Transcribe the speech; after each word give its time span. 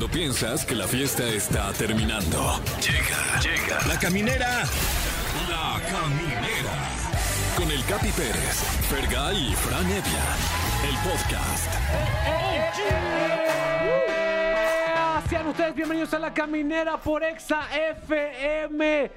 Cuando 0.00 0.16
piensas 0.16 0.64
que 0.64 0.74
la 0.74 0.88
fiesta 0.88 1.28
está 1.28 1.70
terminando. 1.74 2.58
Llega, 2.80 3.38
llega. 3.42 3.86
La 3.86 3.98
caminera. 3.98 4.64
La 5.46 5.78
caminera. 5.90 6.72
Con 7.54 7.70
el 7.70 7.84
Capi 7.84 8.08
Pérez, 8.12 8.62
Fergay 8.88 9.50
y 9.50 9.54
Fran 9.54 9.84
Evia. 9.84 10.24
El 10.88 10.96
podcast. 11.06 11.70
Sean 15.28 15.48
ustedes 15.48 15.74
bienvenidos 15.74 16.14
a 16.14 16.18
la 16.18 16.32
caminera 16.32 16.98
por 16.98 17.22
Exa 17.22 17.68
FM. 17.70 19.10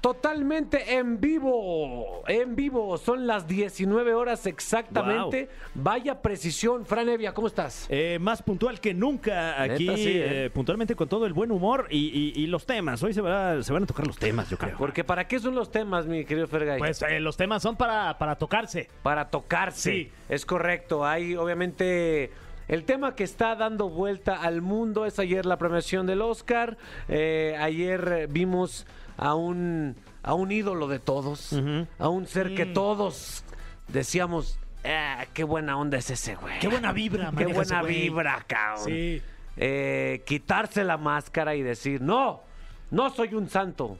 Totalmente 0.00 0.94
en 0.94 1.20
vivo, 1.20 2.22
en 2.26 2.56
vivo, 2.56 2.96
son 2.96 3.26
las 3.26 3.46
19 3.46 4.14
horas 4.14 4.46
exactamente. 4.46 5.50
Vaya 5.74 6.22
precisión, 6.22 6.86
Fran 6.86 7.08
Evia, 7.10 7.34
¿cómo 7.34 7.46
estás? 7.48 7.86
Eh, 7.90 8.18
más 8.18 8.42
puntual 8.42 8.80
que 8.80 8.94
nunca 8.94 9.60
aquí, 9.62 9.86
Neta, 9.86 9.96
sí, 9.98 10.08
¿eh? 10.08 10.44
eh, 10.46 10.50
puntualmente 10.50 10.94
con 10.94 11.06
todo 11.08 11.26
el 11.26 11.34
buen 11.34 11.50
humor 11.52 11.86
y, 11.90 12.32
y- 12.34 12.42
y 12.42 12.46
los 12.46 12.64
temas. 12.64 13.02
Hoy 13.02 13.12
se, 13.12 13.20
va- 13.20 13.62
se 13.62 13.72
van 13.74 13.82
a 13.82 13.86
tocar 13.86 14.06
los 14.06 14.16
temas, 14.16 14.48
yo 14.48 14.56
creo. 14.56 14.76
Porque 14.78 15.04
¿para 15.04 15.28
qué 15.28 15.38
son 15.38 15.54
los 15.54 15.70
temas, 15.70 16.06
mi 16.06 16.24
querido 16.24 16.46
Fergay? 16.46 16.78
Pues 16.78 17.02
eh, 17.02 17.20
los 17.20 17.36
temas 17.36 17.62
son 17.62 17.76
para, 17.76 18.16
para 18.16 18.36
tocarse. 18.36 18.88
Para 19.02 19.28
tocarse. 19.28 19.90
Sí. 19.92 20.10
Es 20.30 20.46
correcto. 20.46 21.04
Hay 21.04 21.36
obviamente. 21.36 22.30
El 22.68 22.84
tema 22.84 23.16
que 23.16 23.24
está 23.24 23.56
dando 23.56 23.88
vuelta 23.90 24.36
al 24.40 24.62
mundo 24.62 25.04
es 25.04 25.18
ayer 25.18 25.44
la 25.44 25.58
premiación 25.58 26.06
del 26.06 26.22
Oscar. 26.22 26.78
Ayer 27.08 28.28
vimos 28.30 28.86
a 29.22 29.34
un, 29.34 29.96
a 30.22 30.32
un 30.32 30.50
ídolo 30.50 30.88
de 30.88 30.98
todos, 30.98 31.52
a 31.98 32.08
un 32.08 32.26
ser 32.26 32.54
que 32.54 32.64
todos 32.64 33.44
decíamos, 33.88 34.58
"Ah, 34.82 35.26
qué 35.34 35.44
buena 35.44 35.76
onda 35.76 35.98
es 35.98 36.08
ese 36.10 36.36
güey. 36.36 36.58
Qué 36.58 36.68
buena 36.68 36.90
vibra, 36.92 37.30
Qué 37.36 37.44
buena 37.44 37.60
ese 37.62 37.80
güey. 37.80 38.02
vibra, 38.04 38.42
cabrón. 38.46 38.86
Sí. 38.86 39.22
Eh, 39.58 40.22
quitarse 40.24 40.84
la 40.84 40.96
máscara 40.96 41.54
y 41.54 41.62
decir, 41.62 42.00
no, 42.00 42.40
no 42.90 43.10
soy 43.10 43.34
un 43.34 43.50
santo. 43.50 43.98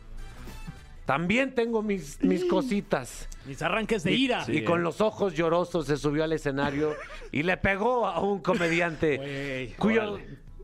También 1.05 1.55
tengo 1.55 1.83
mis, 1.83 2.23
mis 2.23 2.45
cositas. 2.47 3.29
Mis 3.45 3.61
arranques 3.63 4.05
de 4.05 4.13
Y- 4.13 4.25
ira. 4.25 4.45
Y, 4.49 4.63
con 4.65 4.83
los 4.83 5.01
ojos 5.03 5.35
llorosos 5.35 5.87
se 5.87 5.97
subió 5.97 6.25
al 6.25 6.33
escenario 6.33 6.95
y 7.33 7.43
le 7.43 7.57
pegó 7.59 8.07
a 8.07 8.21
un 8.21 8.41
comediante 8.41 9.75
cuyo, 9.79 10.19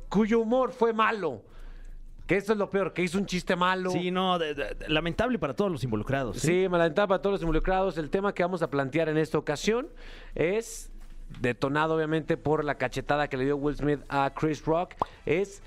cuyo 0.09 0.41
humor 0.41 0.73
fue 0.73 0.93
malo. 0.95 1.43
Que 2.27 2.37
eso 2.37 2.53
es 2.53 2.59
lo 2.59 2.69
peor, 2.71 2.93
que 2.93 3.03
hizo 3.03 3.19
un 3.19 3.27
chiste 3.27 3.55
malo. 3.55 3.91
Sí, 3.91 4.11
no, 4.11 4.39
de- 4.39 4.55
de- 4.55 4.75
de- 4.75 4.89
lamentable 4.89 5.39
para 5.39 5.55
todos 5.55 5.71
los 5.71 5.85
involucrados. 5.85 6.39
Sí, 6.39 6.67
me 6.69 6.77
lamentaba 6.79 7.07
para 7.09 7.23
todos 7.23 7.35
los 7.35 7.43
involucrados. 7.43 7.97
El 7.99 8.11
tema 8.11 8.33
que 8.35 8.43
vamos 8.43 8.63
a 8.63 8.71
plantear 8.71 9.09
en 9.09 9.17
esta 9.17 9.39
ocasión 9.39 9.89
es 10.35 10.91
detonado 11.41 11.95
obviamente 11.97 12.37
por 12.37 12.65
la 12.65 12.77
cachetada 12.77 13.29
que 13.29 13.37
le 13.37 13.45
dio 13.45 13.57
Will 13.57 13.77
Smith 13.77 14.01
a 14.09 14.31
Chris 14.35 14.65
Rock. 14.65 14.95
Es 15.25 15.63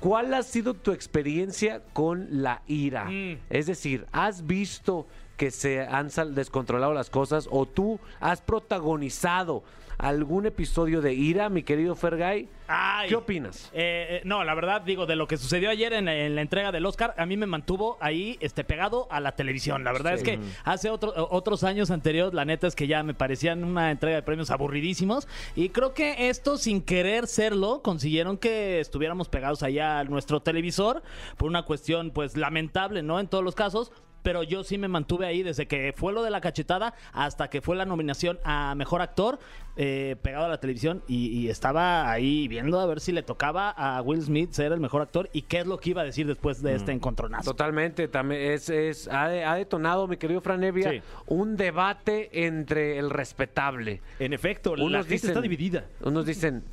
¿cuál 0.00 0.32
ha 0.34 0.42
sido 0.42 0.74
tu 0.74 0.92
experiencia 0.92 1.82
con 1.92 2.26
la 2.42 2.62
ira? 2.66 3.06
Mm. 3.06 3.38
Es 3.50 3.66
decir, 3.66 4.06
¿has 4.12 4.46
visto 4.46 5.06
que 5.36 5.50
se 5.50 5.80
han 5.82 6.08
descontrolado 6.34 6.92
las 6.94 7.10
cosas 7.10 7.48
o 7.50 7.66
tú 7.66 7.98
has 8.20 8.40
protagonizado 8.40 9.62
algún 9.98 10.44
episodio 10.44 11.00
de 11.00 11.14
ira, 11.14 11.48
mi 11.48 11.62
querido 11.62 11.94
Fergay? 11.94 12.50
Ay. 12.68 13.08
¿Qué 13.08 13.14
opinas? 13.14 13.70
Eh, 13.72 14.18
eh, 14.18 14.20
no, 14.24 14.44
la 14.44 14.54
verdad, 14.54 14.82
digo, 14.82 15.06
de 15.06 15.16
lo 15.16 15.26
que 15.26 15.38
sucedió 15.38 15.70
ayer 15.70 15.94
en, 15.94 16.06
en 16.08 16.34
la 16.34 16.42
entrega 16.42 16.70
del 16.70 16.84
Oscar, 16.84 17.14
a 17.16 17.24
mí 17.24 17.38
me 17.38 17.46
mantuvo 17.46 17.96
ahí 18.00 18.36
este, 18.40 18.62
pegado 18.62 19.06
a 19.10 19.20
la 19.20 19.32
televisión. 19.32 19.84
La 19.84 19.92
verdad 19.92 20.10
Sí. 20.12 20.16
es 20.16 20.22
que 20.24 20.38
hace 20.64 20.90
otro- 20.90 21.14
otros 21.30 21.64
años 21.64 21.90
anteriores, 21.90 22.34
la 22.34 22.44
neta 22.44 22.66
es 22.66 22.74
que 22.76 22.86
ya 22.86 23.02
me 23.04 23.14
parecían 23.14 23.64
una 23.64 23.90
entrega 23.90 24.16
de 24.16 24.22
premios 24.22 24.50
aburridísimos. 24.50 25.26
Y 25.54 25.70
creo 25.70 25.94
que 25.94 26.28
esto, 26.28 26.58
sin 26.58 26.82
querer 26.82 27.26
serlo, 27.26 27.80
consiguieron 27.82 28.36
que 28.36 28.80
estuviéramos 28.80 29.28
pegados 29.30 29.62
allá 29.62 30.00
a 30.00 30.04
nuestro 30.04 30.40
televisor 30.40 31.02
por 31.38 31.48
una 31.48 31.62
cuestión, 31.62 32.10
pues, 32.10 32.36
lamentable, 32.36 33.02
¿no? 33.02 33.18
En 33.18 33.28
todos 33.28 33.44
los 33.44 33.54
casos. 33.54 33.92
Pero 34.26 34.42
yo 34.42 34.64
sí 34.64 34.76
me 34.76 34.88
mantuve 34.88 35.24
ahí 35.24 35.44
desde 35.44 35.66
que 35.68 35.94
fue 35.96 36.12
lo 36.12 36.24
de 36.24 36.30
la 36.30 36.40
cachetada 36.40 36.94
hasta 37.12 37.48
que 37.48 37.60
fue 37.60 37.76
la 37.76 37.84
nominación 37.84 38.40
a 38.42 38.74
mejor 38.74 39.00
actor, 39.00 39.38
eh, 39.76 40.16
pegado 40.20 40.46
a 40.46 40.48
la 40.48 40.58
televisión. 40.58 41.00
Y, 41.06 41.28
y 41.28 41.48
estaba 41.48 42.10
ahí 42.10 42.48
viendo 42.48 42.80
a 42.80 42.86
ver 42.86 42.98
si 42.98 43.12
le 43.12 43.22
tocaba 43.22 43.70
a 43.70 44.02
Will 44.02 44.20
Smith 44.20 44.50
ser 44.50 44.72
el 44.72 44.80
mejor 44.80 45.02
actor 45.02 45.30
y 45.32 45.42
qué 45.42 45.60
es 45.60 45.66
lo 45.68 45.78
que 45.78 45.90
iba 45.90 46.02
a 46.02 46.04
decir 46.04 46.26
después 46.26 46.60
de 46.60 46.74
este 46.74 46.90
encontronazo. 46.90 47.52
Totalmente, 47.52 48.08
también 48.08 48.50
es, 48.50 48.68
es 48.68 49.06
ha, 49.06 49.28
de- 49.28 49.44
ha 49.44 49.54
detonado, 49.54 50.08
mi 50.08 50.16
querido 50.16 50.40
Fran 50.40 50.64
Evia, 50.64 50.90
Sí. 50.90 51.02
un 51.28 51.56
debate 51.56 52.44
entre 52.46 52.98
el 52.98 53.10
respetable. 53.10 54.00
En 54.18 54.32
efecto, 54.32 54.74
la 54.74 54.82
Unos 54.82 55.02
gente 55.06 55.14
dicen- 55.14 55.30
está 55.30 55.40
dividida. 55.40 55.84
Unos 56.02 56.26
dicen, 56.26 56.64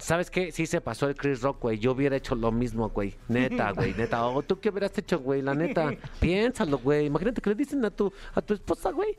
¿sabes 0.00 0.30
qué? 0.30 0.52
Sí 0.52 0.66
se 0.66 0.80
pasó 0.80 1.08
el 1.08 1.14
Chris 1.14 1.42
Rock, 1.42 1.62
güey. 1.62 1.78
Yo 1.78 1.92
hubiera 1.92 2.16
hecho 2.16 2.34
lo 2.34 2.52
mismo, 2.52 2.88
güey. 2.90 3.14
Neta, 3.28 3.72
güey, 3.76 3.94
neta. 3.94 4.24
O 4.26 4.42
tú 4.42 4.60
qué 4.60 4.70
hubieras 4.70 4.96
hecho, 4.96 5.18
güey, 5.20 5.42
la 5.42 5.54
neta. 5.54 5.90
Piénsalo, 6.20 6.78
güey. 6.78 7.06
Imagínate 7.06 7.40
que 7.40 7.50
le 7.50 7.56
dicen 7.56 7.84
a 7.84 7.90
tu, 7.90 8.12
a 8.34 8.42
tu 8.42 8.54
esposa, 8.54 8.90
güey. 8.90 9.16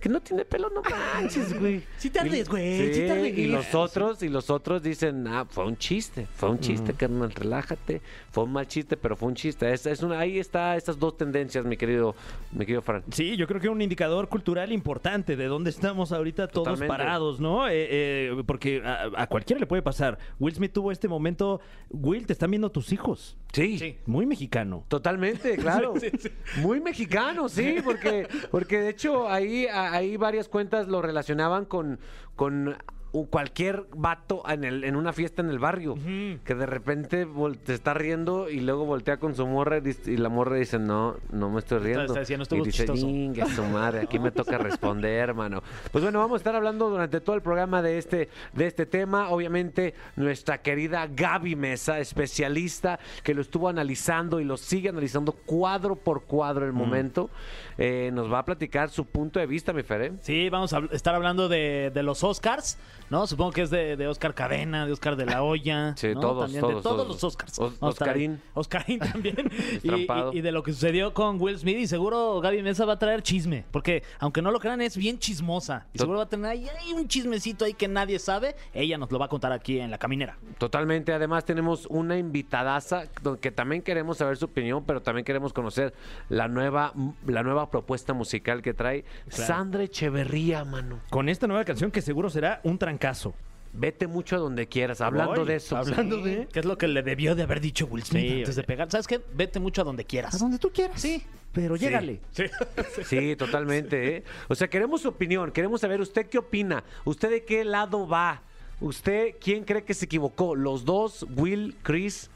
Que 0.00 0.10
no 0.10 0.20
tiene 0.20 0.44
pelo, 0.44 0.68
no 0.70 0.82
manches, 0.82 1.58
güey. 1.58 1.82
Sí 1.96 2.10
te 2.10 2.20
ardes, 2.20 2.46
Y- 2.46 2.50
güey, 2.50 2.94
sí 2.94 3.08
ardes. 3.08 3.38
Y 3.38 3.46
los 3.46 3.74
otros, 3.74 4.22
y 4.22 4.28
los 4.28 4.50
otros 4.50 4.82
dicen, 4.82 5.26
ah, 5.26 5.46
fue 5.48 5.64
un 5.66 5.76
chiste, 5.78 6.26
fue 6.36 6.50
un 6.50 6.60
chiste, 6.60 6.92
carnal, 6.92 7.32
relájate. 7.32 8.02
Fue 8.30 8.44
un 8.44 8.52
mal 8.52 8.68
chiste, 8.68 8.96
pero 8.98 9.16
fue 9.16 9.28
un 9.28 9.34
chiste. 9.34 9.72
Es, 9.72 9.86
es 9.86 10.02
una, 10.02 10.18
ahí 10.20 10.38
está 10.38 10.76
estas 10.76 10.98
dos 10.98 11.16
tendencias, 11.16 11.64
mi 11.64 11.78
querido, 11.78 12.14
mi 12.52 12.60
querido 12.66 12.82
Fran. 12.82 13.02
Sí, 13.10 13.36
yo 13.38 13.46
creo 13.46 13.58
que 13.60 13.70
un 13.70 13.80
indicador 13.80 14.28
cultural 14.28 14.70
importante 14.70 15.34
de 15.34 15.46
dónde 15.46 15.70
estamos 15.70 16.12
ahorita 16.12 16.46
todos 16.48 16.66
Totalmente. 16.66 16.88
parados, 16.88 17.40
¿no? 17.40 17.66
Eh, 17.66 17.72
eh, 17.90 18.42
porque 18.46 18.82
a, 18.84 19.08
a 19.16 19.26
cualquiera 19.28 19.58
le 19.58 19.66
puede 19.66 19.80
pasar. 19.82 20.18
Will 20.38 20.54
Smith 20.54 20.72
tuvo 20.72 20.92
este 20.92 21.08
momento. 21.08 21.60
Will, 21.90 22.26
te 22.26 22.34
están 22.34 22.50
viendo 22.50 22.70
tus 22.70 22.92
hijos. 22.92 23.38
Sí. 23.52 23.78
Sí. 23.78 23.96
Muy 24.04 24.26
mexicano. 24.26 24.84
Totalmente, 24.88 25.56
claro. 25.56 25.94
Muy 26.58 26.80
mexicano, 26.80 27.48
sí, 27.48 27.76
porque, 27.82 28.28
porque 28.50 28.78
de 28.80 28.90
hecho 28.90 29.26
ahí, 29.28 29.66
a- 29.66 29.95
ahí 29.96 30.16
varias 30.16 30.48
cuentas 30.48 30.88
lo 30.88 31.02
relacionaban 31.02 31.64
con, 31.64 31.98
con 32.36 32.76
cualquier 33.24 33.86
vato 33.96 34.42
en, 34.48 34.64
el, 34.64 34.84
en 34.84 34.94
una 34.96 35.12
fiesta 35.14 35.40
en 35.40 35.48
el 35.48 35.58
barrio, 35.58 35.96
que 36.44 36.54
de 36.54 36.66
repente 36.66 37.26
vol- 37.26 37.56
te 37.58 37.72
está 37.72 37.94
riendo 37.94 38.50
y 38.50 38.60
luego 38.60 38.84
voltea 38.84 39.16
con 39.16 39.34
su 39.34 39.46
morra 39.46 39.78
y, 39.78 39.80
dis- 39.80 40.06
y 40.06 40.16
la 40.18 40.28
morra 40.28 40.56
dice, 40.56 40.78
no, 40.78 41.16
no 41.32 41.48
me 41.50 41.60
estoy 41.60 41.78
riendo. 41.78 42.04
está 42.04 42.20
diciendo, 42.20 42.42
estuvo 42.42 42.62
y 42.62 42.66
dice, 42.66 42.84
chistoso. 42.84 43.06
"Ingue 43.08 43.46
su 43.46 43.64
madre, 43.64 44.00
aquí 44.00 44.18
me 44.18 44.30
toca 44.30 44.58
responder, 44.58 45.12
hermano. 45.30 45.62
Pues 45.90 46.04
bueno, 46.04 46.18
vamos 46.18 46.34
a 46.34 46.38
estar 46.38 46.54
hablando 46.54 46.90
durante 46.90 47.20
todo 47.20 47.34
el 47.34 47.42
programa 47.42 47.80
de 47.82 47.98
este, 47.98 48.28
de 48.52 48.66
este 48.66 48.84
tema. 48.86 49.30
Obviamente, 49.30 49.94
nuestra 50.16 50.58
querida 50.58 51.06
Gaby 51.06 51.56
Mesa, 51.56 51.98
especialista, 52.00 52.98
que 53.22 53.32
lo 53.34 53.40
estuvo 53.40 53.68
analizando 53.68 54.40
y 54.40 54.44
lo 54.44 54.56
sigue 54.56 54.88
analizando 54.90 55.32
cuadro 55.32 55.96
por 55.96 56.24
cuadro 56.24 56.66
el 56.66 56.72
momento, 56.72 57.30
eh, 57.78 58.10
nos 58.12 58.30
va 58.32 58.40
a 58.40 58.44
platicar 58.44 58.90
su 58.90 59.04
punto 59.06 59.38
de 59.38 59.46
vista, 59.46 59.72
mi 59.72 59.82
Fer. 59.82 60.02
¿eh? 60.02 60.12
Sí, 60.20 60.48
vamos 60.50 60.72
a 60.72 60.80
habl- 60.80 60.92
estar 60.92 61.14
hablando 61.14 61.48
de, 61.48 61.90
de 61.94 62.02
los 62.02 62.24
Oscars, 62.24 62.78
¿no? 63.10 63.26
Supongo 63.26 63.52
que 63.52 63.62
es 63.62 63.70
de, 63.70 63.96
de 63.96 64.06
Oscar 64.08 64.34
Cadena, 64.34 64.86
de 64.86 64.92
Oscar 64.92 65.16
de 65.16 65.26
la 65.26 65.42
Hoya. 65.42 65.94
Sí, 65.96 66.08
¿no? 66.14 66.20
todos, 66.20 66.44
También 66.44 66.60
todos, 66.60 66.76
de 66.76 66.82
todos 66.82 66.96
todos. 66.96 67.08
los 67.08 67.24
Oscars. 67.24 67.58
Os-. 67.58 67.74
Oscarín. 67.80 68.40
Oscarín 68.54 68.98
también. 68.98 69.50
y, 69.82 69.90
y- 69.90 70.06
y 70.32 70.40
de 70.40 70.52
lo 70.52 70.62
que 70.62 70.72
sucedió 70.72 71.12
con 71.14 71.40
Will 71.40 71.58
Smith. 71.58 71.78
Y 71.78 71.86
seguro 71.86 72.40
Gaby 72.40 72.62
Mesa 72.62 72.84
va 72.84 72.94
a 72.94 72.98
traer 72.98 73.22
chisme. 73.22 73.64
Porque, 73.70 74.02
aunque 74.18 74.42
no 74.42 74.50
lo 74.50 74.58
crean, 74.60 74.80
es 74.80 74.96
bien 74.96 75.18
chismosa. 75.18 75.86
Y 75.92 75.98
seguro 75.98 76.18
va 76.18 76.24
a 76.24 76.28
tener 76.28 76.46
ahí, 76.50 76.66
ahí 76.68 76.92
un 76.92 77.08
chismecito 77.08 77.64
ahí 77.64 77.74
que 77.74 77.88
nadie 77.88 78.18
sabe. 78.18 78.56
Ella 78.74 78.98
nos 78.98 79.10
lo 79.10 79.18
va 79.18 79.26
a 79.26 79.28
contar 79.28 79.52
aquí 79.52 79.78
en 79.78 79.90
la 79.90 79.98
caminera. 79.98 80.36
Totalmente. 80.58 81.12
Además, 81.12 81.44
tenemos 81.44 81.86
una 81.86 82.18
invitadaza 82.18 83.04
que 83.40 83.50
también 83.50 83.82
queremos 83.82 84.18
saber 84.18 84.36
su 84.36 84.46
opinión, 84.46 84.84
pero 84.86 85.00
también 85.02 85.24
queremos 85.24 85.52
conocer 85.52 85.94
la 86.28 86.48
nueva, 86.48 86.92
la 87.26 87.42
nueva 87.42 87.70
propuesta 87.70 88.12
musical 88.12 88.62
que 88.62 88.74
trae 88.74 89.04
Sandra 89.28 89.82
Echeverría, 89.84 90.64
mano. 90.64 91.00
Con 91.10 91.28
esta 91.28 91.46
nueva 91.46 91.64
canción 91.64 91.90
que 91.90 92.02
seguro 92.02 92.30
será 92.30 92.60
un 92.64 92.78
trancazo. 92.98 93.34
Vete 93.72 94.06
mucho 94.06 94.36
a 94.36 94.38
donde 94.38 94.66
quieras. 94.68 95.02
Hablando 95.02 95.34
Voy, 95.36 95.46
de 95.46 95.56
eso. 95.56 95.76
hablando 95.76 96.22
de- 96.22 96.48
¿Qué 96.50 96.60
es 96.60 96.64
lo 96.64 96.78
que 96.78 96.88
le 96.88 97.02
debió 97.02 97.34
de 97.34 97.42
haber 97.42 97.60
dicho 97.60 97.84
Will 97.86 98.02
Smith 98.04 98.22
Sí, 98.26 98.38
antes 98.38 98.56
de 98.56 98.62
pegar? 98.62 98.90
¿Sabes 98.90 99.06
qué? 99.06 99.20
Vete 99.34 99.60
mucho 99.60 99.82
a 99.82 99.84
donde 99.84 100.04
quieras. 100.04 100.38
donde 100.38 100.58
tú 100.58 100.70
quieras. 100.70 100.98
Sí. 101.00 101.22
Pero 101.52 101.76
llégale. 101.76 102.20
Sí, 103.04 103.36
totalmente. 103.36 104.16
¿eh? 104.16 104.24
O 104.48 104.54
sea, 104.54 104.68
queremos 104.68 105.02
su 105.02 105.08
opinión, 105.08 105.50
queremos 105.50 105.80
saber 105.82 106.00
usted 106.00 106.26
qué 106.26 106.38
opina, 106.38 106.84
usted 107.04 107.30
de 107.30 107.44
qué 107.44 107.64
lado 107.64 108.08
va, 108.08 108.42
usted 108.80 109.34
quién 109.40 109.64
cree 109.64 109.84
que 109.84 109.92
se 109.94 110.06
equivocó, 110.06 110.54
los 110.54 110.84
dos, 110.86 111.26
Will, 111.36 111.76
Chris 111.82 112.30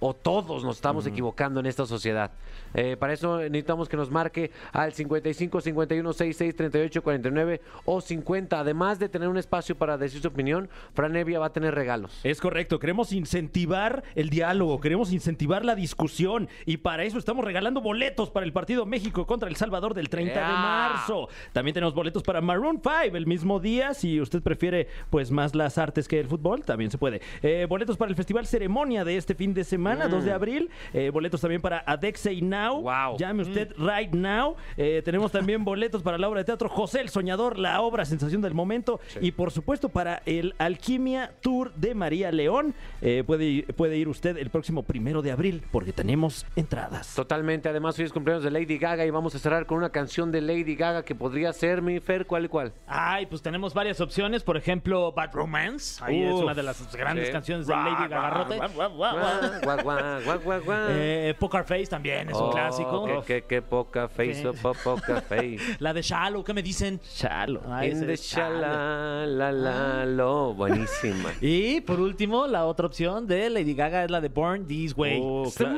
o 0.00 0.14
todos 0.14 0.64
nos 0.64 0.76
estamos 0.76 1.06
equivocando 1.06 1.60
en 1.60 1.66
esta 1.66 1.86
sociedad. 1.86 2.30
Eh, 2.74 2.96
para 2.98 3.12
eso 3.12 3.38
necesitamos 3.38 3.88
que 3.88 3.96
nos 3.96 4.10
marque 4.10 4.50
al 4.72 4.92
55 4.92 5.60
51 5.60 6.12
66 6.12 6.56
38 6.56 7.02
49 7.02 7.60
o 7.84 8.00
50. 8.00 8.60
Además 8.60 8.98
de 8.98 9.08
tener 9.08 9.28
un 9.28 9.38
espacio 9.38 9.76
para 9.76 9.96
decir 9.96 10.20
su 10.20 10.28
opinión, 10.28 10.68
Fran 10.94 11.16
Evia 11.16 11.38
va 11.38 11.46
a 11.46 11.52
tener 11.52 11.74
regalos. 11.74 12.20
Es 12.24 12.40
correcto, 12.40 12.78
queremos 12.78 13.12
incentivar 13.12 14.02
el 14.14 14.30
diálogo, 14.30 14.80
queremos 14.80 15.12
incentivar 15.12 15.64
la 15.64 15.74
discusión 15.74 16.48
y 16.66 16.78
para 16.78 17.04
eso 17.04 17.18
estamos 17.18 17.44
regalando 17.44 17.80
boletos 17.80 18.30
para 18.30 18.44
el 18.44 18.52
partido 18.52 18.86
México 18.86 19.26
contra 19.26 19.48
El 19.48 19.56
Salvador 19.56 19.94
del 19.94 20.08
30 20.08 20.34
de 20.34 20.52
marzo. 20.54 21.28
También 21.52 21.74
tenemos 21.74 21.94
boletos 21.94 22.22
para 22.22 22.40
Maroon 22.40 22.80
5 22.82 23.16
el 23.16 23.26
mismo 23.26 23.60
día, 23.60 23.94
si 23.94 24.20
usted 24.20 24.42
prefiere 24.42 24.88
pues 25.10 25.30
más 25.30 25.54
las 25.54 25.78
artes 25.78 26.08
que 26.08 26.20
el 26.20 26.26
fútbol, 26.26 26.64
también 26.64 26.90
se 26.90 26.98
puede. 26.98 27.20
Eh, 27.42 27.66
boletos 27.68 27.96
para 27.96 28.10
el 28.10 28.16
Festival 28.16 28.46
Ceremonia 28.46 29.04
de 29.04 29.16
este 29.16 29.34
fin 29.34 29.54
de 29.54 29.64
semana, 29.64 29.95
2 30.08 30.24
de 30.24 30.32
abril. 30.32 30.70
Eh, 30.92 31.10
boletos 31.10 31.40
también 31.40 31.60
para 31.60 31.82
Adexei 31.86 32.40
Now. 32.42 32.80
Wow. 32.82 33.16
Llame 33.18 33.42
usted 33.42 33.72
right 33.78 34.12
now. 34.12 34.56
Eh, 34.76 35.02
tenemos 35.04 35.32
también 35.32 35.64
boletos 35.64 36.02
para 36.02 36.18
la 36.18 36.28
obra 36.28 36.40
de 36.40 36.44
teatro 36.44 36.68
José 36.68 37.00
el 37.00 37.08
Soñador, 37.08 37.58
la 37.58 37.80
obra 37.80 38.04
sensación 38.04 38.40
del 38.42 38.54
momento. 38.54 39.00
Y 39.20 39.32
por 39.32 39.50
supuesto 39.50 39.88
para 39.88 40.22
el 40.26 40.54
Alquimia 40.58 41.32
Tour 41.40 41.72
de 41.74 41.94
María 41.94 42.30
León. 42.32 42.74
Eh, 43.00 43.24
puede, 43.26 43.44
ir- 43.44 43.66
puede 43.74 43.96
ir 43.96 44.08
usted 44.08 44.36
el 44.36 44.50
próximo 44.50 44.82
primero 44.82 45.22
de 45.22 45.32
abril 45.32 45.62
porque 45.72 45.92
tenemos 45.92 46.46
entradas. 46.56 47.14
Totalmente. 47.14 47.68
Además, 47.68 47.98
hoy 47.98 48.04
es 48.04 48.12
cumpleaños 48.12 48.44
de 48.44 48.50
Lady 48.50 48.78
Gaga 48.78 49.04
y 49.06 49.10
vamos 49.10 49.34
a 49.34 49.38
cerrar 49.38 49.66
con 49.66 49.78
una 49.78 49.90
canción 49.90 50.30
de 50.32 50.40
Lady 50.40 50.74
Gaga 50.76 51.04
que 51.04 51.14
podría 51.14 51.52
ser 51.52 51.82
mi 51.82 52.00
Fer, 52.00 52.26
¿cuál 52.26 52.44
y 52.44 52.48
cuál? 52.48 52.72
Ay, 52.86 53.26
pues 53.26 53.42
tenemos 53.42 53.74
varias 53.74 54.00
opciones. 54.00 54.42
Por 54.42 54.56
ejemplo, 54.56 55.12
Bad 55.12 55.32
Romance. 55.32 56.02
Ahí 56.04 56.22
es 56.22 56.32
una 56.32 56.54
de 56.54 56.62
las 56.62 56.94
grandes 56.96 57.26
sí. 57.26 57.32
canciones 57.32 57.66
de 57.66 57.74
Lady 57.74 58.08
Gagarrote. 58.08 58.58
Guau, 59.82 59.98
guau, 59.98 60.20
guau, 60.22 60.22
guau, 60.24 60.40
guau, 60.44 60.60
guau. 60.64 60.88
Eh, 60.90 61.34
Poker 61.38 61.64
Face 61.64 61.86
también 61.86 62.28
es 62.30 62.36
un 62.36 62.44
Oh, 62.44 62.50
clásico. 62.50 63.04
Qué, 63.26 63.40
qué- 63.42 63.44
qué 63.46 63.62
poca 63.62 64.08
face, 64.08 64.34
Sí. 64.34 64.46
oh, 64.46 64.52
po- 64.54 64.74
poca 64.82 65.20
face. 65.28 65.58
La 65.78 65.92
de 65.92 66.02
Shallow, 66.02 66.42
¿qué 66.44 66.52
me 66.54 66.62
dicen? 66.62 67.00
Chalo. 67.16 67.60
Ay, 67.68 67.90
In 67.90 68.06
the 68.06 68.16
shala, 68.16 69.26
la, 69.26 69.52
la, 69.52 70.04
lo. 70.06 70.54
Buenísima. 70.54 71.30
Y 71.40 71.80
por 71.82 72.00
último, 72.00 72.46
la 72.46 72.64
otra 72.66 72.86
opción 72.86 73.26
de 73.26 73.50
Lady 73.50 73.74
Gaga 73.74 74.04
es 74.04 74.10
la 74.10 74.20
de 74.20 74.28
Born 74.28 74.66
This 74.66 74.94
Way. 74.96 75.20
Oh, 75.22 75.50
claro. 75.56 75.76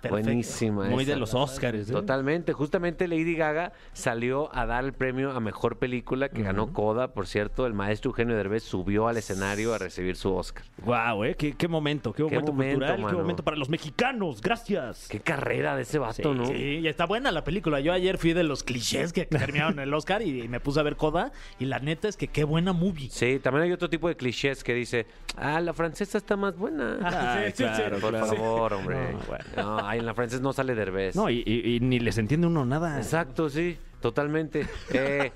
Perfecto. 0.00 0.08
Buenísima. 0.10 0.84
Muy 0.88 1.04
esa. 1.04 1.12
de 1.12 1.18
los 1.18 1.34
Oscars. 1.34 1.88
¿eh? 1.88 1.92
Totalmente. 1.92 2.52
Justamente 2.52 3.06
Lady 3.08 3.34
Gaga 3.34 3.72
salió 3.92 4.54
a 4.54 4.66
dar 4.66 4.84
el 4.84 4.92
premio 4.92 5.30
a 5.32 5.40
mejor 5.40 5.78
película 5.78 6.28
que 6.28 6.42
ganó 6.42 6.72
Coda. 6.72 7.08
Por 7.12 7.26
cierto, 7.26 7.66
el 7.66 7.74
maestro 7.74 8.10
Eugenio 8.10 8.36
Derbez 8.36 8.62
subió 8.62 9.08
al 9.08 9.16
escenario 9.16 9.74
a 9.74 9.78
recibir 9.78 10.16
su 10.16 10.30
Oscar. 10.40 10.64
Wow, 10.84 11.24
¿eh? 11.24 11.34
¿Qué, 11.36 11.52
qué 11.56 11.68
momento, 11.68 12.12
qué 12.12 12.22
momento, 12.24 12.52
momento, 12.52 12.72
cultural, 12.78 12.96
qué 12.96 13.02
mano. 13.02 13.18
momento 13.18 13.42
para 13.44 13.56
los 13.56 13.68
mexicanos. 13.68 14.40
Gracias. 14.40 15.06
Qué 15.08 15.20
carrera 15.20 15.76
de 15.76 15.82
ese 15.82 15.98
vato, 15.98 16.34
¿no? 16.34 16.46
Sí, 16.46 16.80
y 16.82 16.88
está 16.88 17.06
buena 17.06 17.30
la 17.30 17.44
película. 17.44 17.80
Yo 17.80 17.92
ayer 17.92 18.18
fui 18.18 18.32
de 18.32 18.42
los 18.42 18.62
clichés 18.64 19.12
que 19.12 19.26
terminaron 19.26 19.78
el 19.78 19.92
Oscar 19.94 20.22
y 20.22 20.48
me 20.48 20.60
puse 20.60 20.80
a 20.80 20.82
ver 20.82 20.96
Coda. 20.96 21.32
Y 21.58 21.66
la 21.66 21.78
neta 21.78 22.08
es 22.08 22.16
que 22.16 22.28
qué 22.28 22.44
buena 22.44 22.72
movie. 22.72 23.08
Sí, 23.10 23.38
también 23.40 23.64
hay 23.64 23.72
otro 23.72 23.88
tipo 23.88 24.08
de 24.08 24.16
clichés 24.16 24.64
que 24.64 24.74
dice, 24.74 25.06
ah, 25.36 25.60
la 25.60 25.72
francesa 25.72 26.18
está 26.18 26.36
más 26.36 26.56
buena. 26.56 26.98
Ay, 27.02 27.52
Sí, 27.52 27.64
sí, 27.64 27.64
sí. 27.64 27.80
claro, 27.80 27.98
Por 27.98 28.10
claro. 28.10 28.26
favor, 28.26 28.72
hombre. 28.74 29.12
No, 29.12 29.18
bueno. 29.28 29.44
No, 29.56 29.92
en 29.92 30.06
la 30.06 30.14
francesa 30.14 30.42
no 30.42 30.52
sale 30.52 30.74
Derbez. 30.74 31.14
No, 31.14 31.28
y, 31.30 31.42
y- 31.46 31.76
y 31.76 31.80
ni 31.80 32.00
les 32.00 32.18
entiende 32.18 32.46
uno 32.46 32.64
nada. 32.64 32.96
Exacto, 32.96 33.48
sí, 33.50 33.76
totalmente. 34.00 34.66
Eh, 34.92 35.30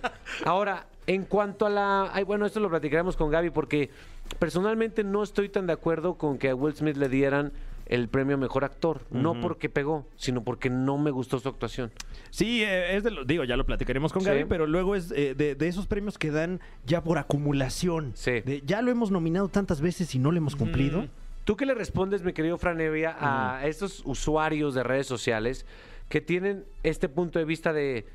ahora, 0.45 0.87
en 1.07 1.25
cuanto 1.25 1.67
a 1.67 1.71
la... 1.71 2.11
Ay, 2.13 2.25
bueno, 2.25 2.47
esto 2.47 2.61
lo 2.61 2.71
platicaremos 2.71 3.17
con 3.17 3.31
Gaby 3.31 3.51
porque 3.51 3.91
personalmente 4.39 5.05
no 5.05 5.23
estoy 5.23 5.49
tan 5.49 5.67
de 5.67 5.73
acuerdo 5.73 6.15
con 6.15 6.39
que 6.39 6.51
a 6.51 6.55
Will 6.55 6.75
Smith 6.75 6.97
le 6.97 7.09
dieran 7.09 7.53
el 7.87 8.09
premio 8.09 8.39
Mejor 8.39 8.65
Actor. 8.65 9.03
No 9.11 9.41
porque 9.41 9.69
pegó, 9.69 10.07
sino 10.17 10.43
porque 10.43 10.71
no 10.71 10.97
me 10.97 11.11
gustó 11.11 11.39
su 11.39 11.49
actuación. 11.49 11.93
Sí, 12.31 12.63
eh, 12.63 12.97
es 12.97 13.05
de 13.05 13.11
lo, 13.11 13.25
digo, 13.25 13.45
ya 13.45 13.57
lo 13.57 13.67
platicaremos 13.67 14.13
con 14.13 14.23
Sí. 14.23 14.29
Gaby, 14.29 14.47
pero 14.47 14.67
luego 14.67 14.95
es 14.97 15.13
eh, 15.13 15.35
de, 15.35 15.55
de 15.55 15.69
esos 15.69 15.87
premios 15.87 16.17
que 16.17 16.31
dan 16.31 16.61
ya 16.87 17.05
por 17.05 17.19
acumulación. 17.19 18.13
Sí. 18.15 18.41
De, 18.41 18.63
ya 18.65 18.81
lo 18.83 18.91
hemos 18.91 19.11
nominado 19.11 19.49
tantas 19.49 19.81
veces 19.81 20.15
y 20.15 20.19
no 20.19 20.33
lo 20.33 20.39
hemos 20.39 20.57
cumplido. 20.57 21.07
¿Tú 21.45 21.57
qué 21.57 21.67
le 21.67 21.75
respondes, 21.75 22.23
mi 22.23 22.33
querido 22.33 22.57
Fran 22.57 22.81
Evia, 22.81 23.17
a 23.21 23.67
estos 23.67 24.03
usuarios 24.07 24.75
de 24.75 24.83
redes 24.83 25.07
sociales 25.07 25.67
que 26.09 26.23
tienen 26.23 26.65
este 26.83 27.11
punto 27.11 27.39
de 27.39 27.45
vista 27.45 27.75
de, 27.75 28.07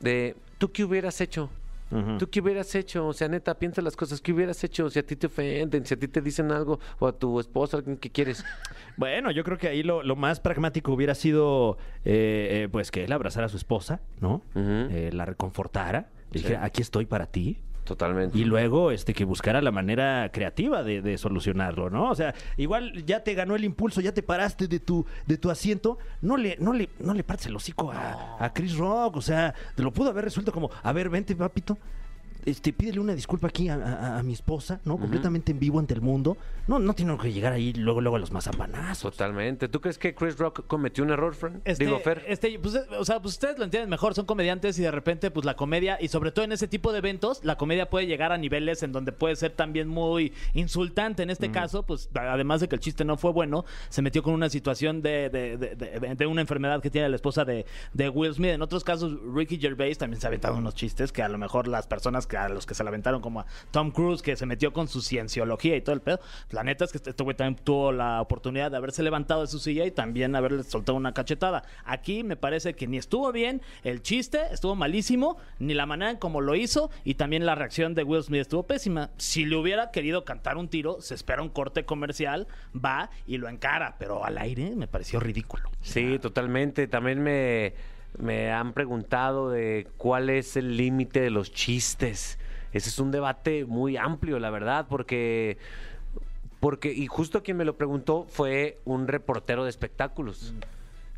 de 0.00 0.34
¿tú 0.58 0.72
qué 0.72 0.82
hubieras 0.82 1.20
hecho? 1.20 1.50
¿Tú 2.18 2.28
qué 2.28 2.40
hubieras 2.40 2.74
hecho? 2.74 3.06
O 3.06 3.12
sea, 3.12 3.28
neta, 3.28 3.58
piensa 3.58 3.80
las 3.80 3.96
cosas. 3.96 4.20
¿Qué 4.20 4.32
hubieras 4.32 4.62
hecho 4.62 4.90
si 4.90 4.98
a 4.98 5.06
ti 5.06 5.16
te 5.16 5.26
ofenden, 5.26 5.86
si 5.86 5.94
a 5.94 5.98
ti 5.98 6.08
te 6.08 6.20
dicen 6.20 6.52
algo, 6.52 6.78
o 6.98 7.06
a 7.06 7.12
tu 7.12 7.40
esposa, 7.40 7.78
alguien 7.78 7.96
que 7.96 8.10
quieres? 8.10 8.44
Bueno, 8.96 9.30
yo 9.30 9.44
creo 9.44 9.58
que 9.58 9.68
ahí 9.68 9.84
lo, 9.84 10.02
lo 10.02 10.16
más 10.16 10.40
pragmático 10.40 10.92
hubiera 10.92 11.14
sido, 11.14 11.78
eh, 12.04 12.64
eh, 12.64 12.68
pues, 12.68 12.90
que 12.90 13.04
él 13.04 13.12
abrazara 13.12 13.46
a 13.46 13.48
su 13.48 13.56
esposa, 13.56 14.00
¿no? 14.20 14.42
Eh, 14.56 15.10
la 15.12 15.24
reconfortara, 15.24 16.10
le 16.32 16.40
dijera, 16.40 16.64
aquí 16.64 16.82
estoy 16.82 17.06
para 17.06 17.26
ti. 17.26 17.62
Totalmente. 17.88 18.36
Y 18.36 18.44
luego, 18.44 18.90
este, 18.90 19.14
que 19.14 19.24
buscara 19.24 19.62
la 19.62 19.70
manera 19.70 20.30
creativa 20.30 20.82
de, 20.82 21.00
de 21.00 21.16
solucionarlo, 21.16 21.88
¿no? 21.88 22.10
O 22.10 22.14
sea, 22.14 22.34
igual 22.58 23.06
ya 23.06 23.24
te 23.24 23.32
ganó 23.32 23.56
el 23.56 23.64
impulso, 23.64 24.02
ya 24.02 24.12
te 24.12 24.22
paraste 24.22 24.68
de 24.68 24.78
tu, 24.78 25.06
de 25.26 25.38
tu 25.38 25.50
asiento, 25.50 25.96
no 26.20 26.36
le, 26.36 26.58
no 26.60 26.74
le, 26.74 26.90
no 26.98 27.14
le 27.14 27.24
partes 27.24 27.46
el 27.46 27.56
hocico 27.56 27.90
a, 27.90 28.44
a 28.44 28.52
Chris 28.52 28.76
Rock, 28.76 29.16
o 29.16 29.22
sea, 29.22 29.54
te 29.74 29.82
lo 29.82 29.90
pudo 29.90 30.10
haber 30.10 30.26
resuelto 30.26 30.52
como, 30.52 30.70
a 30.82 30.92
ver, 30.92 31.08
vente, 31.08 31.34
papito. 31.34 31.78
Este, 32.48 32.72
pídele 32.72 33.00
una 33.00 33.14
disculpa 33.14 33.48
aquí 33.48 33.68
a, 33.68 33.74
a- 33.74 34.18
a 34.18 34.22
mi 34.22 34.32
esposa, 34.32 34.80
¿no? 34.84 34.96
Completamente 34.98 35.52
en 35.52 35.58
vivo 35.58 35.78
ante 35.78 35.94
el 35.94 36.00
mundo. 36.00 36.36
No, 36.66 36.78
no 36.78 36.94
tiene 36.94 37.16
que 37.18 37.32
llegar 37.32 37.52
ahí 37.52 37.72
luego, 37.72 38.00
luego 38.00 38.16
a 38.16 38.18
los 38.18 38.30
mazapanazos. 38.32 39.12
Totalmente. 39.12 39.68
¿Tú 39.68 39.80
crees 39.80 39.98
que 39.98 40.14
Chris 40.14 40.36
Rock 40.38 40.66
cometió 40.66 41.02
un 41.04 41.10
error, 41.10 41.34
Fran? 41.34 41.60
Este, 41.64 41.84
Digo, 41.84 41.98
Fer. 42.00 42.24
este, 42.28 42.58
pues, 42.58 42.74
eh, 42.74 42.82
o 42.98 43.04
sea, 43.04 43.20
pues 43.20 43.34
ustedes 43.34 43.58
lo 43.58 43.64
entienden 43.64 43.88
mejor, 43.90 44.14
son 44.14 44.26
comediantes 44.26 44.78
y 44.78 44.82
de 44.82 44.90
repente, 44.90 45.30
pues 45.30 45.44
la 45.46 45.54
comedia, 45.56 45.98
y 46.00 46.08
sobre 46.08 46.30
todo 46.32 46.44
en 46.44 46.52
ese 46.52 46.68
tipo 46.68 46.92
de 46.92 46.98
eventos, 46.98 47.44
la 47.44 47.56
comedia 47.56 47.88
puede 47.90 48.06
llegar 48.06 48.32
a 48.32 48.38
niveles 48.38 48.82
en 48.82 48.92
donde 48.92 49.12
puede 49.12 49.36
ser 49.36 49.52
también 49.52 49.88
muy 49.88 50.32
insultante. 50.54 51.22
En 51.22 51.30
este 51.30 51.50
caso, 51.50 51.84
pues 51.84 52.08
además 52.14 52.60
de 52.60 52.68
que 52.68 52.76
el 52.76 52.80
chiste 52.80 53.04
no 53.04 53.16
fue 53.16 53.32
bueno, 53.32 53.64
se 53.88 54.02
metió 54.02 54.22
con 54.22 54.34
una 54.34 54.48
situación 54.50 55.02
de, 55.02 55.30
de, 55.30 55.56
de- 55.56 55.76
de- 55.76 56.14
de 56.14 56.26
una 56.26 56.40
enfermedad 56.40 56.80
que 56.82 56.90
tiene 56.90 57.08
la 57.08 57.16
esposa 57.16 57.44
de, 57.44 57.66
de 57.92 58.08
Will 58.08 58.32
Smith. 58.34 58.50
En 58.52 58.62
otros 58.62 58.84
casos, 58.84 59.12
Ricky 59.34 59.58
Gervais 59.58 59.98
también 59.98 60.20
se 60.20 60.26
ha 60.26 60.28
aventado 60.28 60.56
unos 60.56 60.74
chistes 60.74 61.12
que 61.12 61.22
a 61.22 61.28
lo 61.28 61.38
mejor 61.38 61.68
las 61.68 61.86
personas 61.86 62.26
que 62.26 62.36
a 62.44 62.48
los 62.48 62.66
que 62.66 62.74
se 62.74 62.84
la 62.84 62.90
aventaron, 62.90 63.20
como 63.20 63.40
a 63.40 63.46
Tom 63.70 63.90
Cruise, 63.90 64.22
que 64.22 64.36
se 64.36 64.46
metió 64.46 64.72
con 64.72 64.88
su 64.88 65.00
cienciología 65.00 65.76
y 65.76 65.80
todo 65.80 65.94
el 65.94 66.00
pedo, 66.00 66.20
la 66.50 66.62
neta 66.64 66.84
es 66.84 66.92
que 66.92 66.98
este 66.98 67.22
güey 67.22 67.36
también 67.36 67.62
tuvo 67.64 67.92
la 67.92 68.20
oportunidad 68.20 68.70
de 68.70 68.76
haberse 68.76 69.02
levantado 69.02 69.42
de 69.42 69.46
su 69.46 69.58
silla 69.58 69.84
y 69.84 69.90
también 69.90 70.34
haberle 70.34 70.62
soltado 70.62 70.96
una 70.96 71.12
cachetada. 71.12 71.64
Aquí 71.84 72.24
me 72.24 72.36
parece 72.36 72.74
que 72.74 72.86
ni 72.86 72.96
estuvo 72.96 73.32
bien 73.32 73.62
el 73.84 74.02
chiste, 74.02 74.40
estuvo 74.50 74.74
malísimo, 74.74 75.38
ni 75.58 75.74
la 75.74 75.86
manera 75.86 76.10
en 76.10 76.16
cómo 76.16 76.40
lo 76.40 76.54
hizo 76.54 76.90
y 77.04 77.14
también 77.14 77.46
la 77.46 77.54
reacción 77.54 77.94
de 77.94 78.04
Will 78.04 78.22
Smith 78.22 78.42
estuvo 78.42 78.66
pésima. 78.66 79.10
Si 79.16 79.44
le 79.44 79.56
hubiera 79.56 79.90
querido 79.90 80.24
cantar 80.24 80.56
un 80.56 80.68
tiro, 80.68 81.00
se 81.00 81.14
espera 81.14 81.42
un 81.42 81.48
corte 81.48 81.84
comercial, 81.84 82.46
va 82.74 83.10
y 83.26 83.38
lo 83.38 83.48
encara, 83.48 83.96
pero 83.98 84.24
al 84.24 84.38
aire 84.38 84.74
me 84.76 84.86
pareció 84.86 85.20
ridículo. 85.20 85.70
Sí, 85.80 86.18
totalmente. 86.18 86.86
También 86.86 87.22
me, 87.22 87.74
me 88.16 88.52
han 88.52 88.72
preguntado 88.72 89.50
de 89.50 89.86
cuál 89.96 90.30
es 90.30 90.56
el 90.56 90.76
límite 90.76 91.20
de 91.20 91.30
los 91.30 91.52
chistes. 91.52 92.38
Ese 92.72 92.88
es 92.88 92.98
un 92.98 93.10
debate 93.10 93.64
muy 93.64 93.96
amplio, 93.96 94.38
la 94.38 94.50
verdad, 94.50 94.86
porque, 94.88 95.58
porque, 96.60 96.92
y 96.92 97.06
justo 97.06 97.42
quien 97.42 97.56
me 97.56 97.64
lo 97.64 97.76
preguntó 97.76 98.26
fue 98.28 98.78
un 98.84 99.08
reportero 99.08 99.64
de 99.64 99.70
espectáculos. 99.70 100.54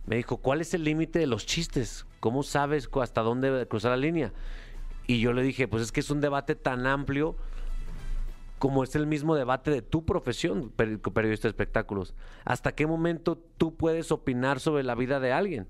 Me 0.07 0.17
dijo, 0.17 0.39
¿cuál 0.39 0.61
es 0.61 0.75
el 0.75 0.85
límite 0.85 1.19
de 1.19 1.27
los 1.27 1.47
chistes? 1.47 2.07
¿Cómo 2.21 2.43
sabes 2.43 2.89
hasta 3.01 3.21
dónde 3.21 3.67
cruzar 3.67 3.93
la 3.93 3.97
línea? 3.97 4.33
Y 5.07 5.21
yo 5.21 5.33
le 5.33 5.43
dije, 5.43 5.69
pues 5.69 5.83
es 5.83 5.93
que 5.93 6.01
es 6.01 6.11
un 6.11 6.21
debate 6.21 6.55
tan 6.55 6.87
amplio 6.87 7.37
como 8.59 8.85
es 8.85 8.95
el 8.95 9.07
mismo 9.07 9.35
debate 9.35 9.71
de 9.71 9.83
tu 9.83 10.05
profesión, 10.05 10.71
peri- 10.77 10.99
periodista 10.99 11.49
de 11.49 11.51
espectáculos. 11.51 12.15
¿Hasta 12.45 12.73
qué 12.73 12.87
momento 12.87 13.39
tú 13.57 13.75
puedes 13.75 14.13
opinar 14.13 14.61
sobre 14.61 14.83
la 14.83 14.95
vida 14.95 15.19
de 15.19 15.33
alguien? 15.33 15.67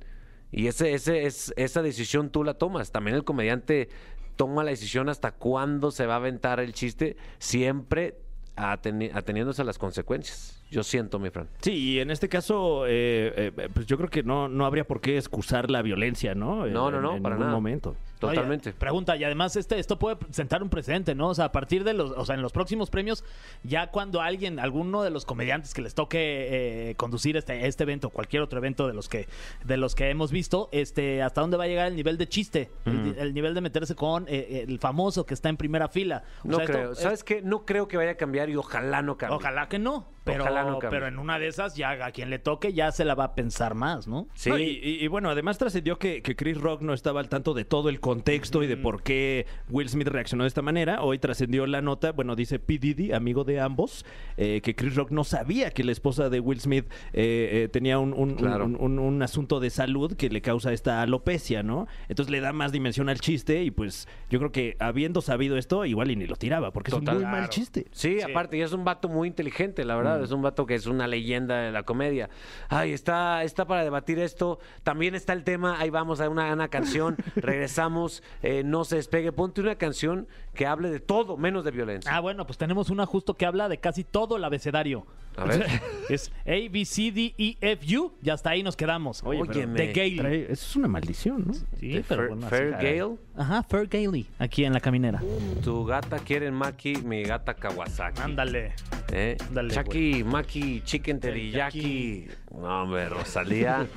Y 0.53 0.67
ese, 0.67 0.95
ese, 0.95 1.27
es, 1.27 1.53
esa 1.57 1.83
decisión 1.83 2.31
tú 2.31 2.43
la 2.45 2.55
tomas. 2.55 2.91
También 2.93 3.17
el 3.17 3.25
comediante 3.25 3.89
toma 4.37 4.65
la 4.65 4.71
decisión 4.71 5.09
hasta 5.09 5.33
cuándo 5.33 5.91
se 5.91 6.07
va 6.07 6.15
a 6.15 6.17
aventar 6.17 6.61
el 6.61 6.73
chiste, 6.73 7.17
siempre 7.39 8.17
ateni- 8.57 9.11
ateniéndose 9.15 9.63
a 9.63 9.65
las 9.65 9.79
consecuencias. 9.79 10.57
Yo 10.71 10.83
siento, 10.83 11.19
mi 11.19 11.31
Fran. 11.31 11.49
Sí, 11.61 11.73
y 11.73 12.01
en 12.01 12.11
este 12.11 12.29
caso, 12.29 12.87
eh, 12.87 13.53
eh, 13.57 13.69
pues 13.75 13.87
yo 13.87 13.97
creo 13.97 14.09
que 14.09 14.23
no, 14.23 14.49
no 14.49 14.65
habría 14.67 14.85
por 14.87 15.01
qué 15.01 15.17
excusar 15.19 15.71
la 15.71 15.83
violencia, 15.83 16.35
¿no? 16.35 16.67
No, 16.67 16.91
no, 16.91 17.01
no, 17.01 17.17
en 17.17 17.23
para 17.23 17.37
nada. 17.37 17.51
momento. 17.53 17.97
Totalmente. 18.21 18.71
Oye, 18.71 18.79
pregunta, 18.79 19.17
y 19.17 19.25
además 19.25 19.57
este, 19.57 19.79
esto 19.79 19.99
puede 19.99 20.17
sentar 20.31 20.63
un 20.63 20.69
precedente, 20.69 21.15
¿no? 21.15 21.29
O 21.31 21.35
sea, 21.35 21.47
a 21.47 21.53
partir 21.53 21.83
de 21.85 21.95
los, 21.95 22.13
o 22.13 22.25
sea, 22.25 22.35
en 22.37 22.43
los 22.43 22.53
próximos 22.53 22.91
premios, 22.91 23.25
ya 23.65 23.89
cuando 23.91 24.21
alguien, 24.21 24.61
alguno 24.61 25.03
de 25.03 25.11
los 25.11 25.25
comediantes 25.25 25.75
que 25.75 25.83
les 25.83 25.95
toque 25.95 26.91
eh, 26.91 26.95
conducir 26.97 27.37
este, 27.37 27.67
este 27.67 27.83
evento, 27.83 28.11
cualquier 28.11 28.43
otro 28.43 28.59
evento 28.59 28.87
de 28.87 28.95
los 28.95 29.09
que, 29.09 29.27
de 29.65 29.77
los 29.77 29.95
que 29.95 30.11
hemos 30.11 30.31
visto, 30.31 30.69
este, 30.73 31.23
hasta 31.23 31.41
dónde 31.41 31.57
va 31.57 31.65
a 31.65 31.69
llegar 31.69 31.89
el 31.89 31.97
nivel 31.97 32.19
de 32.19 32.29
chiste, 32.29 32.71
el, 32.87 33.17
el 33.19 33.35
nivel 33.35 33.55
de 33.55 33.61
meterse 33.61 33.95
con 33.95 34.27
eh, 34.29 34.65
el 34.69 34.79
famoso 34.79 35.27
que 35.27 35.35
está 35.35 35.49
en 35.49 35.57
primera 35.57 35.89
fila. 35.89 36.23
O 36.45 36.49
No 36.49 36.57
sea, 36.57 36.65
esto 36.65 36.77
creo. 36.77 36.93
es- 36.93 36.99
¿Sabes 36.99 37.25
qué? 37.25 37.43
No 37.43 37.65
creo 37.65 37.89
que 37.89 37.97
vaya 37.97 38.13
a 38.13 38.17
cambiar 38.17 38.51
y 38.51 38.57
ojalá 38.57 39.03
no 39.03 39.17
cambie. 39.17 39.37
Ojalá 39.39 39.69
que 39.69 39.79
no. 39.79 40.07
Pero, 40.23 40.45
Ojalá 40.45 40.65
no 40.65 40.79
cambie. 40.79 40.91
pero 40.91 41.07
en 41.09 41.19
una 41.19 41.39
de 41.39 41.49
esas, 41.49 41.77
ya 41.77 41.93
a 42.05 42.11
quien 42.13 42.29
le 42.29 42.39
toque, 42.39 42.75
ya 42.75 42.93
se 42.93 43.07
la 43.07 43.15
va 43.15 43.25
a 43.25 43.35
pensar 43.35 43.75
más, 43.75 44.07
¿no? 44.07 44.29
Sí. 44.35 44.51
No, 44.51 44.59
y, 44.59 44.65
y- 44.83 45.03
y 45.03 45.09
bueno, 45.09 45.31
además 45.31 45.57
trascendió 45.57 45.99
que, 45.99 46.23
que 46.23 46.37
Chris 46.37 46.59
Rock 46.61 46.83
no 46.83 46.93
estaba 46.93 47.21
al 47.21 47.31
tanto 47.31 47.55
de 47.55 47.65
todo 47.65 47.89
el 47.89 48.01
contexto 48.15 48.65
y 48.65 48.67
de 48.67 48.77
por 48.77 49.05
qué 49.05 49.47
Will 49.69 49.89
Smith 49.89 50.09
reaccionó 50.09 50.43
de 50.43 50.49
esta 50.49 50.63
manera. 50.63 51.01
Hoy 51.03 51.21
trascendió 51.21 51.65
la 51.69 51.81
nota, 51.81 52.11
bueno, 52.11 52.35
dice 52.35 52.59
P. 52.59 52.79
Diddy, 52.79 53.13
amigo 53.13 53.45
de 53.45 53.61
ambos, 53.61 54.05
eh, 54.37 54.61
que 54.65 54.75
Chris 54.75 54.97
Rock 54.97 55.13
no 55.13 55.23
sabía 55.23 55.71
que 55.71 55.85
la 55.85 55.93
esposa 55.93 56.29
de 56.29 56.41
Will 56.41 56.59
Smith 56.61 56.87
eh, 57.13 57.65
eh, 57.65 57.69
tenía 57.69 58.01
un, 58.01 58.13
un- 58.13 58.35
Claro. 58.35 58.65
un- 58.65 58.77
un- 58.81 58.99
un 58.99 59.23
asunto 59.23 59.61
de 59.61 59.71
salud 59.71 60.17
que 60.17 60.29
le 60.29 60.41
causa 60.41 60.73
esta 60.73 61.03
alopecia, 61.03 61.63
¿no? 61.63 61.87
Entonces 62.09 62.33
le 62.33 62.41
da 62.41 62.53
más 62.53 62.73
dimensión 62.73 63.09
al 63.09 63.21
chiste 63.21 63.63
y 63.63 63.71
pues 63.71 64.09
yo 64.29 64.41
creo 64.41 64.51
que 64.51 64.77
habiendo 64.81 65.21
sabido 65.21 65.57
esto, 65.57 65.85
igual 65.85 66.11
y 66.11 66.17
ni 66.17 66.27
lo 66.27 66.35
tiraba, 66.35 66.73
porque 66.73 66.91
Total. 66.91 67.17
es 67.19 67.23
un 67.23 67.31
muy 67.31 67.39
mal 67.41 67.49
chiste. 67.49 67.87
Sí, 67.93 68.21
aparte, 68.23 68.57
y 68.57 68.63
es 68.63 68.73
un 68.73 68.85
vato 68.85 69.09
muy 69.09 69.29
inteligente, 69.29 69.85
la 69.85 69.95
verdad. 69.95 70.21
Es 70.25 70.33
un 70.33 70.43
vato 70.43 70.67
que 70.67 70.75
es 70.75 70.87
una 70.87 71.07
leyenda 71.07 71.59
de 71.61 71.71
la 71.71 71.85
comedia. 71.85 72.29
Ay, 72.69 72.91
está, 72.93 73.45
está 73.45 73.67
para 73.67 73.85
debatir 73.85 74.19
esto. 74.19 74.59
También 74.83 75.15
está 75.15 75.33
el 75.33 75.45
tema, 75.45 75.79
ahí 75.79 75.91
vamos 75.91 76.21
a 76.21 76.29
una, 76.29 76.53
una 76.53 76.67
canción. 76.69 77.17
Regresamos, 77.37 78.00
eh, 78.43 78.63
no 78.65 78.85
se 78.85 78.97
despegue. 78.97 79.33
Ponte 79.33 79.61
una 79.61 79.75
canción 79.77 80.27
que 80.55 80.67
hable 80.67 80.91
de 80.91 81.01
todo, 81.01 81.37
menos 81.37 81.65
de 81.65 81.71
violencia. 81.71 82.15
Ah, 82.15 82.21
bueno, 82.21 82.47
pues 82.47 82.59
tenemos 82.59 82.91
una 82.91 83.07
justo 83.07 83.35
que 83.35 83.47
habla 83.47 83.69
de 83.69 83.79
casi 83.79 84.05
todo 84.05 84.37
el 84.37 84.45
abecedario. 84.45 85.07
A 85.37 85.45
ver. 85.45 85.67
Es 86.11 86.33
A, 86.45 86.51
B, 86.71 86.85
C, 86.85 87.13
D, 87.13 87.35
E, 87.39 87.57
F, 87.61 87.97
U. 87.99 88.13
Y 88.21 88.31
hasta 88.31 88.51
ahí 88.51 88.65
nos 88.65 88.75
quedamos. 88.77 89.23
Oye, 89.25 89.43
pero- 89.47 89.67
de 89.73 89.93
Gailey. 89.93 90.19
Trae- 90.19 90.45
eso 90.51 90.67
es 90.67 90.77
una 90.77 90.89
maldición, 90.89 91.45
¿no? 91.47 91.55
Sí, 91.55 92.05
pero 92.09 92.25
Fer- 92.25 92.29
bueno, 92.29 92.49
Fair 92.49 92.75
así- 92.75 92.85
Gale. 92.85 93.17
Ajá, 93.37 93.63
Fair 93.63 93.87
Gailey. 93.87 94.27
Aquí 94.41 94.65
en 94.65 94.73
la 94.73 94.81
caminera. 94.81 95.23
Tu 95.63 95.85
gata 95.85 96.19
quiere 96.19 96.51
Maki, 96.51 96.97
mi 97.05 97.23
gata 97.23 97.55
Kawasaki. 97.55 98.21
Ándale. 98.21 98.73
¿Eh? 99.13 99.37
Dale, 99.53 99.73
Chucky, 99.73 100.25
Maki, 100.25 100.83
Chicken 100.85 101.21
Teriyaki. 101.21 102.27
No, 102.53 102.83
hombre, 102.83 103.09
Rosalía. 103.09 103.87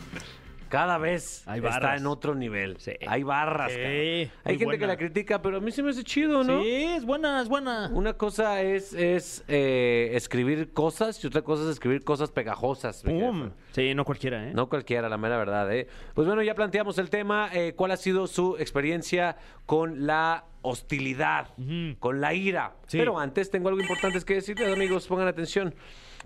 Cada 0.74 0.98
vez 0.98 1.44
Hay 1.48 1.60
está 1.60 1.70
barras. 1.70 2.01
en 2.01 2.08
otro 2.08 2.34
nivel. 2.34 2.77
Sí. 2.80 2.94
Hay 3.06 3.22
barras. 3.22 3.72
Sí, 3.72 3.77
cabrón. 3.77 3.94
muy 3.94 4.01
Hay 4.01 4.32
gente 4.46 4.65
buena. 4.65 4.80
que 4.80 4.88
la 4.88 4.98
critica, 4.98 5.39
pero 5.39 5.58
a 5.58 5.60
mí 5.60 5.72
se 5.72 5.84
me 5.84 5.92
hace 5.92 6.03
chido, 6.03 6.44
¿no? 6.44 6.63
Sí, 6.63 6.68
es 6.86 7.06
buena, 7.06 7.39
es 7.44 7.48
buena. 7.48 7.92
Una 7.94 8.13
cosa 8.13 8.60
es, 8.63 8.92
es 8.94 9.44
eh, 9.48 10.10
escribir 10.13 10.74
cosas 10.74 11.24
y 11.24 11.27
otra 11.27 11.44
cosa 11.44 11.62
es 11.65 11.70
escribir 11.70 12.03
cosas 12.03 12.32
pegajosas. 12.32 13.06
mi 13.06 13.20
¡Pum! 13.20 13.44
jefa. 13.44 13.56
Sí, 13.74 13.94
no 13.94 14.03
cualquiera, 14.03 14.50
¿eh? 14.50 14.51
No 14.56 14.68
cualquiera, 14.68 15.10
la 15.10 15.18
mera 15.20 15.38
verdad, 15.38 15.72
¿eh? 15.72 15.88
Pues 16.15 16.25
bueno, 16.25 16.42
ya 16.42 16.56
planteamos 16.56 16.98
el 16.98 17.12
tema. 17.12 17.51
eh, 17.53 17.74
¿Cuál 17.75 17.92
ha 17.92 17.98
sido 17.98 18.25
su 18.25 18.58
experiencia 18.58 19.38
con 19.68 20.08
la 20.08 20.46
hostilidad, 20.63 21.50
con 22.00 22.20
la 22.20 22.34
ira? 22.34 22.74
Sí. 22.88 22.98
Pero 22.98 23.20
antes 23.20 23.51
tengo 23.51 23.70
algo 23.70 23.80
importante 23.80 24.20
que 24.25 24.34
decirles, 24.34 24.74
amigos, 24.74 25.06
pongan 25.06 25.27
atención. 25.27 25.75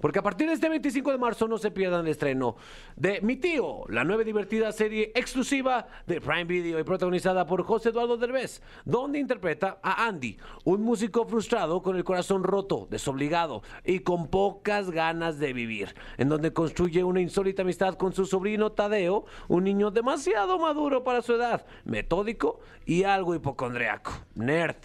Porque 0.02 0.20
a 0.20 0.24
partir 0.24 0.48
de 0.48 0.54
este 0.54 0.70
25 0.70 1.12
de 1.12 1.18
marzo 1.18 1.48
no 1.48 1.58
se 1.58 1.72
pierdan 1.72 2.06
el 2.06 2.12
estreno 2.12 2.56
de 2.96 3.20
Mi 3.22 3.38
Tío, 3.38 3.84
la 3.90 4.04
nueva 4.04 4.24
divertida 4.24 4.72
serie 4.72 5.12
exclusiva 5.16 5.88
de 6.06 6.22
Prime 6.22 6.46
Video 6.46 6.80
y 6.80 6.84
protagonizada 6.84 7.46
por 7.48 7.64
José 7.64 7.90
Eduardo 7.90 8.18
Derbez, 8.18 8.62
donde 8.86 9.20
interpreta 9.20 9.80
a 9.82 10.06
Andy, 10.06 10.38
un 10.66 10.82
músico 10.82 11.26
frustrado 11.26 11.82
con 11.82 11.96
el 11.96 12.04
corazón 12.04 12.44
roto, 12.44 12.88
desobligado 12.90 13.64
y 13.84 14.00
con 14.00 14.28
pocas 14.28 14.92
ganas 14.92 15.40
de 15.40 15.54
vivir, 15.54 15.96
en 16.18 16.30
donde 16.30 16.54
construye 16.54 17.04
una 17.04 17.22
insólita 17.22 17.64
amistad 17.64 17.96
con 17.96 18.14
su 18.14 18.26
sobrino 18.26 18.72
Tadeo, 18.72 19.26
un 19.48 19.64
niño 19.64 19.92
demasiado 19.92 20.60
maduro 20.60 21.04
para 21.04 21.22
su 21.22 21.34
edad, 21.34 21.66
metódico 21.86 22.60
y 22.86 23.04
algo 23.04 23.34
hipocondriaco, 23.34 24.12
nerd 24.36 24.78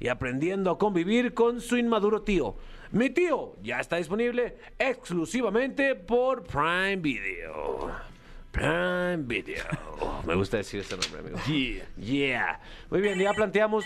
y 0.00 0.08
aprendiendo 0.08 0.70
a 0.70 0.78
convivir 0.78 1.34
con 1.34 1.60
su 1.60 1.76
inmaduro 1.76 2.22
tío. 2.22 2.56
Mi 2.92 3.08
tío 3.08 3.54
ya 3.62 3.78
está 3.78 3.96
disponible 3.96 4.56
exclusivamente 4.76 5.94
por 5.94 6.42
Prime 6.42 6.96
Video. 6.96 7.88
Prime 8.50 9.18
Video. 9.18 9.64
Me 10.26 10.34
gusta 10.34 10.56
decir 10.56 10.80
ese 10.80 10.96
nombre, 10.96 11.20
amigo. 11.20 11.38
Yeah. 11.46 11.86
Yeah. 11.96 12.60
Muy 12.90 13.00
bien, 13.00 13.16
ya 13.16 13.32
planteamos. 13.32 13.84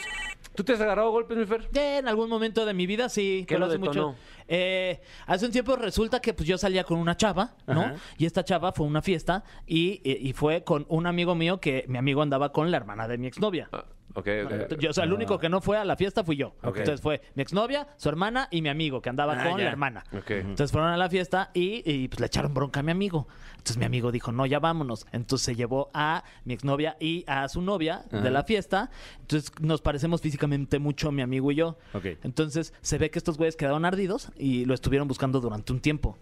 ¿Tú 0.55 0.65
te 0.65 0.73
has 0.73 0.81
agarrado 0.81 1.11
golpes, 1.11 1.37
mi 1.37 1.45
Fer? 1.45 1.69
En 1.75 2.09
algún 2.09 2.31
momento 2.31 2.65
de 2.65 2.73
mi 2.73 2.87
vida 2.87 3.11
sí. 3.11 3.45
¿Qué 3.47 3.57
que 3.57 3.59
lo 3.59 3.67
hace 3.67 3.77
detonó? 3.77 4.09
mucho. 4.09 4.19
Eh, 4.49 5.01
hace 5.27 5.47
un 5.47 5.53
tiempo 5.53 5.77
resulta 5.77 6.21
que 6.21 6.35
pues 6.35 6.49
yo 6.49 6.59
salía 6.59 6.85
con 6.85 6.99
una 6.99 7.17
chava, 7.17 7.55
¿no? 7.67 7.81
Ajá. 7.83 7.95
Y 8.19 8.27
esta 8.27 8.45
chava 8.45 8.73
fue 8.73 8.87
a 8.87 8.89
una 8.91 9.03
fiesta 9.03 9.45
y, 9.67 10.01
y- 10.05 10.29
y 10.29 10.33
fue 10.33 10.65
con 10.65 10.85
un 10.89 11.07
amigo 11.07 11.35
mío 11.35 11.61
que 11.61 11.85
mi 11.89 11.99
amigo 11.99 12.23
andaba 12.23 12.53
con 12.53 12.71
la 12.71 12.77
hermana 12.77 13.09
de 13.09 13.19
mi 13.19 13.27
exnovia. 13.27 13.69
Ah, 13.73 13.85
ok, 14.15 14.29
ok. 14.45 14.79
Yo, 14.79 14.91
o 14.91 14.93
sea, 14.93 15.05
el 15.05 15.13
único 15.13 15.39
que 15.39 15.49
no 15.49 15.61
fue 15.61 15.77
a 15.79 15.85
la 15.85 15.97
fiesta 15.97 16.23
fui 16.25 16.37
yo. 16.37 16.55
Ok. 16.63 16.77
Entonces 16.79 17.01
fue 17.01 17.21
mi 17.35 17.43
exnovia, 17.43 17.89
su 17.97 18.09
hermana 18.09 18.49
y 18.51 18.61
mi 18.63 18.69
amigo 18.69 19.01
que 19.01 19.09
andaba 19.11 19.35
Ah, 19.41 19.49
con 19.49 19.59
ya. 19.59 19.65
la 19.65 19.71
hermana. 19.71 20.05
Ok. 20.17 20.31
Entonces 20.31 20.71
fueron 20.73 20.91
a 20.91 20.97
la 20.97 21.09
fiesta 21.09 21.51
y, 21.55 21.83
y, 21.91 22.09
pues 22.09 22.21
le 22.21 22.27
echaron 22.27 22.53
bronca 22.55 22.81
a 22.81 22.83
mi 22.83 22.93
amigo. 22.93 23.27
Entonces 23.53 23.79
mi 23.79 23.87
amigo 23.87 24.13
dijo, 24.13 24.31
no, 24.31 24.45
ya 24.45 24.59
vámonos. 24.59 25.07
Entonces 25.13 25.45
se 25.47 25.55
llevó 25.57 25.91
a 25.95 26.23
mi 26.45 26.53
exnovia 26.53 26.97
y 27.01 27.25
a 27.27 27.49
su 27.49 27.63
novia 27.63 28.05
de 28.11 28.31
la 28.31 28.45
fiesta. 28.45 28.91
Entonces 29.23 29.51
nos 29.61 29.81
parecemos 29.81 30.21
físicamente 30.21 30.79
mucho 30.79 31.11
mi 31.13 31.23
amigo 31.23 31.51
y 31.51 31.55
yo. 31.57 31.79
Ok. 31.95 32.05
Entonces 32.25 32.75
se 32.83 32.99
ve 32.99 33.11
que 33.11 33.19
estos 33.19 33.39
güeyes 33.39 33.57
quedaron 33.57 33.87
ardidos 33.87 34.31
y 34.37 34.65
lo 34.65 34.75
estuvieron 34.75 35.09
buscando 35.09 35.41
durante 35.41 35.73
un 35.73 35.81
tiempo. 35.81 36.17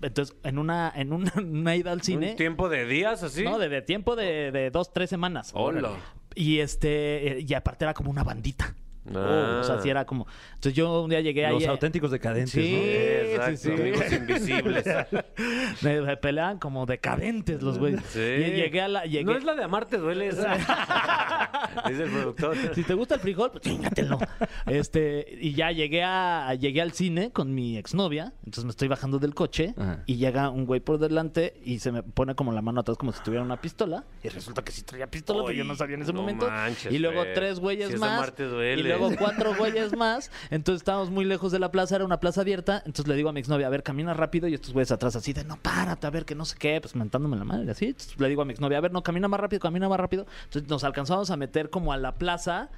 Entonces, 0.00 0.36
en 0.44 0.58
una, 0.58 0.92
en 0.94 1.12
una, 1.12 1.32
una 1.36 1.76
ida 1.76 1.92
al 1.92 2.02
cine. 2.02 2.30
¿Un 2.30 2.36
tiempo 2.36 2.68
de 2.68 2.86
días 2.86 3.22
así? 3.22 3.42
No, 3.42 3.58
de, 3.58 3.68
de 3.68 3.82
tiempo 3.82 4.16
de, 4.16 4.52
de 4.52 4.70
dos, 4.70 4.92
tres 4.92 5.10
semanas. 5.10 5.50
Hola. 5.54 5.92
Y 6.34 6.60
este, 6.60 7.38
eh, 7.38 7.44
y 7.46 7.54
aparte 7.54 7.84
era 7.84 7.94
como 7.94 8.10
una 8.10 8.22
bandita. 8.22 8.74
Ah. 9.14 9.58
O 9.60 9.64
sea, 9.64 9.80
sí 9.80 9.88
era 9.90 10.04
como. 10.04 10.26
Entonces 10.54 10.74
yo 10.74 11.02
un 11.02 11.10
día 11.10 11.20
llegué 11.20 11.46
ahí. 11.46 11.54
Los 11.54 11.62
eh, 11.64 11.68
auténticos 11.68 12.10
decadentes, 12.10 12.50
Sí, 12.52 12.72
¿no? 12.72 12.78
Exacto, 12.78 13.56
sí, 13.56 13.66
sí. 13.66 13.72
amigos 13.72 14.12
invisibles. 14.12 14.84
Me, 15.82 16.00
me 16.02 16.16
peleaban 16.16 16.58
como 16.58 16.84
decadentes 16.86 17.62
los 17.62 17.78
güeyes. 17.78 18.00
Sí. 18.08 18.18
Y 18.20 18.50
llegué 18.52 18.80
a 18.82 18.88
la. 18.88 19.04
Llegué, 19.04 19.24
No 19.24 19.32
es 19.36 19.44
la 19.44 19.54
de 19.54 19.64
amarte 19.64 19.98
duele 19.98 20.28
esa. 20.28 20.56
Dice 21.88 22.02
el 22.04 22.10
productor. 22.10 22.56
Si 22.74 22.82
te 22.82 22.94
gusta 22.94 23.14
el 23.16 23.20
frijol, 23.20 23.50
pues 23.50 23.62
chingatelo. 23.64 24.18
Este, 24.66 25.26
y 25.40 25.52
ya 25.54 25.70
llegué 25.72 26.02
a 26.02 26.54
llegué 26.54 26.80
al 26.82 26.92
cine 26.92 27.30
con 27.30 27.54
mi 27.54 27.76
exnovia, 27.78 28.32
entonces 28.38 28.64
me 28.64 28.70
estoy 28.70 28.88
bajando 28.88 29.18
del 29.18 29.34
coche 29.34 29.74
Ajá. 29.76 30.02
y 30.06 30.16
llega 30.16 30.50
un 30.50 30.66
güey 30.66 30.80
por 30.80 30.98
delante 30.98 31.54
y 31.64 31.78
se 31.78 31.92
me 31.92 32.02
pone 32.02 32.34
como 32.34 32.52
la 32.52 32.62
mano 32.62 32.80
atrás 32.80 32.96
como 32.98 33.12
si 33.12 33.22
tuviera 33.22 33.44
una 33.44 33.60
pistola 33.60 34.04
y 34.22 34.28
resulta 34.28 34.62
que 34.62 34.72
sí 34.72 34.82
traía 34.82 35.06
pistola, 35.06 35.42
pero 35.44 35.52
yo 35.56 35.64
no 35.64 35.74
sabía 35.76 35.96
en 35.96 36.02
ese 36.02 36.12
no 36.12 36.20
momento. 36.20 36.48
manches, 36.50 36.92
y 36.92 36.98
luego 36.98 37.22
tres 37.34 37.60
güeyes 37.60 37.88
Si 37.88 37.94
es 37.94 38.00
más 38.00 38.10
amarte 38.18 38.44
duele. 38.44 38.80
y 38.80 38.84
luego 38.84 38.97
cuatro 39.18 39.54
güeyes 39.56 39.96
más, 39.96 40.30
entonces 40.50 40.80
estábamos 40.82 41.10
muy 41.10 41.24
lejos 41.24 41.52
de 41.52 41.58
la 41.58 41.70
plaza, 41.70 41.96
era 41.96 42.04
una 42.04 42.20
plaza 42.20 42.40
abierta, 42.42 42.78
entonces 42.86 43.06
le 43.08 43.14
digo 43.14 43.28
a 43.28 43.32
mi 43.32 43.40
exnovia, 43.40 43.66
a 43.66 43.70
ver, 43.70 43.82
camina 43.82 44.14
rápido 44.14 44.48
y 44.48 44.54
estos 44.54 44.72
güeyes 44.72 44.90
atrás 44.92 45.16
así 45.16 45.32
de, 45.32 45.44
no, 45.44 45.56
párate, 45.56 46.06
a 46.06 46.10
ver, 46.10 46.24
que 46.24 46.34
no 46.34 46.44
sé 46.44 46.56
qué, 46.58 46.80
pues 46.80 46.94
mentándome 46.96 47.36
la 47.36 47.44
madre, 47.44 47.70
así. 47.70 47.86
Entonces, 47.86 48.18
le 48.18 48.28
digo 48.28 48.42
a 48.42 48.44
mi 48.44 48.52
exnovia, 48.52 48.78
a 48.78 48.80
ver, 48.80 48.92
no, 48.92 49.02
camina 49.02 49.28
más 49.28 49.40
rápido, 49.40 49.60
camina 49.60 49.88
más 49.88 49.98
rápido. 50.00 50.26
Entonces 50.44 50.68
nos 50.68 50.84
alcanzamos 50.84 51.30
a 51.30 51.36
meter 51.36 51.70
como 51.70 51.92
a 51.92 51.96
la 51.96 52.16
plaza 52.16 52.70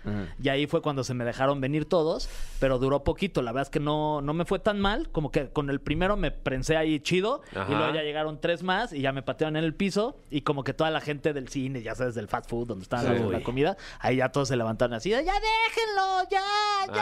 y 0.43 0.49
ahí 0.49 0.67
fue 0.67 0.83
cuando 0.83 1.05
se 1.05 1.15
me 1.15 1.25
dejaron 1.25 1.61
venir 1.61 1.85
todos, 1.87 2.29
pero 2.59 2.79
duró 2.79 3.05
poquito. 3.05 3.43
La 3.43 3.53
verdad 3.53 3.69
es 3.69 3.71
que 3.71 3.81
no, 3.81 4.21
no 4.23 4.33
me 4.35 4.45
fue 4.45 4.59
tan 4.59 4.81
mal, 4.81 5.09
como 5.11 5.31
que 5.31 5.49
con 5.51 5.71
el 5.71 5.81
primero 5.81 6.17
me 6.17 6.31
prensé 6.31 6.77
ahí 6.77 7.01
chido 7.01 7.43
Ajá. 7.55 7.71
y 7.73 7.75
luego 7.77 7.95
ya 7.95 8.03
llegaron 8.03 8.41
tres 8.41 8.63
más 8.63 8.93
y 8.93 9.01
ya 9.01 9.13
me 9.13 9.23
patearon 9.23 9.57
en 9.57 9.65
el 9.65 9.75
piso 9.75 10.17
y 10.31 10.43
como 10.43 10.65
que 10.65 10.75
toda 10.75 10.91
la 10.91 11.01
gente 11.01 11.33
del 11.33 11.49
cine, 11.49 11.83
ya 11.83 11.95
sabes, 11.95 12.15
del 12.15 12.29
fast 12.29 12.49
food, 12.49 12.67
donde 12.69 12.83
estaba 12.83 13.03
la, 13.03 13.11
Sí. 13.19 13.25
la 13.31 13.43
comida, 13.43 13.77
ahí 13.99 14.17
ya 14.17 14.31
todos 14.31 14.49
se 14.49 14.57
levantaron 14.57 14.95
así, 14.95 15.11
de, 15.11 15.25
ya 15.25 15.33
déjenlo, 15.35 16.10
ya, 16.31 16.41
ya. 16.87 16.93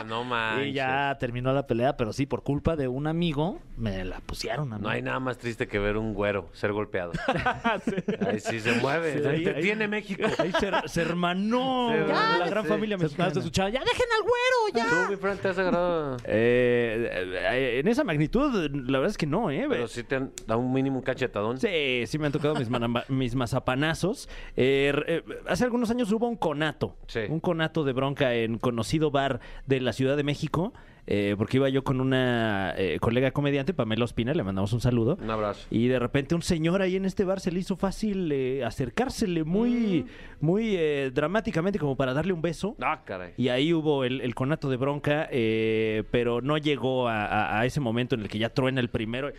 Ah, 0.00 0.04
no 0.06 0.24
manches. 0.24 0.68
Y 0.68 0.72
ya 0.72 1.16
terminó 1.18 1.52
la 1.52 1.66
pelea, 1.66 1.96
pero 1.96 2.12
sí, 2.12 2.26
por 2.26 2.42
culpa 2.42 2.76
de 2.76 2.88
un 2.88 3.06
amigo, 3.06 3.58
me 3.76 4.04
la 4.04 4.20
pusieron 4.20 4.72
a 4.72 4.76
mí. 4.76 4.82
No 4.82 4.88
hay 4.88 5.02
nada 5.02 5.20
más 5.20 5.38
triste 5.38 5.66
que 5.68 5.78
ver 5.78 5.96
un 5.96 6.14
güero 6.14 6.48
ser 6.52 6.72
golpeado. 6.72 7.12
Ahí 8.26 8.40
sí 8.40 8.60
se 8.60 8.72
mueve. 8.80 9.20
Sí, 9.22 9.26
ahí- 9.28 9.44
Te 9.44 9.54
ahí- 9.56 9.62
tiene 9.62 9.88
México. 9.88 10.22
Ahí 10.38 10.52
se, 10.52 10.70
se 10.86 11.02
hermanó 11.02 11.90
Se 11.92 12.06
la 12.06 12.46
gran 12.48 12.64
sí. 12.64 12.68
familia 12.68 12.96
Se 12.98 13.04
mexicana. 13.04 13.32
escuchaba, 13.32 13.70
ya 13.70 13.80
dejen 13.80 14.06
al 14.16 14.22
güero, 14.22 14.88
ya. 14.90 15.06
¿Tú, 15.06 15.10
mi 15.12 15.16
Fran, 15.16 15.38
te 15.38 15.48
has 15.48 15.58
agarrado? 15.58 16.16
Eh, 16.24 17.08
eh, 17.52 17.78
en 17.80 17.88
esa 17.88 18.04
magnitud, 18.04 18.70
la 18.70 18.98
verdad 18.98 19.10
es 19.10 19.18
que 19.18 19.26
no, 19.26 19.50
¿eh? 19.50 19.66
Pero 19.68 19.88
sí 19.88 20.02
te 20.04 20.16
han 20.16 20.32
dado 20.46 20.60
un 20.60 20.72
mínimo 20.72 20.96
un 20.98 21.02
cachetadón. 21.02 21.58
Sí, 21.58 22.04
sí 22.06 22.18
me 22.18 22.26
han 22.26 22.32
tocado 22.32 22.54
mis, 22.56 22.68
mis 23.08 23.34
mazapanazos. 23.34 24.28
Eh, 24.56 24.92
eh, 25.06 25.22
hace 25.48 25.64
algunos 25.64 25.90
años 25.90 26.10
hubo 26.12 26.28
un 26.28 26.36
conato. 26.36 26.96
Sí. 27.06 27.20
Un 27.28 27.40
conato 27.40 27.84
de 27.84 27.92
bronca 27.92 28.34
en 28.44 28.58
conocido 28.58 29.10
bar 29.10 29.40
de 29.66 29.80
la 29.80 29.92
Ciudad 29.92 30.16
de 30.16 30.22
México. 30.24 30.72
eh, 31.06 31.34
porque 31.36 31.56
iba 31.56 31.68
yo 31.68 31.82
con 31.82 32.00
una 32.00 32.72
eh, 32.76 32.98
colega 33.00 33.32
comediante, 33.32 33.74
Pamela 33.74 34.04
Ospina, 34.04 34.32
le 34.32 34.44
mandamos 34.44 34.72
un 34.72 34.80
saludo. 34.80 35.18
Un 35.20 35.30
abrazo. 35.30 35.66
Y 35.70 35.88
de 35.88 35.98
repente 35.98 36.36
un 36.36 36.42
señor 36.42 36.82
ahí 36.82 36.94
en 36.94 37.04
este 37.04 37.24
bar 37.24 37.40
se 37.40 37.50
le 37.50 37.58
hizo 37.58 37.74
fácil 37.76 38.30
eh, 38.30 38.62
acercársele 38.64 39.42
muy, 39.42 40.06
muy 40.40 40.76
eh, 40.76 41.10
dramáticamente 41.12 41.78
como 41.80 41.96
para 41.96 42.12
darle 42.14 42.32
un 42.32 42.42
beso. 42.42 42.76
Ah, 42.80 43.02
caray. 43.04 43.32
Y 43.36 43.48
ahí 43.48 43.72
hubo 43.72 44.04
el, 44.04 44.20
el 44.20 44.34
conato 44.36 44.70
de 44.70 44.76
bronca, 44.76 45.26
eh, 45.32 46.04
pero 46.12 46.42
no 46.42 46.58
llegó 46.58 47.08
a, 47.08 47.24
a- 47.24 47.60
a 47.60 47.66
ese 47.66 47.80
momento 47.80 48.14
en 48.14 48.20
el 48.20 48.28
que 48.28 48.38
ya 48.38 48.50
truena 48.50 48.80
el 48.80 48.88
primero. 48.90 49.32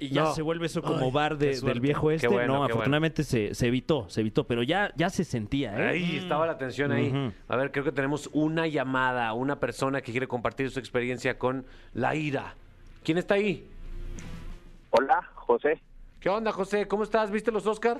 Y 0.00 0.08
ya 0.08 0.22
No. 0.24 0.32
se 0.34 0.40
vuelve 0.40 0.64
eso 0.66 0.80
como 0.80 1.04
Ay, 1.06 1.10
bar 1.12 1.36
de- 1.36 1.60
del 1.60 1.78
viejo 1.80 2.10
este. 2.10 2.26
bueno, 2.26 2.54
no, 2.54 2.64
afortunadamente 2.64 3.22
se, 3.22 3.54
se 3.54 3.66
evitó, 3.66 4.08
se 4.08 4.22
evitó, 4.22 4.44
pero 4.46 4.62
ya, 4.62 4.92
ya 4.96 5.10
se 5.10 5.24
sentía. 5.24 5.78
¿eh? 5.78 5.88
Ahí 5.90 6.16
estaba 6.16 6.46
la 6.46 6.56
tensión 6.56 6.90
ahí. 6.90 7.32
A 7.48 7.56
ver, 7.56 7.70
creo 7.70 7.84
que 7.84 7.92
tenemos 7.92 8.30
una 8.32 8.66
llamada, 8.66 9.32
una 9.34 9.60
persona 9.60 10.00
que 10.00 10.10
quiere 10.10 10.26
compartir 10.26 10.70
su 10.70 10.78
experiencia 10.78 11.38
con 11.38 11.66
la 11.92 12.14
ira. 12.16 12.54
¿Quién 13.04 13.18
está 13.18 13.34
ahí? 13.34 13.66
Hola, 14.90 15.22
José. 15.34 15.80
¿Qué 16.18 16.28
onda, 16.28 16.50
José? 16.52 16.86
¿Cómo 16.88 17.02
estás? 17.02 17.30
¿Viste 17.30 17.52
los 17.52 17.66
Oscar? 17.66 17.98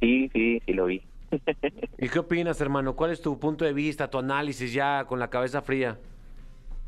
Sí, 0.00 0.30
sí, 0.32 0.62
sí 0.64 0.72
lo 0.72 0.86
vi. 0.86 1.02
¿Y 1.98 2.08
qué 2.08 2.18
opinas, 2.20 2.60
hermano? 2.60 2.94
¿Cuál 2.96 3.10
es 3.10 3.20
tu 3.20 3.38
punto 3.38 3.64
de 3.64 3.72
vista, 3.72 4.08
tu 4.08 4.18
análisis 4.18 4.72
ya 4.72 5.04
con 5.04 5.18
la 5.18 5.28
cabeza 5.30 5.62
fría? 5.62 5.98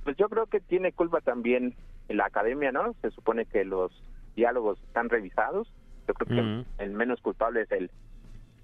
Pues 0.04 0.16
yo 0.16 0.28
creo 0.28 0.46
que 0.46 0.60
tiene 0.60 0.92
culpa 0.92 1.20
también 1.20 1.74
en 2.08 2.16
la 2.16 2.26
academia, 2.26 2.72
¿no? 2.72 2.94
Se 3.02 3.10
supone 3.10 3.44
que 3.44 3.64
los 3.64 3.92
diálogos 4.40 4.80
están 4.86 5.08
revisados. 5.08 5.72
Yo 6.08 6.14
creo 6.14 6.64
que 6.76 6.82
el 6.84 6.90
menos 6.92 7.20
culpable 7.20 7.62
es 7.62 7.70
el, 7.72 7.90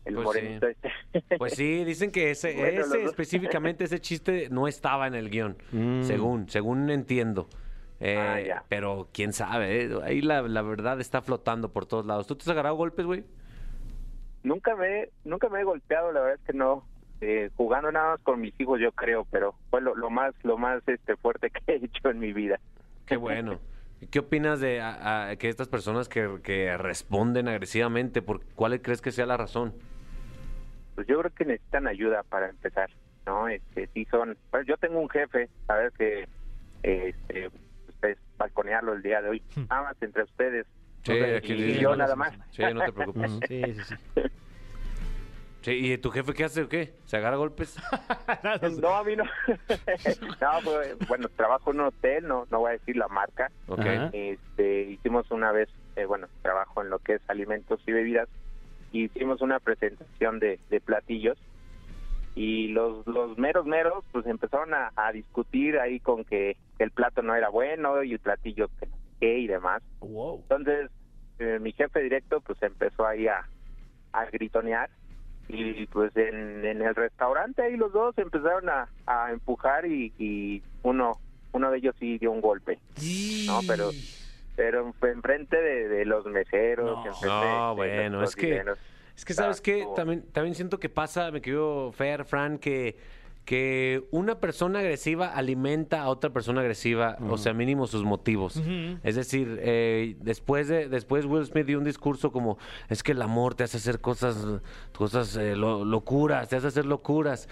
el 0.05 0.15
Pues 0.15 0.25
morenito 0.25 0.67
este. 0.67 0.91
Pues 1.39 1.55
sí, 1.55 1.85
dicen 1.85 2.11
que 2.11 2.31
ese, 2.31 2.55
Bueno, 2.57 2.81
ese 2.81 3.05
específicamente 3.05 3.85
ese 3.85 4.01
chiste 4.01 4.49
no 4.51 4.67
estaba 4.69 5.07
en 5.07 5.15
el 5.15 5.31
guion, 5.31 5.57
Mm. 5.73 6.03
según, 6.03 6.49
según 6.49 6.91
entiendo. 6.91 7.47
Eh, 8.01 8.17
Ah, 8.19 8.41
ya. 8.41 8.65
Pero 8.69 9.09
quién 9.13 9.33
sabe, 9.33 9.85
eh? 9.85 9.91
ahí 10.05 10.21
la, 10.23 10.43
la 10.43 10.63
verdad 10.63 11.01
está 11.01 11.23
flotando 11.23 11.71
por 11.73 11.87
todos 11.87 12.05
lados. 12.05 12.27
¿Tú 12.27 12.35
te 12.37 12.43
has 12.43 12.49
agarrado 12.49 12.75
golpes, 12.77 13.07
güey? 13.07 13.25
nunca 14.43 14.77
me 14.77 15.09
nunca 15.25 15.49
me 15.49 15.61
he 15.61 15.65
golpeado, 15.65 16.13
la 16.13 16.21
verdad 16.21 16.39
es 16.41 16.47
que 16.47 16.53
no. 16.53 16.85
Eh, 17.23 17.49
jugando 17.57 17.91
nada 17.91 18.11
más 18.13 18.21
con 18.21 18.41
mis 18.41 18.53
hijos, 18.61 18.79
yo 18.79 18.93
creo, 18.93 19.27
pero 19.31 19.55
fue 19.71 19.81
lo, 19.81 19.95
lo 19.95 20.11
más 20.11 20.35
lo 20.43 20.59
más 20.59 20.83
este 20.87 21.17
fuerte 21.17 21.51
que 21.67 21.73
he 21.73 21.77
hecho 21.85 22.11
en 22.11 22.19
mi 22.19 22.33
vida. 22.33 22.61
Qué 23.07 23.17
bueno. 23.17 23.59
¿Y 24.01 24.07
¿Qué 24.09 24.19
opinas 24.19 24.61
de 24.61 24.81
a- 24.81 25.31
a- 25.31 25.37
que 25.37 25.49
estas 25.49 25.69
personas 25.69 26.09
que, 26.09 26.39
que 26.43 26.77
responden 26.77 27.49
agresivamente, 27.49 28.21
por 28.23 28.45
cuál 28.55 28.81
crees 28.83 29.01
que 29.01 29.11
sea 29.13 29.27
la 29.27 29.37
razón? 29.37 29.73
Pues 30.95 31.07
yo 31.07 31.19
creo 31.21 31.33
que 31.33 31.45
necesitan 31.45 31.87
ayuda 31.87 32.23
para 32.25 32.49
empezar, 32.49 32.91
¿no? 33.27 33.49
Este, 33.49 33.89
sí 33.95 34.07
son, 34.11 34.37
pues 34.51 34.67
yo 34.67 34.77
tengo 34.77 35.01
un 35.01 35.09
jefe, 35.09 35.49
a 35.69 35.75
ver 35.77 35.93
que 35.93 36.29
este, 36.83 37.51
ustedes 37.89 38.19
balconearlo 38.39 38.93
el 38.95 39.03
día 39.03 39.23
de 39.23 39.29
hoy, 39.31 39.43
nada 39.69 39.83
más 39.83 39.97
entre 40.03 40.23
ustedes. 40.25 40.67
Sí, 41.05 41.19
¿no? 41.19 41.37
aquí 41.37 41.53
y 41.53 41.57
le- 41.57 41.81
yo 41.81 41.97
nada 41.97 42.17
más. 42.17 42.35
Sí, 42.51 42.63
no 42.75 42.85
te 42.85 42.93
preocupes. 42.93 43.31
Sí, 43.49 43.75
sí, 43.75 43.83
sí. 43.83 43.95
Sí, 45.67 45.95
¿Y 45.95 45.99
tu 45.99 46.13
jefe 46.13 46.33
qué 46.33 46.45
hace 46.45 46.63
o 46.63 46.69
qué? 46.69 46.95
¿Se 47.07 47.17
agarra 47.17 47.39
golpes? 47.39 47.77
No, 48.81 48.95
a 48.95 49.03
mí 49.03 49.17
no. 49.17 49.25
no, 50.41 50.49
pues, 50.63 50.97
bueno, 51.09 51.29
trabajo 51.31 51.73
en 51.73 51.81
un 51.81 51.87
hotel, 51.87 52.29
no, 52.29 52.47
no 52.53 52.61
voy 52.61 52.69
a 52.69 52.73
decir 52.75 52.97
la 52.97 53.09
marca. 53.09 53.51
Ok. 53.67 53.81
Ajá. 53.81 54.11
Este, 54.13 54.83
hicimos 54.83 55.29
una 55.33 55.51
vez, 55.51 55.69
eh, 55.97 56.05
bueno, 56.05 56.29
trabajo 56.43 56.83
en 56.83 56.91
lo 56.91 57.01
que 57.01 57.15
es 57.15 57.23
alimentos 57.27 57.81
y 57.85 57.91
bebidas, 57.91 58.29
y 58.93 59.07
hicimos 59.07 59.43
una 59.43 59.59
presentación 59.59 60.39
de, 60.39 60.61
de 60.71 60.81
platillos 60.81 61.37
y 62.37 62.69
los, 62.69 63.05
los 63.05 63.37
meros 63.37 63.67
meros 63.67 64.05
pues 64.13 64.25
empezaron 64.27 64.73
a, 64.73 64.93
a 64.95 65.11
discutir 65.11 65.81
ahí 65.81 65.99
con 65.99 66.25
que 66.25 66.57
el 66.79 66.93
plato 66.93 67.23
no 67.23 67.35
era 67.35 67.49
bueno 67.49 68.05
y 68.05 68.13
el 68.13 68.21
platillo 68.21 68.69
que 68.79 68.87
qué 69.19 69.39
y 69.39 69.49
demás. 69.49 69.83
Wow. 69.99 70.43
Entonces, 70.43 70.91
eh, 71.41 71.59
mi 71.61 71.73
jefe 71.73 72.03
directo 72.03 72.41
pues 72.41 72.63
empezó 72.63 73.05
ahí 73.05 73.27
a, 73.27 73.49
a 74.13 74.27
gritonear 74.27 74.91
y 75.49 75.87
pues 75.87 76.17
en, 76.17 76.65
en 76.65 76.83
el 76.83 76.95
restaurante 76.95 77.63
ahí 77.63 77.77
los 77.77 77.93
dos 77.93 78.17
empezaron 78.19 78.69
a, 78.69 78.89
a 79.07 79.31
empujar 79.33 79.87
y, 79.87 80.13
y 80.19 80.63
uno 80.83 81.19
uno 81.53 81.71
de 81.71 81.79
ellos 81.79 81.95
sí 81.99 82.19
dio 82.19 82.31
un 82.33 82.41
golpe. 82.41 82.79
No, 83.47 83.61
pero 83.67 83.91
pero 84.57 84.93
fue 84.99 85.11
enfrente 85.13 85.57
de, 85.61 85.89
de 85.89 86.05
los 86.05 86.25
meseros. 86.27 86.87
No. 86.99 87.07
enfrente 87.07 87.27
No, 87.27 87.75
de- 87.77 87.89
de 87.89 88.11
los 88.11 88.17
bueno, 88.17 88.23
es 88.25 88.37
que-. 88.37 88.63
Es 89.17 89.25
que, 89.25 89.33
¿sabes? 89.35 89.63
Estuvo- 89.65 89.95
También, 89.95 90.23
también 90.33 90.55
siento 90.55 90.79
que 90.79 90.89
pasa, 90.91 91.31
me 91.31 91.41
quedo 91.41 91.91
Fer, 91.93 92.25
Fran, 92.27 92.59
que, 92.59 92.97
que 93.47 94.05
una 94.11 94.41
persona 94.41 94.81
agresiva 94.81 95.29
alimenta 95.29 96.03
a 96.03 96.09
otra 96.09 96.31
persona 96.31 96.61
agresiva, 96.61 97.17
o 97.31 97.39
sea, 97.39 97.55
mínimo 97.55 97.87
sus 97.87 98.03
motivos. 98.05 98.57
Es 99.05 99.15
decir, 99.15 99.59
eh, 99.63 100.17
después 100.21 100.67
de 100.69 100.89
después 100.89 101.25
Will 101.25 101.47
Smith 101.47 101.65
dio 101.65 101.79
un 101.79 101.85
discurso 101.85 102.33
como, 102.33 102.59
es 102.89 103.03
que 103.03 103.13
el 103.13 103.23
amor 103.23 103.55
te 103.55 103.63
hace 103.65 103.77
hacer 103.79 104.01
cosas, 104.01 104.45
cosas 104.95 105.37
eh, 105.37 105.55
lo- 105.57 105.85
locuras, 105.85 106.49
te 106.49 106.57
hace 106.57 106.67
hacer 106.67 106.87
locuras. 106.87 107.49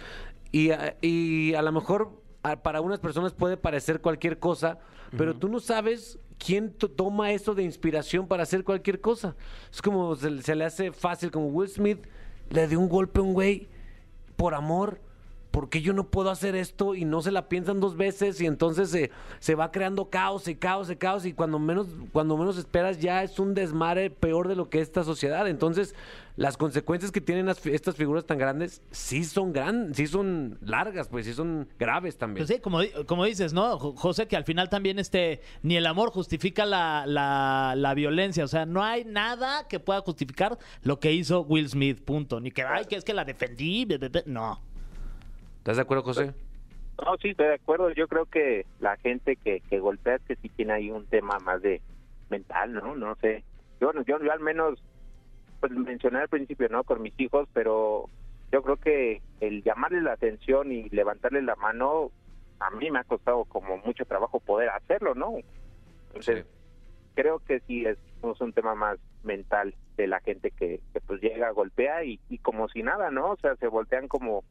Y, 0.50 0.72
a- 0.72 0.96
y 1.00 1.54
a 1.54 1.62
lo 1.62 1.70
mejor 1.72 2.20
a- 2.42 2.62
para 2.62 2.80
unas 2.80 2.98
personas 3.00 3.32
puede 3.32 3.56
parecer 3.56 4.00
cualquier 4.00 4.38
cosa, 4.40 4.80
pero 5.16 5.34
tú 5.36 5.48
no 5.48 5.60
sabes 5.60 6.18
quién 6.44 6.72
to- 6.72 6.90
toma 6.90 7.30
eso 7.30 7.54
de 7.54 7.62
inspiración 7.62 8.26
para 8.26 8.42
hacer 8.42 8.64
cualquier 8.64 9.00
cosa. 9.00 9.36
Es 9.72 9.80
como 9.80 10.16
se, 10.16 10.42
se 10.42 10.56
le 10.56 10.64
hace 10.64 10.90
fácil, 10.90 11.30
como 11.30 11.46
Will 11.46 11.68
Smith 11.68 12.04
le 12.50 12.66
dio 12.66 12.80
un 12.80 12.88
golpe 12.88 13.20
a 13.20 13.22
un 13.22 13.32
güey 13.32 13.68
por 14.34 14.54
amor. 14.54 15.00
Porque 15.54 15.82
yo 15.82 15.92
no 15.92 16.08
puedo 16.10 16.30
hacer 16.30 16.56
esto? 16.56 16.96
Y 16.96 17.04
no 17.04 17.22
se 17.22 17.30
la 17.30 17.48
piensan 17.48 17.78
dos 17.78 17.96
veces 17.96 18.40
y 18.40 18.46
entonces 18.46 18.90
se, 18.90 19.12
se 19.38 19.54
va 19.54 19.70
creando 19.70 20.10
caos 20.10 20.48
y 20.48 20.56
caos 20.56 20.90
y 20.90 20.96
caos 20.96 21.24
y 21.26 21.32
cuando 21.32 21.60
menos, 21.60 21.86
cuando 22.10 22.36
menos 22.36 22.58
esperas 22.58 22.98
ya 22.98 23.22
es 23.22 23.38
un 23.38 23.54
desmadre 23.54 24.10
peor 24.10 24.48
de 24.48 24.56
lo 24.56 24.68
que 24.68 24.80
esta 24.80 25.04
sociedad. 25.04 25.46
Entonces, 25.46 25.94
las 26.34 26.56
consecuencias 26.56 27.12
que 27.12 27.20
tienen 27.20 27.46
las 27.46 27.64
estas 27.66 27.94
figuras 27.94 28.26
tan 28.26 28.36
grandes 28.38 28.82
sí 28.90 29.22
son 29.22 29.52
grandes, 29.52 29.96
sí 29.96 30.08
son 30.08 30.58
largas, 30.60 31.06
pues 31.06 31.24
sí 31.24 31.32
son 31.34 31.68
graves 31.78 32.18
también. 32.18 32.44
Pues 32.44 32.56
sí, 32.56 32.60
como, 32.60 32.80
como 33.06 33.24
dices, 33.24 33.52
¿no, 33.52 33.78
Jo- 33.78 33.94
José? 33.94 34.26
Que 34.26 34.34
al 34.36 34.42
final 34.42 34.68
también 34.68 34.98
este, 34.98 35.40
ni 35.62 35.76
el 35.76 35.86
amor 35.86 36.10
justifica 36.10 36.66
la, 36.66 37.04
la, 37.06 37.74
la 37.76 37.94
violencia. 37.94 38.42
O 38.42 38.48
sea, 38.48 38.66
no 38.66 38.82
hay 38.82 39.04
nada 39.04 39.68
que 39.68 39.78
pueda 39.78 40.00
justificar 40.00 40.58
lo 40.82 40.98
que 40.98 41.12
hizo 41.12 41.42
Will 41.42 41.68
Smith, 41.68 42.00
punto. 42.04 42.40
Ni 42.40 42.50
que, 42.50 42.64
ay, 42.64 42.86
que 42.86 42.96
es 42.96 43.04
que 43.04 43.14
la 43.14 43.24
defendí. 43.24 43.84
be, 43.84 43.98
be, 43.98 44.08
be". 44.08 44.24
No. 44.26 44.60
¿Estás 45.64 45.76
de 45.78 45.82
acuerdo, 45.84 46.02
José? 46.02 46.34
No, 47.02 47.16
sí, 47.22 47.30
estoy 47.30 47.46
de 47.46 47.54
acuerdo. 47.54 47.88
Yo 47.92 48.06
creo 48.06 48.26
que 48.26 48.66
la 48.80 48.98
gente 48.98 49.36
que, 49.36 49.60
que 49.62 49.78
golpea 49.78 50.16
es 50.16 50.22
que 50.24 50.36
sí 50.36 50.50
tiene 50.50 50.74
ahí 50.74 50.90
un 50.90 51.06
tema 51.06 51.38
más 51.38 51.62
de 51.62 51.80
mental, 52.28 52.74
¿no? 52.74 52.94
No 52.94 53.14
sé. 53.16 53.42
Yo, 53.80 53.90
yo, 54.06 54.18
yo 54.22 54.30
al 54.30 54.40
menos, 54.40 54.78
pues 55.60 55.72
mencioné 55.72 56.18
al 56.18 56.28
principio, 56.28 56.68
¿no? 56.68 56.84
Con 56.84 57.00
mis 57.00 57.18
hijos, 57.18 57.48
pero 57.54 58.10
yo 58.52 58.62
creo 58.62 58.76
que 58.76 59.22
el 59.40 59.62
llamarle 59.62 60.02
la 60.02 60.12
atención 60.12 60.70
y 60.70 60.90
levantarle 60.90 61.40
la 61.40 61.56
mano, 61.56 62.10
a 62.60 62.68
mí 62.72 62.90
me 62.90 62.98
ha 62.98 63.04
costado 63.04 63.46
como 63.46 63.78
mucho 63.78 64.04
trabajo 64.04 64.40
poder 64.40 64.68
hacerlo, 64.68 65.14
¿no? 65.14 65.32
Entonces, 66.08 66.44
Sí. 66.44 66.50
creo 67.14 67.38
que 67.38 67.60
sí 67.60 67.86
es, 67.86 67.96
es 68.22 68.40
un 68.42 68.52
tema 68.52 68.74
más 68.74 68.98
mental 69.22 69.74
de 69.96 70.08
la 70.08 70.20
gente 70.20 70.50
que, 70.50 70.82
que 70.92 71.00
pues 71.00 71.22
llega, 71.22 71.50
golpea 71.52 72.04
y, 72.04 72.20
y 72.28 72.36
como 72.36 72.68
si 72.68 72.82
nada, 72.82 73.10
¿no? 73.10 73.30
O 73.30 73.36
sea, 73.38 73.56
se 73.56 73.66
voltean 73.66 74.08
como, 74.08 74.44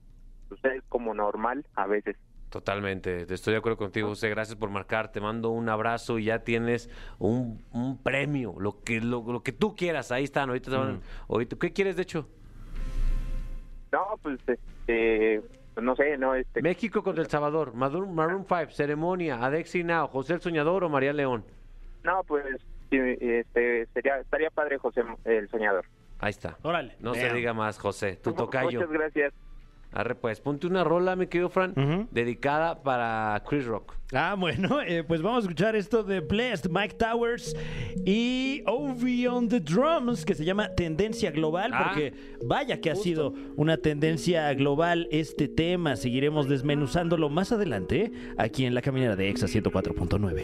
ustedes 0.53 0.83
como 0.89 1.13
normal 1.13 1.65
a 1.75 1.85
veces. 1.87 2.15
Totalmente, 2.49 3.25
te 3.25 3.33
estoy 3.33 3.53
de 3.53 3.57
acuerdo 3.59 3.77
contigo, 3.77 4.09
José. 4.09 4.29
Gracias 4.29 4.55
por 4.57 4.69
marcar. 4.69 5.11
Te 5.11 5.19
mando 5.19 5.49
un 5.49 5.69
abrazo 5.69 6.19
y 6.19 6.25
ya 6.25 6.43
tienes 6.43 6.87
un, 7.17 7.63
un 7.71 7.97
premio, 7.97 8.53
lo 8.59 8.83
que 8.83 9.01
lo, 9.01 9.23
lo 9.31 9.41
que 9.41 9.51
tú 9.53 9.75
quieras. 9.75 10.11
Ahí 10.11 10.23
están. 10.23 10.49
Ahorita, 10.49 10.69
te 10.69 10.77
van- 10.77 11.01
ahorita- 11.29 11.55
¿qué 11.59 11.73
quieres 11.73 11.95
de 11.95 12.03
hecho? 12.03 12.27
No, 13.91 14.05
pues, 14.21 14.39
este, 14.47 15.41
pues, 15.73 15.83
no 15.83 15.95
sé, 15.95 16.17
no, 16.17 16.35
este, 16.35 16.61
México 16.61 17.03
contra 17.03 17.23
El 17.23 17.29
Salvador, 17.29 17.73
Maroon, 17.73 18.13
Maroon 18.13 18.45
5, 18.47 18.71
ceremonia, 18.71 19.43
Adexi 19.43 19.83
Now, 19.83 20.07
José 20.07 20.33
el 20.33 20.41
Soñador 20.41 20.83
o 20.83 20.89
María 20.89 21.13
León. 21.13 21.43
no, 22.03 22.21
pues, 22.27 22.45
este, 22.91 23.87
sería, 23.93 24.19
estaría 24.19 24.49
padre 24.51 24.77
José 24.77 25.01
el 25.25 25.47
Soñador. 25.49 25.85
Ahí 26.19 26.29
está. 26.29 26.57
Órale. 26.61 26.95
No 26.99 27.13
se 27.15 27.33
diga 27.33 27.53
más, 27.53 27.77
José. 27.79 28.15
Tu 28.15 28.33
tocayo. 28.33 28.79
Muchas 28.79 28.91
gracias. 28.91 29.33
Arre, 29.93 30.15
pues, 30.15 30.41
ponte 30.41 30.65
una 30.67 30.83
rola, 30.83 31.15
mi 31.15 31.27
querido 31.27 31.49
Fran, 31.49 32.07
dedicada 32.11 32.81
para 32.81 33.41
Chris 33.47 33.65
Rock. 33.65 33.93
Ah, 34.15 34.35
bueno, 34.37 34.79
eh, 34.85 35.03
pues 35.03 35.21
vamos 35.23 35.39
a 35.39 35.47
escuchar 35.47 35.75
esto 35.75 36.03
de 36.03 36.19
Blessed, 36.19 36.69
Mike 36.69 36.95
Towers 36.95 37.55
y 38.05 38.61
Ovi 38.67 39.25
on 39.27 39.49
the 39.49 39.59
Drums, 39.59 40.23
que 40.25 40.35
se 40.35 40.45
llama 40.45 40.69
Tendencia 40.75 41.31
Global, 41.31 41.71
Ah, 41.73 41.85
porque 41.85 42.13
vaya 42.45 42.79
que 42.79 42.91
ha 42.91 42.95
sido 42.95 43.33
una 43.55 43.77
tendencia 43.77 44.53
global 44.53 45.07
este 45.11 45.47
tema. 45.47 45.95
Seguiremos 45.95 46.47
desmenuzándolo 46.47 47.29
más 47.29 47.51
adelante 47.51 48.11
aquí 48.37 48.65
en 48.65 48.75
la 48.75 48.81
caminera 48.83 49.15
de 49.15 49.29
Exa 49.29 49.47
104.9. 49.47 50.43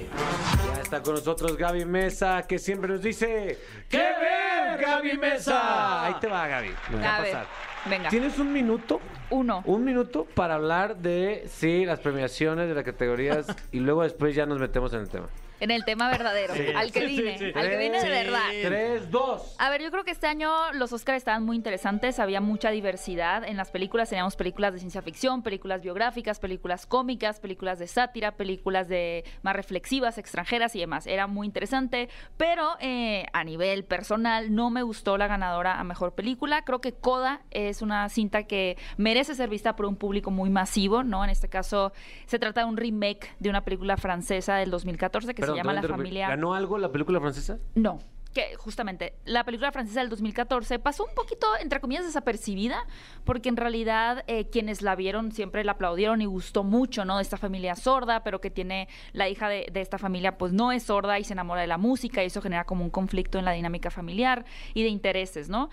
Ya 0.75 0.81
está 0.81 1.03
con 1.03 1.13
nosotros 1.15 1.55
Gaby 1.57 1.85
Mesa, 1.85 2.45
que 2.47 2.57
siempre 2.57 2.89
nos 2.91 3.01
dice: 3.03 3.57
¡Qué 3.87 3.97
ver, 3.97 4.79
Gaby 4.81 5.17
Mesa! 5.17 6.05
Ahí 6.05 6.13
te 6.19 6.27
va, 6.27 6.47
Gaby. 6.47 6.69
¿Qué 6.89 6.95
va 6.95 7.15
A 7.15 7.19
pasar? 7.19 7.45
Venga. 7.85 8.09
¿Tienes 8.09 8.39
un 8.39 8.51
minuto 8.51 8.99
Uno. 9.29 9.61
Un 9.65 9.83
minuto 9.83 10.25
para 10.33 10.55
hablar 10.55 10.97
de, 10.97 11.45
sí, 11.47 11.85
las 11.85 11.99
premiaciones 11.99 12.67
de 12.67 12.73
las 12.73 12.83
categorías 12.83 13.47
y 13.71 13.79
luego 13.79 14.03
después 14.03 14.35
ya 14.35 14.45
nos 14.45 14.59
metemos 14.59 14.93
en 14.93 15.01
el 15.01 15.09
tema. 15.09 15.27
En 15.59 15.71
el 15.71 15.83
tema 15.85 16.09
verdadero. 16.09 16.53
Al 16.77 16.91
que 16.91 17.01
Sí, 17.01 17.15
sí, 17.15 17.21
vine. 17.21 17.37
sí. 17.37 17.51
Al 17.55 17.69
que 17.69 17.77
vine 17.77 18.01
de 18.01 18.09
verdad. 18.09 18.49
Tres, 18.63 19.11
dos. 19.11 19.55
A 19.57 19.69
ver, 19.69 19.81
yo 19.81 19.91
creo 19.91 20.03
que 20.03 20.11
este 20.11 20.27
año 20.27 20.49
los 20.73 20.93
Oscars 20.93 21.17
estaban 21.17 21.43
muy 21.43 21.55
interesantes, 21.55 22.19
había 22.19 22.41
mucha 22.41 22.69
diversidad 22.71 23.43
en 23.43 23.57
las 23.57 23.71
películas, 23.71 24.09
teníamos 24.09 24.35
películas 24.35 24.73
de 24.73 24.79
ciencia 24.79 25.01
ficción, 25.01 25.43
películas 25.43 25.81
biográficas, 25.81 26.39
películas 26.39 26.85
cómicas, 26.85 27.39
películas 27.39 27.79
de 27.79 27.87
sátira, 27.87 28.31
películas 28.33 28.87
de 28.87 29.23
más 29.41 29.55
reflexivas, 29.55 30.17
extranjeras 30.17 30.75
y 30.75 30.79
demás. 30.79 31.07
Era 31.07 31.27
muy 31.27 31.47
interesante, 31.47 32.09
pero 32.37 32.75
eh, 32.79 33.25
a 33.33 33.43
nivel 33.43 33.83
personal 33.85 34.53
no 34.53 34.69
me 34.69 34.83
gustó 34.83 35.17
la 35.17 35.27
ganadora 35.27 35.79
a 35.79 35.83
mejor 35.83 36.13
película. 36.15 36.63
Creo 36.63 36.81
que 36.81 36.93
Coda 36.93 37.41
es 37.51 37.81
una 37.81 38.07
cinta 38.09 38.43
que 38.43 38.77
merece 38.97 39.35
ser 39.35 39.49
vista 39.49 39.75
por 39.75 39.85
un 39.85 39.95
público 39.95 40.31
muy 40.31 40.49
masivo, 40.49 41.03
¿no? 41.03 41.23
En 41.23 41.29
este 41.29 41.49
caso 41.49 41.91
se 42.25 42.39
trata 42.39 42.61
de 42.61 42.67
un 42.67 42.77
remake 42.77 43.33
de 43.39 43.49
una 43.49 43.61
película 43.63 43.97
francesa 43.97 44.55
del 44.55 44.71
2014 44.71 45.33
que 45.33 45.48
Perdón, 45.53 45.55
se 45.55 45.67
llama 45.67 45.81
te 45.81 45.87
La 45.87 45.95
familia 45.95 46.29
¿Ganó 46.29 46.53
algo 46.53 46.77
la 46.77 46.91
película 46.91 47.19
francesa? 47.19 47.59
no, 47.75 47.99
que 48.33 48.55
justamente 48.57 49.13
la 49.25 49.43
película 49.43 49.71
francesa 49.71 50.01
del 50.01 50.09
2014 50.09 50.77
pasó 50.79 51.03
un 51.03 51.15
poquito, 51.15 51.47
entre 51.59 51.79
comillas, 51.79 52.05
desapercibida, 52.05 52.85
porque 53.23 53.49
en 53.49 53.57
realidad 53.57 54.23
eh, 54.27 54.49
quienes 54.49 54.81
la 54.81 54.95
vieron 54.95 55.31
siempre 55.31 55.63
la 55.63 55.73
aplaudieron 55.73 56.21
y 56.21 56.25
gustó 56.25 56.63
mucho, 56.63 57.05
¿no? 57.05 57.17
De 57.17 57.23
esta 57.23 57.37
familia 57.37 57.75
sorda, 57.75 58.23
pero 58.23 58.39
que 58.39 58.51
tiene 58.51 58.87
la 59.13 59.29
hija 59.29 59.49
de, 59.49 59.67
de 59.71 59.81
esta 59.81 59.97
familia, 59.97 60.37
pues 60.37 60.53
no 60.53 60.71
es 60.71 60.83
sorda 60.83 61.17
y 61.17 61.23
se 61.23 61.33
enamora 61.33 61.61
de 61.61 61.67
la 61.67 61.77
música 61.77 62.23
y 62.23 62.27
eso 62.27 62.41
genera 62.41 62.65
como 62.65 62.83
un 62.83 62.91
conflicto 62.91 63.39
en 63.39 63.45
la 63.45 63.51
dinámica 63.51 63.89
familiar 63.89 64.45
y 64.73 64.83
de 64.83 64.89
intereses, 64.89 65.49
¿no? 65.49 65.69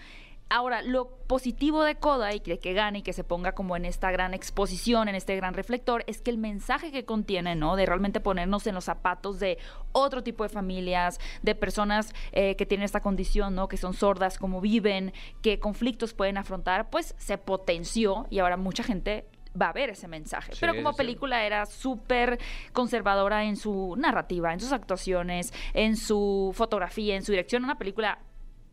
Ahora, 0.49 0.81
lo 0.83 1.09
positivo 1.27 1.83
de 1.83 1.97
Coda 1.97 2.33
y 2.33 2.39
de 2.39 2.61
que 2.61 2.73
gane 2.73 3.01
y 3.01 3.03
que 3.03 3.13
se 3.13 3.25
ponga 3.25 3.53
como 3.53 3.77
en 3.77 3.85
esta 3.85 4.13
gran 4.13 4.33
exposición, 4.33 5.09
en 5.09 5.17
este 5.17 5.35
gran 5.35 5.55
reflector, 5.55 6.05
es 6.07 6.21
que 6.21 6.31
el 6.31 6.39
mensaje 6.39 6.93
que 6.93 7.05
contiene, 7.05 7.57
¿no? 7.57 7.75
De 7.75 7.85
realmente 7.85 8.21
ponernos 8.21 8.65
en 8.69 8.77
los 8.77 8.85
zapatos 8.85 9.41
de 9.41 9.59
otro 9.91 10.23
tipo 10.23 10.45
de 10.45 10.49
familias, 10.49 11.19
de 11.43 11.57
personas 11.57 12.15
eh, 12.31 12.55
que 12.55 12.65
tienen 12.65 12.85
esta 12.85 13.01
condición, 13.01 13.57
¿no? 13.57 13.67
Que 13.67 13.77
son 13.77 13.93
sordas, 13.93 14.39
cómo 14.39 14.61
viven, 14.61 15.13
qué 15.43 15.59
conflictos 15.59 16.15
pueden 16.15 16.37
afrontar, 16.39 16.91
pues 16.91 17.17
se 17.19 17.39
potenció 17.39 18.27
y 18.31 18.39
ahora 18.39 18.57
mucha 18.57 18.85
gente 18.85 19.27
va 19.61 19.71
a 19.71 19.73
ver 19.73 19.91
ese 19.91 20.07
mensaje. 20.07 20.53
Sí, 20.53 20.59
Pero 20.61 20.77
como 20.77 20.93
sí. 20.93 20.99
película 20.99 21.45
era 21.45 21.67
súper 21.67 22.39
conservadora 22.73 23.45
en 23.45 23.57
su 23.57 23.97
narrativa, 23.97 24.53
en 24.53 24.61
sus 24.61 24.73
actuaciones, 24.73 25.53
en 25.75 25.97
su 25.97 26.53
fotografía, 26.55 27.17
en 27.17 27.25
su 27.25 27.33
dirección. 27.33 27.65
Una 27.65 27.79
película 27.79 28.21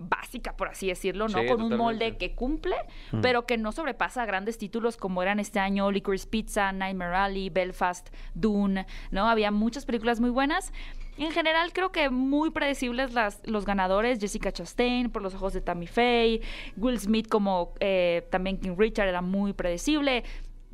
básica, 0.09 0.55
por 0.55 0.67
así 0.67 0.87
decirlo, 0.87 1.27
¿no? 1.27 1.41
Sí, 1.41 1.47
Con 1.47 1.61
un 1.61 1.77
molde 1.77 2.17
que 2.17 2.35
cumple, 2.35 2.75
pero 3.21 3.45
que 3.45 3.57
no 3.57 3.71
sobrepasa 3.71 4.25
grandes 4.25 4.57
títulos 4.57 4.97
como 4.97 5.21
eran 5.21 5.39
este 5.39 5.59
año 5.59 5.91
Licorice 5.91 6.27
Pizza, 6.27 6.71
Nightmare 6.71 7.15
Alley, 7.15 7.49
Belfast, 7.49 8.09
Dune, 8.33 8.85
¿no? 9.11 9.29
Había 9.29 9.51
muchas 9.51 9.85
películas 9.85 10.19
muy 10.19 10.29
buenas. 10.29 10.71
En 11.17 11.31
general 11.31 11.73
creo 11.73 11.91
que 11.91 12.09
muy 12.09 12.49
predecibles 12.49 13.13
las, 13.13 13.41
los 13.45 13.65
ganadores, 13.65 14.19
Jessica 14.19 14.51
Chastain 14.51 15.11
por 15.11 15.21
los 15.21 15.35
ojos 15.35 15.53
de 15.53 15.61
Tammy 15.61 15.85
Faye, 15.85 16.41
Will 16.75 16.99
Smith 16.99 17.27
como 17.27 17.73
eh, 17.79 18.27
también 18.31 18.57
King 18.57 18.75
Richard 18.77 19.07
era 19.07 19.21
muy 19.21 19.53
predecible. 19.53 20.23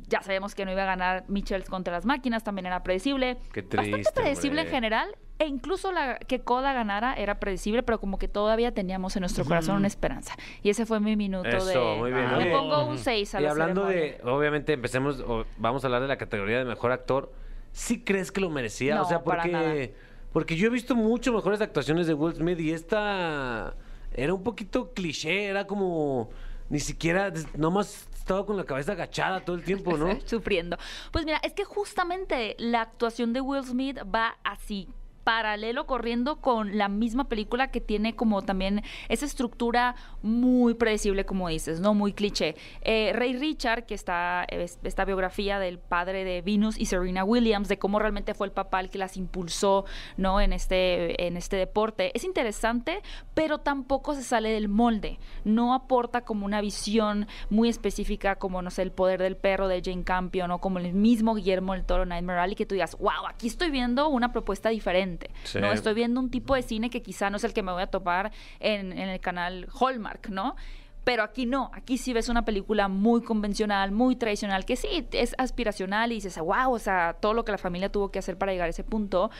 Ya 0.08 0.22
sabemos 0.22 0.54
que 0.54 0.64
no 0.64 0.72
iba 0.72 0.82
a 0.82 0.86
ganar 0.86 1.24
Mitchell 1.28 1.62
contra 1.64 1.92
las 1.92 2.04
máquinas, 2.04 2.42
también 2.42 2.66
era 2.66 2.82
predecible. 2.82 3.36
Qué 3.52 3.62
Bastante 3.62 3.92
triste, 3.92 4.12
predecible 4.14 4.62
en 4.62 4.68
general. 4.68 5.14
E 5.40 5.46
incluso 5.46 5.90
la 5.90 6.18
que 6.18 6.40
Coda 6.40 6.74
ganara 6.74 7.14
era 7.14 7.40
predecible, 7.40 7.82
pero 7.82 7.98
como 7.98 8.18
que 8.18 8.28
todavía 8.28 8.72
teníamos 8.74 9.16
en 9.16 9.20
nuestro 9.20 9.46
corazón 9.46 9.76
una 9.76 9.86
esperanza. 9.86 10.36
Y 10.62 10.68
ese 10.68 10.84
fue 10.84 11.00
mi 11.00 11.16
minuto 11.16 11.48
Eso, 11.48 11.64
de... 11.94 11.96
muy 11.98 12.12
bien, 12.12 12.28
Le 12.28 12.34
muy 12.34 12.44
bien. 12.44 12.56
pongo 12.58 12.84
un 12.84 12.98
6 12.98 13.34
a 13.36 13.40
Y 13.40 13.44
la 13.44 13.50
hablando 13.52 13.86
ceremonia. 13.88 14.18
de, 14.22 14.30
obviamente 14.30 14.72
empecemos, 14.74 15.18
o 15.20 15.46
vamos 15.56 15.82
a 15.82 15.86
hablar 15.86 16.02
de 16.02 16.08
la 16.08 16.18
categoría 16.18 16.58
de 16.58 16.66
mejor 16.66 16.92
actor. 16.92 17.32
¿Sí 17.72 18.04
crees 18.04 18.30
que 18.30 18.42
lo 18.42 18.50
merecía? 18.50 18.96
No, 18.96 19.02
o 19.02 19.04
sea, 19.06 19.24
para 19.24 19.46
nada. 19.46 19.64
porque, 19.64 19.94
porque 20.30 20.56
yo 20.56 20.66
he 20.66 20.70
visto 20.70 20.94
mucho 20.94 21.32
mejores 21.32 21.62
actuaciones 21.62 22.06
de 22.06 22.12
Will 22.12 22.34
Smith 22.34 22.60
y 22.60 22.72
esta 22.72 23.74
era 24.12 24.34
un 24.34 24.42
poquito 24.42 24.92
cliché, 24.92 25.46
era 25.46 25.66
como 25.66 26.28
ni 26.68 26.80
siquiera, 26.80 27.32
nomás 27.56 28.08
estaba 28.14 28.44
con 28.44 28.58
la 28.58 28.64
cabeza 28.64 28.92
agachada 28.92 29.40
todo 29.40 29.56
el 29.56 29.64
tiempo, 29.64 29.96
¿no? 29.96 30.18
Sufriendo. 30.26 30.76
Pues 31.12 31.24
mira, 31.24 31.40
es 31.42 31.54
que 31.54 31.64
justamente 31.64 32.56
la 32.58 32.82
actuación 32.82 33.32
de 33.32 33.40
Will 33.40 33.64
Smith 33.64 33.98
va 34.14 34.36
así 34.44 34.86
paralelo 35.30 35.86
corriendo 35.86 36.40
con 36.40 36.76
la 36.76 36.88
misma 36.88 37.28
película 37.28 37.70
que 37.70 37.80
tiene 37.80 38.16
como 38.16 38.42
también 38.42 38.82
esa 39.08 39.26
estructura 39.26 39.94
muy 40.22 40.74
predecible 40.74 41.24
como 41.24 41.48
dices, 41.48 41.78
no 41.78 41.94
muy 41.94 42.12
cliché. 42.12 42.56
Eh, 42.80 43.12
Ray 43.14 43.36
Richard, 43.36 43.86
que 43.86 43.94
está 43.94 44.44
es- 44.48 44.80
esta 44.82 45.04
biografía 45.04 45.60
del 45.60 45.78
padre 45.78 46.24
de 46.24 46.42
Venus 46.42 46.76
y 46.76 46.86
Serena 46.86 47.22
Williams, 47.22 47.68
de 47.68 47.78
cómo 47.78 48.00
realmente 48.00 48.34
fue 48.34 48.48
el 48.48 48.52
papá 48.52 48.80
el 48.80 48.90
que 48.90 48.98
las 48.98 49.16
impulsó, 49.16 49.84
¿no? 50.16 50.40
En 50.40 50.52
este, 50.52 51.24
en 51.24 51.36
este 51.36 51.54
deporte. 51.54 52.10
Es 52.16 52.24
interesante, 52.24 53.00
pero 53.32 53.58
tampoco 53.58 54.14
se 54.16 54.24
sale 54.24 54.50
del 54.50 54.68
molde. 54.68 55.20
No 55.44 55.74
aporta 55.74 56.22
como 56.22 56.44
una 56.44 56.60
visión 56.60 57.28
muy 57.50 57.68
específica 57.68 58.34
como, 58.34 58.62
no 58.62 58.70
sé, 58.70 58.82
el 58.82 58.90
poder 58.90 59.22
del 59.22 59.36
perro 59.36 59.68
de 59.68 59.80
Jane 59.80 60.02
Campion 60.02 60.50
o 60.50 60.58
como 60.58 60.80
el 60.80 60.92
mismo 60.92 61.36
Guillermo 61.36 61.74
del 61.74 61.84
Toro 61.84 62.04
Nightmare 62.04 62.40
Alley, 62.40 62.56
que 62.56 62.66
tú 62.66 62.74
digas, 62.74 62.96
wow, 62.98 63.26
aquí 63.28 63.46
estoy 63.46 63.70
viendo 63.70 64.08
una 64.08 64.32
propuesta 64.32 64.70
diferente. 64.70 65.19
Sí. 65.44 65.60
¿no? 65.60 65.72
Estoy 65.72 65.94
viendo 65.94 66.20
un 66.20 66.30
tipo 66.30 66.54
de 66.54 66.62
cine 66.62 66.90
que 66.90 67.02
quizá 67.02 67.30
no 67.30 67.36
es 67.36 67.44
el 67.44 67.52
que 67.52 67.62
me 67.62 67.72
voy 67.72 67.82
a 67.82 67.88
topar 67.88 68.32
en, 68.58 68.92
en 68.92 69.08
el 69.08 69.20
canal 69.20 69.68
Hallmark, 69.78 70.28
¿no? 70.28 70.56
Pero 71.04 71.22
aquí 71.22 71.46
no, 71.46 71.70
aquí 71.74 71.96
sí 71.96 72.12
ves 72.12 72.28
una 72.28 72.44
película 72.44 72.88
muy 72.88 73.22
convencional, 73.22 73.90
muy 73.90 74.16
tradicional, 74.16 74.64
que 74.66 74.76
sí 74.76 75.08
es 75.12 75.34
aspiracional 75.38 76.12
y 76.12 76.16
dices, 76.16 76.38
wow, 76.38 76.72
o 76.72 76.78
sea, 76.78 77.16
todo 77.18 77.32
lo 77.32 77.44
que 77.44 77.52
la 77.52 77.58
familia 77.58 77.90
tuvo 77.90 78.10
que 78.10 78.18
hacer 78.18 78.36
para 78.36 78.52
llegar 78.52 78.66
a 78.66 78.70
ese 78.70 78.84
punto. 78.84 79.30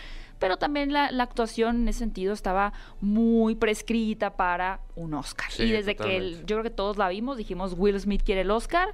Pero 0.40 0.56
también 0.56 0.92
la, 0.92 1.12
la 1.12 1.22
actuación 1.22 1.82
en 1.82 1.88
ese 1.88 2.00
sentido 2.00 2.32
estaba 2.32 2.72
muy 3.00 3.54
prescrita 3.54 4.36
para 4.36 4.80
un 4.96 5.14
Oscar. 5.14 5.52
Sí, 5.52 5.62
y 5.64 5.70
desde 5.70 5.94
que 5.94 6.16
el- 6.16 6.38
yo 6.46 6.56
creo 6.56 6.62
que 6.64 6.70
todos 6.70 6.96
la 6.98 7.08
vimos, 7.08 7.36
dijimos 7.36 7.74
Will 7.78 8.00
Smith 8.00 8.22
quiere 8.24 8.40
el 8.40 8.50
Oscar. 8.50 8.88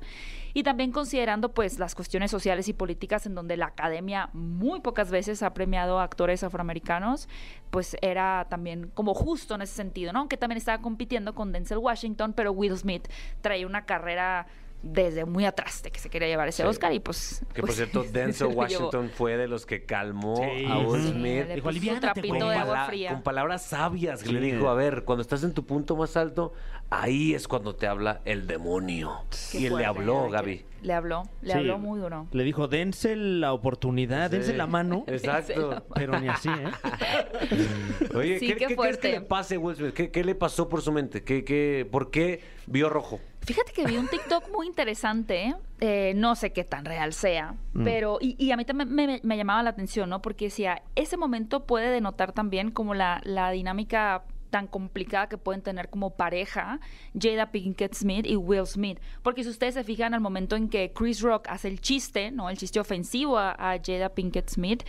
Y 0.54 0.62
también 0.62 0.90
considerando 0.90 1.52
pues 1.52 1.78
las 1.78 1.94
cuestiones 1.94 2.30
sociales 2.30 2.66
y 2.68 2.72
políticas 2.72 3.26
en 3.26 3.34
donde 3.34 3.58
la 3.58 3.66
academia 3.66 4.30
muy 4.32 4.80
pocas 4.80 5.10
veces 5.10 5.42
ha 5.42 5.52
premiado 5.52 5.98
a 6.00 6.02
actores 6.04 6.42
afroamericanos, 6.42 7.28
pues 7.70 7.94
era 8.00 8.46
también 8.48 8.90
como 8.94 9.12
justo 9.12 9.54
en 9.54 9.60
ese 9.60 9.74
sentido, 9.74 10.14
¿no? 10.14 10.20
Aunque 10.20 10.38
también 10.38 10.56
estaba 10.56 10.80
compitiendo 10.80 11.34
con 11.34 11.52
Denzel 11.52 11.76
Washington, 11.78 12.32
pero 12.32 12.52
Will 12.52 12.74
Smith 12.78 13.06
traía 13.42 13.66
una 13.66 13.84
carrera 13.84 14.46
desde 14.86 15.24
muy 15.24 15.44
atrás 15.44 15.82
de 15.82 15.90
que 15.90 15.98
se 16.00 16.08
quería 16.10 16.28
llevar 16.28 16.48
ese 16.48 16.62
Sí. 16.62 16.68
Oscar 16.68 16.92
y 16.92 17.00
pues... 17.00 17.44
Que 17.52 17.60
por 17.60 17.68
pues, 17.68 17.76
cierto, 17.76 18.02
Denzel. 18.12 18.48
Washington 18.48 19.10
fue 19.14 19.36
de 19.36 19.48
los 19.48 19.66
que 19.66 19.84
calmó 19.84 20.36
Sí. 20.36 20.64
a 20.66 20.78
Will 20.78 21.02
Sí, 21.02 21.08
Smith. 21.10 21.22
le 21.48 21.54
Dijo, 21.56 21.68
de 21.70 22.28
con, 22.28 22.42
agua 22.60 22.74
pala- 22.74 22.86
fría. 22.86 23.10
con 23.12 23.22
palabras 23.22 23.62
sabias 23.62 24.22
que 24.22 24.32
le 24.32 24.40
dijo, 24.40 24.68
a 24.68 24.74
ver, 24.74 25.04
cuando 25.04 25.22
estás 25.22 25.42
en 25.44 25.52
tu 25.54 25.64
punto 25.66 25.96
más 25.96 26.16
alto, 26.16 26.52
ahí 26.90 27.34
es 27.34 27.48
cuando 27.48 27.74
te 27.74 27.86
habla 27.86 28.20
el 28.24 28.46
demonio. 28.46 29.12
Qué 29.52 29.58
y 29.60 29.66
él 29.66 29.76
le 29.76 29.84
fuerte, 29.84 29.86
habló, 29.86 30.30
Gaby. 30.30 30.64
Le 30.82 30.92
habló, 30.92 31.22
le 31.42 31.52
Sí. 31.52 31.58
habló 31.58 31.78
muy 31.78 31.98
duro. 31.98 32.26
Le 32.30 32.44
dijo, 32.44 32.68
dense 32.68 33.16
la 33.16 33.52
oportunidad, 33.52 34.30
dense 34.30 34.52
Sí. 34.52 34.56
la 34.56 34.66
mano. 34.66 35.04
Exacto. 35.08 35.84
Pero 35.94 36.20
ni 36.20 36.28
así, 36.28 36.48
¿eh? 36.48 36.70
Oye, 38.14 38.38
Sí, 38.38 38.46
¿qué, 38.48 38.54
qué 38.54 38.58
qué 38.58 38.64
crees 38.66 38.68
que 38.68 38.74
fuerte. 38.76 39.10
le 39.12 39.20
pase 39.22 39.54
a 39.56 39.58
Will 39.58 39.76
Smith? 39.76 39.94
¿Qué, 39.94 40.10
qué 40.10 40.22
le 40.24 40.34
pasó 40.34 40.68
por 40.68 40.82
su 40.82 40.92
mente? 40.92 41.22
¿Qué, 41.24 41.44
qué, 41.44 41.86
¿Por 41.90 42.10
qué 42.10 42.40
vio 42.66 42.88
rojo? 42.88 43.20
Fíjate 43.42 43.72
que 43.72 43.84
vi 43.84 43.96
un 43.96 44.08
TikTok 44.08 44.50
muy 44.52 44.66
interesante, 44.66 45.44
¿eh? 45.44 45.54
Eh, 45.80 46.12
no 46.16 46.34
sé 46.34 46.52
qué 46.52 46.64
tan 46.64 46.84
real 46.84 47.12
sea, 47.12 47.54
pero 47.84 48.18
y, 48.20 48.34
y 48.44 48.50
a 48.50 48.56
mí 48.56 48.64
también 48.64 48.92
me, 48.92 49.06
me- 49.06 49.20
me 49.22 49.36
llamaba 49.36 49.62
la 49.62 49.70
atención, 49.70 50.08
¿no? 50.10 50.20
Porque 50.22 50.46
decía, 50.46 50.82
ese 50.96 51.16
momento 51.16 51.64
puede 51.64 51.90
denotar 51.90 52.32
también 52.32 52.70
como 52.70 52.94
la, 52.94 53.20
la 53.24 53.50
dinámica 53.50 54.24
tan 54.46 54.66
complicada 54.66 55.28
que 55.28 55.38
pueden 55.38 55.62
tener 55.62 55.90
como 55.90 56.16
pareja 56.16 56.80
Jada 57.18 57.50
Pinkett 57.52 57.94
Smith 57.94 58.26
y 58.26 58.36
Will 58.36 58.66
Smith. 58.66 58.98
Porque 59.22 59.44
si 59.44 59.50
ustedes 59.50 59.74
se 59.74 59.84
fijan 59.84 60.14
al 60.14 60.20
momento 60.20 60.56
en 60.56 60.68
que 60.68 60.92
Chris 60.92 61.20
Rock 61.20 61.46
hace 61.48 61.68
el 61.68 61.80
chiste, 61.80 62.30
¿no? 62.30 62.50
El 62.50 62.56
chiste 62.56 62.80
ofensivo 62.80 63.38
a, 63.38 63.52
a 63.52 63.78
Jada 63.84 64.10
Pinkett 64.10 64.48
Smith, 64.48 64.84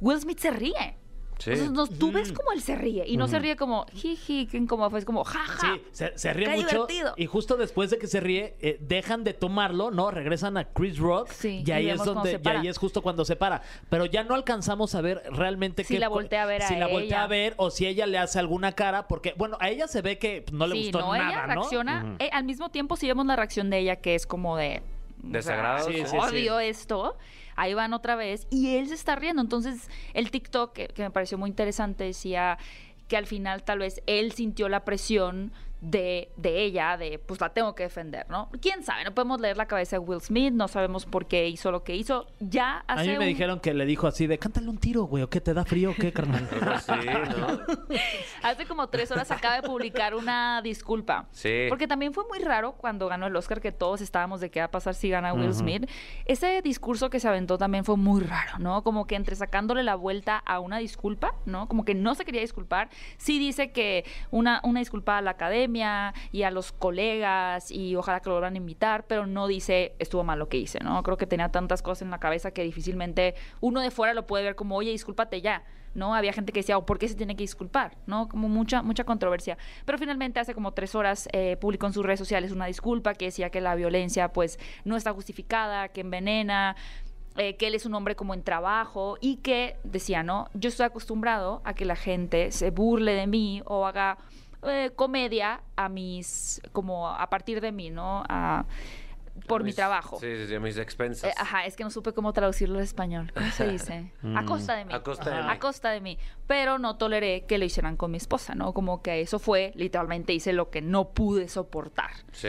Will 0.00 0.20
Smith 0.20 0.38
se 0.38 0.50
ríe. 0.50 0.96
Sí. 1.38 1.50
Entonces, 1.50 1.70
no- 1.72 1.86
tú 1.86 2.12
ves 2.12 2.32
como 2.32 2.52
él 2.52 2.62
se 2.62 2.76
ríe 2.76 3.04
y 3.06 3.18
no 3.18 3.28
se 3.28 3.38
ríe 3.38 3.56
como 3.56 3.84
jiji, 3.92 4.46
qué 4.46 4.56
incómodo 4.56 4.88
fue, 4.88 5.00
es 5.00 5.04
como 5.04 5.22
jaja. 5.22 5.74
Sí, 5.74 5.82
se, 5.92 6.16
se 6.16 6.32
ríe 6.32 6.46
Qué 6.46 6.56
mucho. 6.56 6.68
divertido. 6.86 7.14
Y 7.18 7.26
justo 7.26 7.56
después 7.58 7.90
de 7.90 7.98
que 7.98 8.06
se 8.06 8.20
ríe, 8.20 8.56
eh, 8.60 8.78
dejan 8.80 9.22
de 9.22 9.34
tomarlo, 9.34 9.90
¿no? 9.90 10.10
Regresan 10.10 10.56
a 10.56 10.64
Chris 10.64 10.98
Rock. 10.98 11.28
Sí, 11.30 11.62
y 11.66 11.70
ahí 11.72 11.86
y 11.86 11.90
es 11.90 12.02
donde, 12.02 12.40
y 12.42 12.48
ahí 12.48 12.68
es 12.68 12.78
justo 12.78 13.02
cuando 13.02 13.24
se 13.26 13.36
para. 13.36 13.60
Pero 13.90 14.06
ya 14.06 14.24
no 14.24 14.34
alcanzamos 14.34 14.94
a 14.94 15.02
ver 15.02 15.22
realmente 15.30 15.84
Si 15.84 15.94
qué- 15.94 16.00
la 16.00 16.08
voltea 16.08 16.44
a 16.44 16.46
ver 16.46 16.62
a 16.62 16.68
Si 16.68 16.76
la 16.76 16.86
voltea 16.86 17.06
ella. 17.06 17.22
a 17.24 17.26
ver 17.26 17.54
o 17.58 17.70
si 17.70 17.86
ella 17.86 18.06
le 18.06 18.16
hace 18.16 18.38
alguna 18.38 18.72
cara. 18.72 19.06
Porque, 19.06 19.34
bueno, 19.36 19.58
a 19.60 19.68
ella 19.68 19.88
se 19.88 20.00
ve 20.00 20.18
que 20.18 20.40
pues, 20.42 20.52
no 20.54 20.66
le 20.66 20.74
sí, 20.76 20.82
gustó 20.84 21.00
no, 21.00 21.12
nada, 21.12 21.28
ella 21.28 21.46
¿no? 21.48 21.54
reacciona. 21.60 22.16
eh, 22.18 22.30
al 22.32 22.44
mismo 22.44 22.70
tiempo, 22.70 22.96
si 22.96 23.06
vemos 23.08 23.26
la 23.26 23.36
reacción 23.36 23.68
de 23.68 23.78
ella, 23.80 23.96
que 23.96 24.14
es 24.14 24.26
como 24.26 24.56
de. 24.56 24.78
o 24.78 25.20
sea, 25.20 25.30
Desagrado. 25.32 25.86
Sí, 25.88 25.94
sí, 25.98 26.04
sí. 26.10 26.16
odio 26.16 26.60
esto. 26.60 27.16
Ahí 27.56 27.74
van 27.74 27.94
otra 27.94 28.14
vez. 28.16 28.46
Y 28.50 28.76
él 28.76 28.88
se 28.88 28.94
está 28.94 29.16
riendo. 29.16 29.42
Entonces, 29.42 29.88
el 30.14 30.30
TikTok, 30.30 30.72
que, 30.72 30.92
me 30.98 31.10
pareció 31.10 31.38
muy 31.38 31.50
interesante, 31.50 32.04
decía 32.04 32.58
que 33.08 33.16
al 33.16 33.26
final 33.26 33.62
tal 33.64 33.80
vez 33.80 34.02
él 34.06 34.32
sintió 34.32 34.68
la 34.68 34.84
presión 34.84 35.52
de, 35.88 36.32
de 36.36 36.64
ella, 36.64 36.96
de 36.96 37.18
pues 37.20 37.40
la 37.40 37.50
tengo 37.50 37.74
que 37.76 37.84
defender, 37.84 38.26
¿no? 38.28 38.50
¿Quién 38.60 38.82
sabe? 38.82 39.04
No 39.04 39.14
podemos 39.14 39.40
leer 39.40 39.56
la 39.56 39.66
cabeza 39.66 39.96
de 39.96 40.00
Will 40.00 40.20
Smith, 40.20 40.52
no 40.52 40.66
sabemos 40.66 41.06
por 41.06 41.26
qué 41.26 41.46
hizo 41.48 41.70
lo 41.70 41.84
que 41.84 41.94
hizo. 41.94 42.26
Ya 42.40 42.84
A 42.88 42.94
hace 42.94 43.02
mí 43.04 43.12
me 43.12 43.18
un- 43.20 43.26
dijeron 43.26 43.60
que 43.60 43.72
le 43.72 43.86
dijo 43.86 44.08
así 44.08 44.26
de, 44.26 44.36
cántale 44.38 44.68
un 44.68 44.78
tiro, 44.78 45.04
güey, 45.04 45.22
o 45.22 45.30
qué 45.30 45.40
te 45.40 45.54
da 45.54 45.64
frío, 45.64 45.92
o 45.92 45.94
qué, 45.94 46.12
carnal. 46.12 46.48
Sí, 46.86 46.92
¿no? 47.38 47.60
Hace 48.42 48.66
como 48.66 48.88
tres 48.88 49.10
horas 49.10 49.30
acaba 49.30 49.56
de 49.56 49.62
publicar 49.62 50.14
una 50.14 50.60
disculpa. 50.62 51.28
Sí. 51.32 51.66
Porque 51.68 51.86
también 51.86 52.12
fue 52.12 52.24
muy 52.28 52.38
raro 52.40 52.72
cuando 52.72 53.06
ganó 53.08 53.26
el 53.26 53.36
Oscar 53.36 53.60
que 53.60 53.70
todos 53.72 54.00
estábamos 54.00 54.40
de 54.40 54.50
qué 54.50 54.60
va 54.60 54.66
a 54.66 54.70
pasar 54.70 54.94
si 54.94 55.08
gana 55.08 55.32
Will 55.34 55.54
Smith. 55.54 55.88
Ese 56.24 56.62
discurso 56.62 57.10
que 57.10 57.20
se 57.20 57.28
aventó 57.28 57.58
también 57.58 57.84
fue 57.84 57.96
muy 57.96 58.22
raro, 58.22 58.58
¿no? 58.58 58.82
Como 58.82 59.06
que 59.06 59.14
entre 59.14 59.36
sacándole 59.36 59.82
la 59.82 59.94
vuelta 59.94 60.36
a 60.38 60.58
una 60.60 60.78
disculpa, 60.78 61.34
¿no? 61.44 61.68
Como 61.68 61.84
que 61.84 61.94
no 61.94 62.14
se 62.14 62.24
quería 62.24 62.40
disculpar. 62.40 62.88
Sí 63.18 63.38
dice 63.38 63.70
que 63.72 64.04
una, 64.30 64.60
una 64.64 64.80
disculpa 64.80 65.18
a 65.18 65.22
la 65.22 65.32
academia 65.32 65.75
y 66.32 66.42
a 66.42 66.50
los 66.50 66.72
colegas 66.72 67.70
y 67.70 67.96
ojalá 67.96 68.20
que 68.20 68.30
lo 68.30 68.44
a 68.44 68.56
invitar, 68.56 69.06
pero 69.06 69.26
no 69.26 69.46
dice 69.46 69.94
estuvo 69.98 70.24
mal 70.24 70.38
lo 70.38 70.48
que 70.48 70.56
hice, 70.56 70.78
¿no? 70.80 71.02
Creo 71.02 71.16
que 71.16 71.26
tenía 71.26 71.50
tantas 71.50 71.82
cosas 71.82 72.02
en 72.02 72.10
la 72.10 72.18
cabeza 72.18 72.50
que 72.50 72.62
difícilmente 72.62 73.34
uno 73.60 73.80
de 73.80 73.90
fuera 73.90 74.14
lo 74.14 74.26
puede 74.26 74.44
ver 74.44 74.54
como, 74.54 74.76
oye, 74.76 74.90
discúlpate 74.90 75.40
ya. 75.40 75.64
¿no? 75.94 76.14
Había 76.14 76.34
gente 76.34 76.52
que 76.52 76.60
decía, 76.60 76.76
"Oh, 76.76 76.84
¿por 76.84 76.98
qué 76.98 77.08
se 77.08 77.14
tiene 77.14 77.36
que 77.36 77.42
disculpar? 77.42 77.96
¿no? 78.06 78.28
Como 78.28 78.50
mucha, 78.50 78.82
mucha 78.82 79.04
controversia. 79.04 79.56
Pero 79.86 79.96
finalmente 79.96 80.38
hace 80.38 80.52
como 80.52 80.72
tres 80.72 80.94
horas 80.94 81.26
eh, 81.32 81.56
publicó 81.58 81.86
en 81.86 81.94
sus 81.94 82.04
redes 82.04 82.18
sociales 82.18 82.52
una 82.52 82.66
disculpa 82.66 83.14
que 83.14 83.24
decía 83.24 83.48
que 83.48 83.62
la 83.62 83.74
violencia 83.74 84.30
pues 84.30 84.58
no 84.84 84.98
está 84.98 85.14
justificada, 85.14 85.88
que 85.88 86.02
envenena, 86.02 86.76
eh, 87.38 87.56
que 87.56 87.66
él 87.66 87.74
es 87.74 87.84
un 87.84 87.94
hombre 87.94 88.16
como 88.16 88.32
en 88.34 88.42
trabajo 88.42 89.18
y 89.20 89.36
que 89.36 89.76
decía, 89.84 90.22
¿no? 90.22 90.48
Yo 90.54 90.68
estoy 90.68 90.86
acostumbrado 90.86 91.60
a 91.64 91.74
que 91.74 91.84
la 91.84 91.96
gente 91.96 92.50
se 92.52 92.70
burle 92.70 93.12
de 93.12 93.26
mí 93.26 93.62
o 93.66 93.86
haga 93.86 94.18
eh, 94.66 94.90
comedia 94.94 95.60
a 95.76 95.88
mis, 95.88 96.60
como 96.72 97.08
a 97.08 97.28
partir 97.30 97.60
de 97.60 97.72
mí, 97.72 97.90
¿no? 97.90 98.24
A- 98.28 98.64
por 99.46 99.62
mi 99.62 99.66
Mis- 99.66 99.76
trabajo. 99.76 100.18
Sí, 100.18 100.34
sí, 100.34 100.46
sí, 100.46 100.54
a 100.54 100.60
mis 100.60 100.78
expensas. 100.78 101.30
Eh, 101.30 101.34
ajá, 101.36 101.66
es 101.66 101.76
que 101.76 101.84
no 101.84 101.90
supe 101.90 102.12
cómo 102.14 102.32
traducirlo 102.32 102.78
al 102.78 102.84
español. 102.84 103.30
¿Cómo 103.34 103.50
se 103.50 103.68
dice? 103.70 104.10
A 104.34 104.44
costa 104.46 104.74
de 104.74 104.86
mí. 104.86 104.94
A 104.94 105.02
costa 105.02 105.28
de 105.36 105.42
mí. 105.42 105.48
A 105.50 105.58
costa 105.58 105.90
de 105.90 106.00
mí. 106.00 106.18
Pero 106.46 106.78
no 106.78 106.96
toleré 106.96 107.44
que 107.44 107.58
lo 107.58 107.66
hicieran 107.66 107.96
con 107.98 108.10
mi 108.10 108.16
esposa, 108.16 108.54
¿no? 108.54 108.72
Como 108.72 109.02
que 109.02 109.20
eso 109.20 109.38
fue, 109.38 109.72
literalmente 109.76 110.32
hice 110.32 110.54
lo 110.54 110.70
que 110.70 110.80
no 110.80 111.10
pude 111.10 111.48
soportar. 111.48 112.10
Sí. 112.32 112.48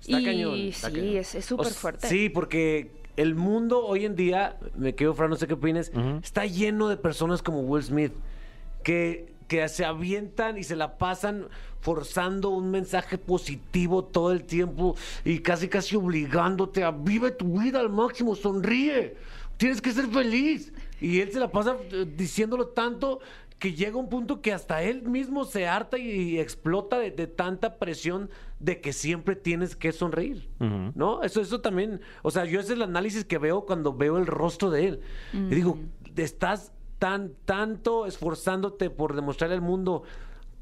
Está 0.00 0.20
y 0.20 0.24
cañón. 0.24 0.54
está 0.60 0.88
sí, 0.90 0.94
cañón. 0.94 1.16
es- 1.16 1.44
súper 1.44 1.72
fuerte. 1.72 2.08
Sí, 2.08 2.28
porque 2.28 2.92
el 3.16 3.34
mundo 3.34 3.84
hoy 3.84 4.04
en 4.04 4.14
día, 4.14 4.56
me 4.76 4.94
quedo, 4.94 5.14
Fran, 5.14 5.28
no 5.28 5.34
sé 5.36 5.48
qué 5.48 5.54
opines, 5.54 5.90
está 6.22 6.46
lleno 6.46 6.88
de 6.88 6.96
personas 6.98 7.42
como 7.42 7.60
Will 7.62 7.82
Smith 7.82 8.12
que, 8.84 9.31
que 9.52 9.68
se 9.68 9.84
avientan 9.84 10.56
y 10.56 10.64
se 10.64 10.76
la 10.76 10.96
pasan 10.96 11.48
forzando 11.82 12.48
un 12.48 12.70
mensaje 12.70 13.18
positivo 13.18 14.02
todo 14.02 14.32
el 14.32 14.44
tiempo 14.44 14.96
y 15.26 15.40
casi 15.40 15.68
casi 15.68 15.94
obligándote 15.94 16.82
a 16.82 16.90
vive 16.90 17.32
tu 17.32 17.60
vida 17.60 17.78
al 17.78 17.90
máximo, 17.90 18.34
sonríe, 18.34 19.14
tienes 19.58 19.82
que 19.82 19.92
ser 19.92 20.06
feliz. 20.06 20.72
Y 21.02 21.20
él 21.20 21.30
se 21.32 21.38
la 21.38 21.52
pasa 21.52 21.76
eh, 21.90 22.06
diciéndolo 22.16 22.68
tanto 22.68 23.20
que 23.58 23.74
llega 23.74 23.98
un 23.98 24.08
punto 24.08 24.40
que 24.40 24.54
hasta 24.54 24.82
él 24.82 25.02
mismo 25.02 25.44
se 25.44 25.66
harta 25.68 25.98
y, 25.98 26.38
explota 26.38 26.98
de, 26.98 27.10
de 27.10 27.26
tanta 27.26 27.78
presión 27.78 28.30
de 28.58 28.80
que 28.80 28.94
siempre 28.94 29.36
tienes 29.36 29.76
que 29.76 29.92
sonreír. 29.92 30.48
¿No? 30.94 31.22
Eso, 31.22 31.42
eso 31.42 31.60
también, 31.60 32.00
o 32.22 32.30
sea, 32.30 32.46
yo 32.46 32.58
ese 32.58 32.72
es 32.72 32.76
el 32.78 32.82
análisis 32.82 33.26
que 33.26 33.36
veo 33.36 33.66
cuando 33.66 33.92
veo 33.92 34.16
el 34.16 34.26
rostro 34.26 34.70
de 34.70 34.86
él. 34.86 35.00
Y 35.34 35.54
digo, 35.54 35.78
estás 36.16 36.72
tan, 37.02 37.32
tanto 37.46 38.06
esforzándote 38.06 38.88
por 38.88 39.16
demostrarle 39.16 39.56
al 39.56 39.60
mundo 39.60 40.04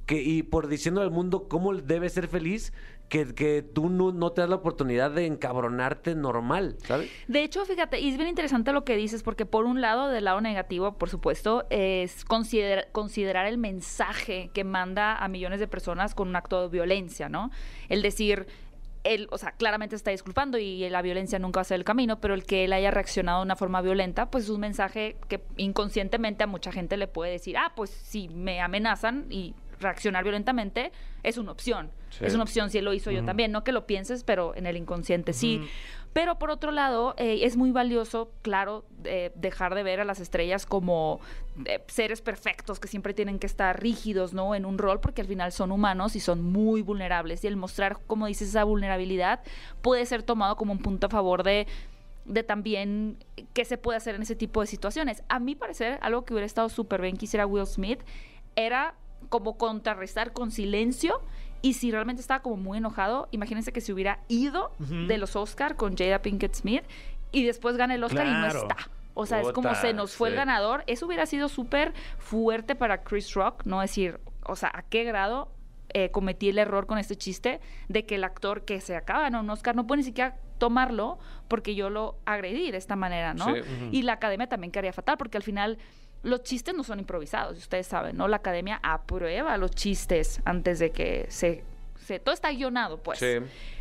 que, 0.07 0.22
y 0.22 0.42
por 0.42 0.68
diciendo 0.68 1.03
al 1.03 1.11
mundo 1.11 1.48
cómo 1.50 1.74
debe 1.74 2.09
ser 2.09 2.29
feliz, 2.29 2.72
que, 3.11 3.35
que 3.35 3.61
tú 3.61 3.90
no, 3.90 4.11
no 4.11 4.33
te 4.33 4.40
das 4.40 4.48
la 4.48 4.57
oportunidad 4.57 5.11
de 5.11 5.26
encabronarte 5.26 6.14
normal, 6.14 6.79
¿sabes? 6.87 7.11
De 7.29 7.42
hecho, 7.42 7.62
fíjate, 7.66 8.00
y 8.00 8.09
es 8.09 8.16
bien 8.16 8.31
interesante 8.31 8.72
lo 8.72 8.87
que 8.87 8.96
dices, 8.96 9.22
porque 9.22 9.44
por 9.44 9.66
un 9.66 9.83
lado, 9.83 10.09
del 10.09 10.24
lado 10.24 10.40
negativo, 10.40 10.96
por 10.96 11.11
supuesto, 11.11 11.66
es 11.68 12.24
considerar, 12.24 12.88
considerar 12.90 13.44
el 13.44 13.59
mensaje 13.59 14.50
que 14.55 14.64
manda 14.64 15.16
a 15.16 15.29
millones 15.29 15.61
de 15.61 15.68
personas 15.68 16.14
con 16.14 16.26
un 16.29 16.37
acto 16.37 16.62
de 16.62 16.68
violencia, 16.68 17.29
¿no? 17.29 17.50
El 17.90 18.00
decir, 18.00 18.46
él, 19.05 19.29
o 19.31 19.39
sea, 19.39 19.53
claramente 19.53 19.97
está 19.97 20.11
disculpando 20.11 20.59
y 20.59 20.89
la 20.89 21.03
violencia 21.03 21.39
nunca 21.39 21.59
va 21.59 21.63
a 21.63 21.65
ser 21.65 21.77
el 21.77 21.85
camino, 21.85 22.21
pero 22.21 22.35
el 22.35 22.45
que 22.45 22.65
él 22.65 22.73
haya 22.73 22.91
reaccionado 22.91 23.41
de 23.41 23.45
una 23.45 23.57
forma 23.57 23.81
violenta, 23.81 24.31
pues 24.31 24.45
es 24.45 24.51
un 24.51 24.61
mensaje 24.61 25.17
que 25.29 25.43
inconscientemente 25.57 26.45
a 26.45 26.47
mucha 26.47 26.73
gente 26.73 26.97
le 26.97 27.09
puede 27.09 27.33
decir, 27.33 27.57
ah, 27.57 27.73
pues 27.75 27.91
si 27.91 28.29
me 28.29 28.61
amenazan 28.61 29.27
y 29.31 29.55
reaccionar 29.81 30.23
violentamente 30.23 30.93
es 31.23 31.39
una 31.39 31.53
opción. 31.53 31.91
Sí. 32.11 32.25
Es 32.25 32.35
una 32.35 32.43
opción 32.43 32.71
si 32.71 32.79
él 32.79 32.85
lo 32.85 32.93
hizo 32.93 33.11
yo 33.11 33.25
también. 33.25 33.53
No 33.53 33.65
que 33.65 33.73
lo 33.73 33.87
pienses, 33.87 34.25
pero 34.25 34.55
en 34.55 34.67
el 34.67 34.77
inconsciente 34.77 35.33
sí. 35.33 35.67
Pero 36.12 36.38
por 36.38 36.51
otro 36.51 36.73
lado, 36.73 37.14
eh, 37.18 37.40
es 37.42 37.57
muy 37.57 37.70
valioso, 37.70 38.33
claro, 38.42 38.85
eh, 39.05 39.31
dejar 39.37 39.75
de 39.75 39.85
ver 39.85 40.01
a 40.01 40.05
las 40.05 40.18
estrellas 40.18 40.66
como 40.66 41.20
eh, 41.66 41.83
seres 41.87 42.20
perfectos 42.20 42.81
que 42.81 42.88
siempre 42.88 43.14
tienen 43.14 43.38
que 43.38 43.46
estar 43.46 43.81
rígidos, 43.81 44.33
¿no? 44.33 44.55
En 44.57 44.64
un 44.64 44.79
rol, 44.79 45.01
porque 45.01 45.23
al 45.23 45.29
final 45.29 45.53
son 45.53 45.70
humanos 45.70 46.16
y 46.16 46.20
son 46.20 46.42
muy 46.42 46.83
vulnerables. 46.83 47.44
Y 47.44 47.46
el 47.46 47.57
mostrar, 47.57 47.99
como 48.07 48.27
dices, 48.27 48.49
esa 48.49 48.64
vulnerabilidad 48.64 49.40
puede 49.83 50.05
ser 50.05 50.25
tomado 50.25 50.57
como 50.57 50.73
un 50.73 50.79
punto 50.79 51.07
a 51.07 51.11
favor 51.11 51.42
de 51.44 51.66
de 52.27 52.42
también 52.42 53.16
qué 53.55 53.64
se 53.64 53.79
puede 53.79 53.96
hacer 53.96 54.14
en 54.14 54.23
ese 54.23 54.37
tipo 54.37 54.61
de 54.61 54.66
situaciones. 54.66 55.25
A 55.29 55.40
mi 55.40 55.55
parecer, 55.55 55.99
algo 56.03 56.25
que 56.25 56.35
hubiera 56.35 56.46
estado 56.46 56.68
súper 56.68 57.01
bien 57.01 57.16
que 57.16 57.25
hiciera 57.25 57.46
Will 57.46 57.66
Smith 57.66 58.01
era 58.57 58.94
como 59.29 59.57
contrarrestar 59.57 60.33
con 60.33 60.51
silencio 60.51 61.20
y 61.62 61.75
si 61.75 61.90
realmente 61.90 62.20
estaba 62.20 62.42
como 62.42 62.57
muy 62.57 62.79
enojado, 62.79 63.29
imagínense 63.31 63.73
que 63.73 63.81
se 63.81 63.92
hubiera 63.92 64.20
ido 64.29 64.73
de 64.79 65.18
los 65.18 65.37
Oscar 65.37 65.77
con 65.77 65.96
Jada 65.96 66.23
Pinkett 66.23 66.55
Smith 66.55 66.85
y 67.33 67.44
después 67.44 67.77
gana 67.77 67.94
el 67.94 68.05
Oscar 68.05 68.27
y 68.27 68.31
no 68.31 68.46
está. 68.46 68.77
O 69.14 69.27
sea, 69.27 69.40
es 69.40 69.53
como 69.53 69.75
se 69.75 69.92
nos 69.92 70.14
fue 70.14 70.31
el 70.31 70.35
ganador. 70.35 70.85
Eso 70.87 71.07
hubiera 71.07 71.27
sido 71.27 71.49
súper 71.49 71.92
fuerte 72.18 72.75
para 72.75 73.03
Chris 73.03 73.35
Rock, 73.35 73.64
no 73.66 73.81
decir, 73.81 74.20
o 74.46 74.57
sea, 74.57 74.70
a 74.73 74.83
qué 74.83 75.05
grado 75.05 75.53
eh, 75.92 76.11
cometí 76.11 76.49
el 76.49 76.59
error 76.59 76.87
con 76.87 76.99
este 76.99 77.16
chiste 77.16 77.61
de 77.88 78.07
que 78.07 78.14
el 78.14 78.25
actor 78.25 78.64
que 78.64 78.81
se 78.81 78.96
acaba 78.96 79.20
de 79.20 79.25
ganar 79.27 79.42
un 79.42 79.51
Oscar 79.51 79.75
no 79.75 79.87
puede 79.87 79.99
ni 79.99 80.05
siquiera 80.05 80.37
tomarlo 80.59 81.18
porque 81.49 81.75
yo 81.75 81.90
lo 81.90 82.18
agredí 82.27 82.70
de 82.70 82.79
esta 82.79 82.94
manera, 82.94 83.35
¿no? 83.35 83.46
Sí. 83.55 83.61
Y 83.90 84.03
la 84.03 84.14
academia 84.14 84.46
también 84.49 84.70
quedaría 84.70 84.92
fatal 84.92 85.16
porque 85.18 85.37
al 85.37 85.42
final 85.42 85.79
los 86.22 86.42
chistes 86.42 86.74
no 86.74 86.85
son 86.85 86.98
improvisados, 86.98 87.56
ustedes 87.59 87.87
saben, 87.87 88.16
¿no? 88.16 88.28
La 88.28 88.37
academia 88.37 88.80
aprueba 88.83 89.56
los 89.56 89.70
chistes 89.70 90.40
antes 90.44 90.78
de 90.78 90.90
que 90.90 91.26
se... 91.28 91.64
se 92.06 92.18
todo 92.18 92.35
está 92.35 92.50
guionado, 92.52 92.98
pues. 93.02 93.18
Sí. 93.18 93.38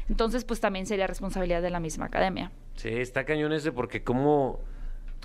Entonces, 0.10 0.46
pues 0.46 0.60
también 0.60 0.86
sería 0.86 1.08
responsabilidad 1.08 1.62
de 1.62 1.70
la 1.70 1.80
misma 1.80 2.06
academia. 2.06 2.52
Sí, 2.76 2.90
está 2.90 3.26
cañón 3.26 3.52
ese 3.52 3.72
porque 3.72 4.04
cómo, 4.04 4.60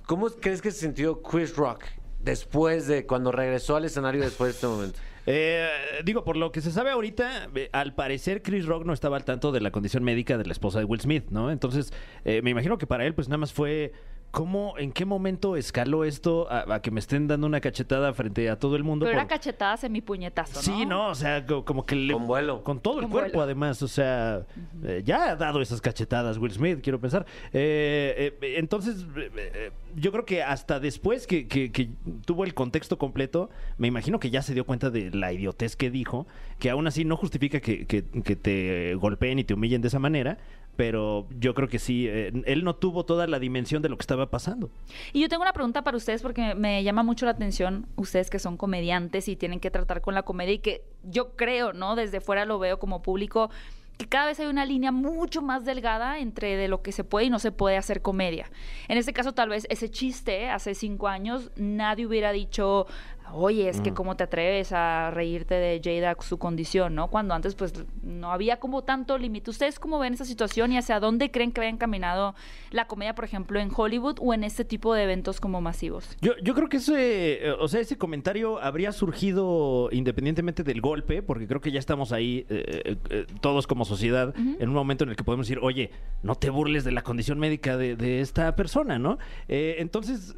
cómo 0.07 0.29
crees 0.29 0.61
que 0.61 0.71
se 0.71 0.81
sintió 0.81 1.23
Chris 1.23 1.57
Rock 1.57 1.85
después 2.21 2.87
de 2.87 3.07
cuando 3.07 3.31
regresó 3.31 3.77
al 3.77 3.85
escenario 3.85 4.23
después 4.23 4.49
de 4.49 4.55
este 4.55 4.67
momento. 4.67 4.99
Eh, 5.27 5.67
digo, 6.05 6.23
por 6.23 6.37
lo 6.37 6.53
que 6.53 6.61
se 6.61 6.71
sabe 6.71 6.91
ahorita, 6.91 7.49
eh, 7.55 7.71
al 7.73 7.95
parecer 7.95 8.43
Chris 8.43 8.67
Rock 8.67 8.85
no 8.85 8.93
estaba 8.93 9.17
al 9.17 9.25
tanto 9.25 9.53
de 9.53 9.63
la 9.63 9.71
condición 9.71 10.05
médica 10.05 10.37
de 10.37 10.45
la 10.45 10.53
esposa 10.53 10.81
de 10.81 10.85
Will 10.85 11.01
Smith, 11.01 11.31
¿no? 11.31 11.51
Entonces, 11.51 11.95
eh, 12.27 12.43
me 12.43 12.51
imagino 12.51 12.77
que 12.77 12.87
para 12.87 13.07
él, 13.07 13.15
pues 13.15 13.29
nada 13.29 13.39
más 13.39 13.51
fue. 13.51 13.93
¿Cómo, 14.35 14.75
en 14.79 14.91
qué 14.91 15.05
momento 15.05 15.55
escaló 15.57 16.03
esto 16.03 16.51
a, 16.51 16.75
a 16.75 16.83
que 16.83 16.91
me 16.91 16.99
estén 16.99 17.29
dando 17.29 17.47
una 17.47 17.61
cachetada 17.61 18.13
frente 18.15 18.51
a 18.51 18.59
todo 18.59 18.75
el 18.75 18.83
mundo? 18.83 19.05
Pero 19.07 19.15
era 19.17 19.23
por- 19.23 19.29
cachetada 19.31 19.77
semi-puñetazo, 19.77 20.57
¿no? 20.57 20.63
Sí, 20.63 20.85
no, 20.85 21.09
o 21.11 21.15
sea, 21.15 21.47
co- 21.47 21.65
como 21.65 21.87
que 21.87 21.95
le... 21.95 22.13
Con 22.13 22.27
vuelo. 22.27 22.65
Con 22.65 22.81
todo 22.81 22.95
el 22.99 23.03
Con 23.05 23.13
cuerpo, 23.13 23.29
vuelo. 23.35 23.43
además, 23.45 23.81
o 23.81 23.87
sea, 23.87 24.45
eh, 24.83 25.03
ya 25.05 25.31
ha 25.31 25.37
dado 25.37 25.61
esas 25.61 25.81
cachetadas 25.81 26.39
Will 26.39 26.51
Smith, 26.51 26.81
quiero 26.83 26.99
pensar. 27.01 27.25
Eh, 27.53 28.37
eh, 28.43 28.55
entonces, 28.59 29.07
eh, 29.17 29.31
eh, 29.37 29.71
yo 29.95 30.11
creo 30.11 30.25
que 30.25 30.43
hasta 30.43 30.81
después 30.81 31.29
que, 31.29 31.47
que- 31.47 31.71
que 31.71 31.91
tuvo 32.27 32.43
el 32.43 32.55
contexto 32.55 32.99
completo, 32.99 33.51
me 33.79 33.87
imagino 33.87 34.19
que 34.19 34.31
ya 34.31 34.43
se 34.43 34.53
dio 34.53 34.67
cuenta 34.67 34.91
de 34.91 35.11
la 35.13 35.33
idiotez 35.33 35.77
que 35.77 35.91
dijo, 35.93 36.27
que 36.59 36.71
aún 36.71 36.89
así 36.89 37.05
no 37.05 37.17
justifica 37.17 37.61
que, 37.61 37.87
que- 37.87 38.03
que 38.05 38.35
te 38.35 38.97
golpeen 38.97 39.39
y 39.39 39.45
te 39.45 39.55
humillen 39.55 39.81
de 39.81 39.87
esa 39.89 40.01
manera, 40.01 40.39
pero 40.77 41.27
yo 41.39 41.55
creo 41.55 41.69
que 41.69 41.79
sí, 41.79 42.07
eh, 42.09 42.33
él 42.47 42.65
no 42.65 42.77
tuvo 42.77 43.05
toda 43.05 43.27
la 43.27 43.39
dimensión 43.39 43.83
de 43.83 43.89
lo 43.89 43.97
que 43.97 44.03
estaba 44.03 44.31
pasando. 44.31 44.71
Y 45.13 45.21
yo 45.21 45.29
tengo 45.29 45.43
una 45.43 45.53
pregunta 45.53 45.83
para 45.83 45.97
ustedes 45.97 46.23
porque 46.23 46.55
me 46.55 46.83
llama 46.83 47.03
mucho 47.03 47.27
la 47.27 47.33
atención, 47.33 47.87
ustedes 47.97 48.31
que 48.31 48.39
son 48.39 48.57
comediantes 48.57 49.29
y 49.29 49.37
tienen 49.37 49.61
que 49.61 49.71
tratar 49.71 50.01
con 50.01 50.15
la 50.15 50.23
comedia 50.23 50.55
y 50.55 50.59
que 50.59 50.83
yo 51.03 51.37
creo, 51.37 51.73
¿no? 51.73 51.97
Desde 51.97 52.21
fuera 52.21 52.45
lo 52.45 52.59
veo 52.59 52.79
como 52.79 53.03
público, 53.03 53.51
que 53.97 54.07
cada 54.07 54.27
vez 54.27 54.41
hay 54.41 54.47
una 54.47 54.65
línea 54.65 54.91
mucho 54.91 55.41
más 55.41 55.65
delgada 55.65 56.19
entre 56.19 56.57
de 56.57 56.69
lo 56.69 56.83
que 56.83 56.91
se 56.91 57.05
puede 57.05 57.27
y 57.27 57.31
no 57.31 57.39
se 57.39 57.53
puede 57.53 57.77
hacer 57.77 58.03
comedia. 58.03 58.51
En 58.89 58.99
este 58.99 59.13
caso, 59.13 59.33
tal 59.33 59.51
vez 59.51 59.67
ese 59.71 59.89
chiste 59.91 60.49
hace 60.49 60.75
cinco 60.75 61.09
años 61.09 61.53
nadie 61.57 62.07
hubiera 62.07 62.33
dicho, 62.33 62.87
oye, 63.33 63.69
es 63.69 63.81
que 63.81 63.93
cómo 63.93 64.17
te 64.17 64.25
atreves 64.25 64.73
a 64.73 65.11
reírte 65.11 65.55
de 65.55 65.81
Jada 65.83 66.17
su 66.21 66.39
condición, 66.39 66.95
¿no? 66.95 67.09
Cuando 67.09 67.35
antes 67.35 67.55
pues 67.55 67.73
no 68.03 68.33
había 68.33 68.59
como 68.59 68.83
tanto 68.83 69.19
límite. 69.19 69.51
¿Ustedes 69.51 69.79
cómo 69.79 69.99
ven 69.99 70.15
esa 70.15 70.25
situación 70.25 70.73
y 70.73 70.79
hacia 70.79 71.01
dónde 71.01 71.31
creen 71.31 71.53
que 71.53 71.61
vaya 71.61 71.71
encaminado 71.71 72.35
la 72.71 72.87
comedia, 72.87 73.15
por 73.15 73.25
ejemplo, 73.25 73.61
en 73.61 73.71
Hollywood 73.75 74.19
o 74.21 74.35
en 74.35 74.45
este 74.45 74.65
tipo 74.65 74.95
de 74.95 75.05
eventos 75.05 75.41
como 75.41 75.61
masivos? 75.61 76.17
Yo, 76.21 76.33
yo 76.43 76.55
creo 76.55 76.69
que 76.69 76.79
ese, 76.79 77.47
eh, 77.47 77.53
o 77.53 77.69
sea, 77.69 77.81
ese 77.81 77.97
comentario 77.97 78.61
habría 78.61 78.93
surgido 78.93 79.89
independientemente 79.93 80.63
del 80.63 80.81
golpe, 80.81 81.23
porque 81.23 81.47
creo 81.47 81.61
que 81.61 81.71
ya 81.71 81.79
estamos 81.79 82.13
ahí 82.13 82.47
eh, 82.49 82.97
eh, 83.11 83.27
todos 83.41 83.67
como 83.67 83.85
sociedad 83.85 84.35
en 84.37 84.69
un 84.69 84.75
momento 84.75 85.05
en 85.05 85.11
el 85.11 85.17
que 85.17 85.25
podemos 85.25 85.47
decir, 85.47 85.61
oye, 85.63 85.91
no 86.23 86.35
te 86.35 86.51
burles 86.51 86.85
de 86.85 86.93
la 86.93 87.03
condición 87.03 87.39
médica 87.39 87.77
de, 87.77 87.97
de 87.97 88.21
esta 88.21 88.55
persona, 88.57 88.99
¿no? 88.99 89.19
Eh, 89.49 89.77
entonces, 89.79 90.35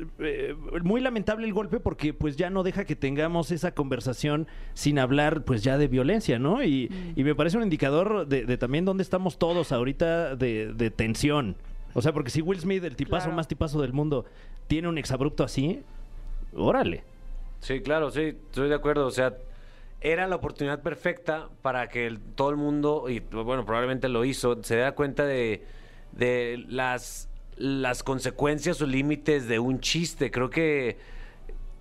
muy 0.83 1.01
lamentable 1.01 1.47
el 1.47 1.53
golpe 1.53 1.81
porque 1.81 2.13
pues 2.13 2.37
ya 2.37 2.51
no 2.51 2.63
deja 2.63 2.76
que 2.85 2.97
tengamos 2.97 3.51
esa 3.51 3.73
conversación 3.73 4.47
sin 4.75 4.99
hablar 4.99 5.45
pues 5.45 5.63
ya 5.63 5.79
de 5.79 5.89
violencia, 5.89 6.39
¿no? 6.39 6.63
Y, 6.63 6.91
y 7.17 7.25
me 7.25 7.35
parece 7.35 7.57
un 7.57 7.63
indicador 7.63 8.27
de, 8.27 8.45
de 8.45 8.59
también 8.59 8.85
dónde 8.85 9.03
estamos 9.03 9.39
todos 9.39 9.73
ahorita 9.73 10.37
de, 10.37 10.73
de 10.75 10.91
tensión. 10.91 11.57
O 11.95 12.03
sea, 12.03 12.13
porque 12.13 12.31
si 12.31 12.43
Will 12.43 12.61
Smith, 12.61 12.85
el 12.85 12.95
tipazo 12.97 13.25
Claro. 13.25 13.37
más 13.37 13.49
tipazo 13.49 13.81
del 13.81 13.93
mundo, 13.93 14.27
tiene 14.67 14.89
un 14.89 14.99
exabrupto 14.99 15.45
así, 15.45 15.83
órale. 16.55 17.05
Sí, 17.61 17.81
claro, 17.81 18.11
sí, 18.11 18.21
estoy 18.51 18.69
de 18.69 18.75
acuerdo. 18.75 19.07
O 19.07 19.11
sea, 19.11 19.35
era 20.01 20.27
la 20.27 20.37
oportunidad 20.37 20.83
perfecta 20.83 21.49
para 21.63 21.89
que 21.89 22.07
el- 22.07 22.21
todo 22.21 22.51
el 22.51 22.57
mundo, 22.57 23.07
y 23.09 23.21
bueno, 23.21 23.65
probablemente 23.65 24.09
lo 24.09 24.25
hizo, 24.25 24.63
se 24.63 24.77
da 24.77 24.93
cuenta 24.93 25.25
de, 25.25 25.65
de 26.13 26.65
las, 26.69 27.29
las 27.57 28.03
consecuencias 28.03 28.81
o 28.83 28.87
límites 28.87 29.49
de 29.49 29.59
un 29.59 29.81
chiste. 29.81 30.31
Creo 30.31 30.51
que, 30.51 30.99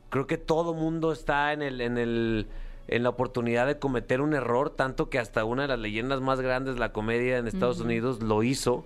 creo 0.09 0.27
que 0.27 0.37
todo 0.37 0.73
mundo 0.73 1.11
está 1.11 1.53
en 1.53 1.61
el, 1.61 1.81
en 1.81 1.97
el, 1.97 2.47
en 2.87 3.03
la 3.03 3.09
oportunidad 3.09 3.67
de 3.67 3.79
cometer 3.79 4.21
un 4.21 4.33
error, 4.33 4.69
tanto 4.69 5.09
que 5.09 5.19
hasta 5.19 5.43
una 5.45 5.63
de 5.63 5.67
las 5.69 5.79
leyendas 5.79 6.21
más 6.21 6.39
grandes 6.41 6.75
de 6.75 6.79
la 6.79 6.91
comedia 6.93 7.37
en 7.37 7.47
Estados 7.47 7.79
Unidos 7.79 8.21
lo 8.21 8.43
hizo. 8.43 8.85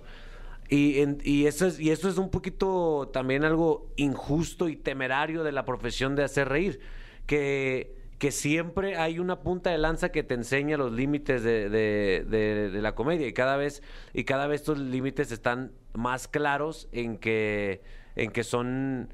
Y, 0.68 1.00
en- 1.00 1.18
y, 1.24 1.46
eso 1.46 1.66
es, 1.66 1.80
y 1.80 1.90
eso 1.90 2.08
es 2.08 2.16
un 2.16 2.30
poquito 2.30 3.10
también 3.12 3.44
algo 3.44 3.88
injusto 3.96 4.68
y 4.68 4.76
temerario 4.76 5.42
de 5.42 5.52
la 5.52 5.64
profesión 5.64 6.14
de 6.16 6.22
hacer 6.24 6.48
reír. 6.48 6.80
Que, 7.26 7.94
que 8.18 8.30
siempre 8.32 8.96
hay 8.96 9.18
una 9.18 9.40
punta 9.40 9.70
de 9.70 9.78
lanza 9.78 10.10
que 10.10 10.22
te 10.22 10.34
enseña 10.34 10.76
los 10.76 10.92
límites 10.92 11.42
de, 11.42 11.68
de- 11.70 12.24
de- 12.28 12.70
de 12.70 12.82
la 12.82 12.94
comedia. 12.94 13.26
Y 13.26 13.32
cada 13.32 13.56
vez, 13.56 13.82
y 14.14 14.24
cada 14.24 14.46
vez 14.46 14.60
estos 14.60 14.78
límites 14.78 15.32
están 15.32 15.72
más 15.92 16.28
claros 16.28 16.88
en 16.92 17.18
que, 17.18 17.82
en 18.16 18.30
que 18.30 18.44
son 18.44 19.12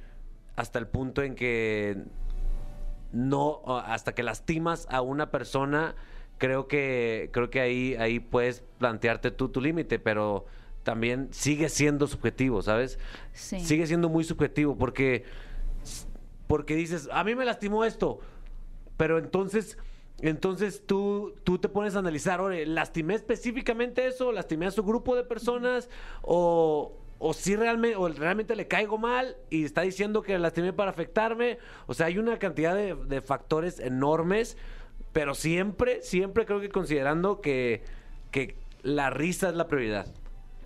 hasta 0.56 0.78
el 0.78 0.86
punto 0.86 1.22
en 1.22 1.34
que 1.34 2.02
no 3.12 3.62
hasta 3.66 4.14
que 4.14 4.22
lastimas 4.22 4.86
a 4.90 5.00
una 5.00 5.30
persona 5.30 5.94
creo 6.38 6.66
que 6.66 7.30
creo 7.32 7.50
que 7.50 7.60
ahí 7.60 7.94
ahí 7.96 8.20
puedes 8.20 8.62
plantearte 8.78 9.30
tú 9.30 9.48
tu 9.48 9.60
límite 9.60 9.98
pero 9.98 10.44
también 10.82 11.28
sigue 11.30 11.68
siendo 11.68 12.06
subjetivo 12.06 12.62
sabes 12.62 12.98
Sí. 13.32 13.60
sigue 13.60 13.86
siendo 13.86 14.08
muy 14.08 14.24
subjetivo 14.24 14.76
porque 14.76 15.24
porque 16.46 16.74
dices 16.74 17.08
a 17.12 17.22
mí 17.24 17.34
me 17.34 17.44
lastimó 17.44 17.84
esto 17.84 18.18
pero 18.96 19.18
entonces 19.18 19.78
entonces 20.22 20.82
tú, 20.86 21.34
tú 21.44 21.58
te 21.58 21.68
pones 21.68 21.94
a 21.94 21.98
analizar, 21.98 22.40
oye, 22.40 22.64
¿lastimé 22.64 23.14
específicamente 23.16 24.06
eso? 24.06 24.32
¿Lastimé 24.32 24.64
a 24.64 24.70
su 24.70 24.82
grupo 24.82 25.14
de 25.14 25.24
personas? 25.24 25.90
¿O, 26.22 26.96
o 27.18 27.32
si 27.32 27.56
realmente, 27.56 27.96
o 27.96 28.08
realmente 28.08 28.56
le 28.56 28.68
caigo 28.68 28.98
mal 28.98 29.36
y 29.50 29.64
está 29.64 29.82
diciendo 29.82 30.22
que 30.22 30.38
lastimé 30.38 30.72
para 30.72 30.90
afectarme? 30.90 31.58
O 31.86 31.94
sea, 31.94 32.06
hay 32.06 32.18
una 32.18 32.38
cantidad 32.38 32.74
de, 32.74 32.94
de 32.94 33.20
factores 33.22 33.80
enormes, 33.80 34.56
pero 35.12 35.34
siempre, 35.34 36.02
siempre 36.02 36.44
creo 36.44 36.60
que 36.60 36.68
considerando 36.68 37.40
que, 37.40 37.82
que 38.30 38.56
la 38.82 39.10
risa 39.10 39.48
es 39.48 39.54
la 39.54 39.66
prioridad. 39.66 40.06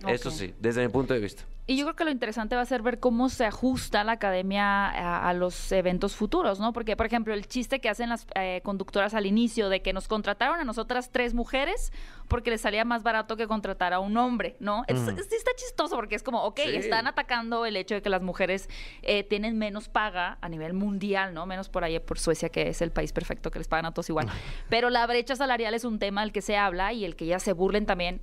Eso 0.07 0.31
sí, 0.31 0.53
desde 0.59 0.85
mi 0.85 0.91
punto 0.91 1.13
de 1.13 1.19
vista. 1.19 1.43
Y 1.71 1.77
yo 1.77 1.85
creo 1.85 1.95
que 1.95 2.03
lo 2.03 2.11
interesante 2.11 2.55
va 2.57 2.61
a 2.63 2.65
ser 2.65 2.81
ver 2.81 2.99
cómo 2.99 3.29
se 3.29 3.45
ajusta 3.45 4.03
la 4.03 4.11
academia 4.13 4.89
a, 4.89 5.29
a 5.29 5.33
los 5.33 5.71
eventos 5.71 6.17
futuros, 6.17 6.59
¿no? 6.59 6.73
Porque, 6.73 6.97
por 6.97 7.05
ejemplo, 7.05 7.33
el 7.33 7.47
chiste 7.47 7.79
que 7.79 7.87
hacen 7.87 8.09
las 8.09 8.27
eh, 8.35 8.59
conductoras 8.63 9.13
al 9.13 9.25
inicio 9.25 9.69
de 9.69 9.81
que 9.81 9.93
nos 9.93 10.09
contrataron 10.09 10.59
a 10.59 10.65
nosotras 10.65 11.11
tres 11.11 11.33
mujeres 11.33 11.93
porque 12.27 12.49
les 12.49 12.59
salía 12.59 12.83
más 12.83 13.03
barato 13.03 13.37
que 13.37 13.47
contratar 13.47 13.93
a 13.93 13.99
un 13.99 14.17
hombre, 14.17 14.57
¿no? 14.59 14.83
Es- 14.87 14.99
es- 14.99 15.27
sí 15.29 15.35
está 15.35 15.51
chistoso 15.55 15.95
porque 15.95 16.15
es 16.15 16.23
como, 16.23 16.43
ok, 16.43 16.59
Sí. 16.61 16.75
están 16.75 17.07
atacando 17.07 17.65
el 17.65 17.77
hecho 17.77 17.95
de 17.95 18.01
que 18.01 18.09
las 18.09 18.21
mujeres 18.21 18.69
eh, 19.01 19.23
tienen 19.23 19.57
menos 19.57 19.87
paga 19.87 20.37
a 20.41 20.49
nivel 20.49 20.73
mundial, 20.73 21.33
¿no? 21.33 21.45
Menos 21.45 21.69
por 21.69 21.85
ahí 21.85 21.97
por 21.99 22.19
Suecia, 22.19 22.49
que 22.49 22.67
es 22.67 22.81
el 22.81 22.91
país 22.91 23.13
perfecto 23.13 23.49
que 23.49 23.59
les 23.59 23.69
pagan 23.69 23.85
a 23.85 23.93
todos 23.93 24.09
igual. 24.09 24.27
Pero 24.67 24.89
la 24.89 25.07
brecha 25.07 25.37
salarial 25.37 25.73
es 25.73 25.85
un 25.85 25.99
tema 25.99 26.19
del 26.21 26.33
que 26.33 26.41
se 26.41 26.57
habla 26.57 26.91
y 26.91 27.05
el 27.05 27.15
que 27.15 27.27
ya 27.27 27.39
se 27.39 27.53
burlen 27.53 27.85
también 27.85 28.19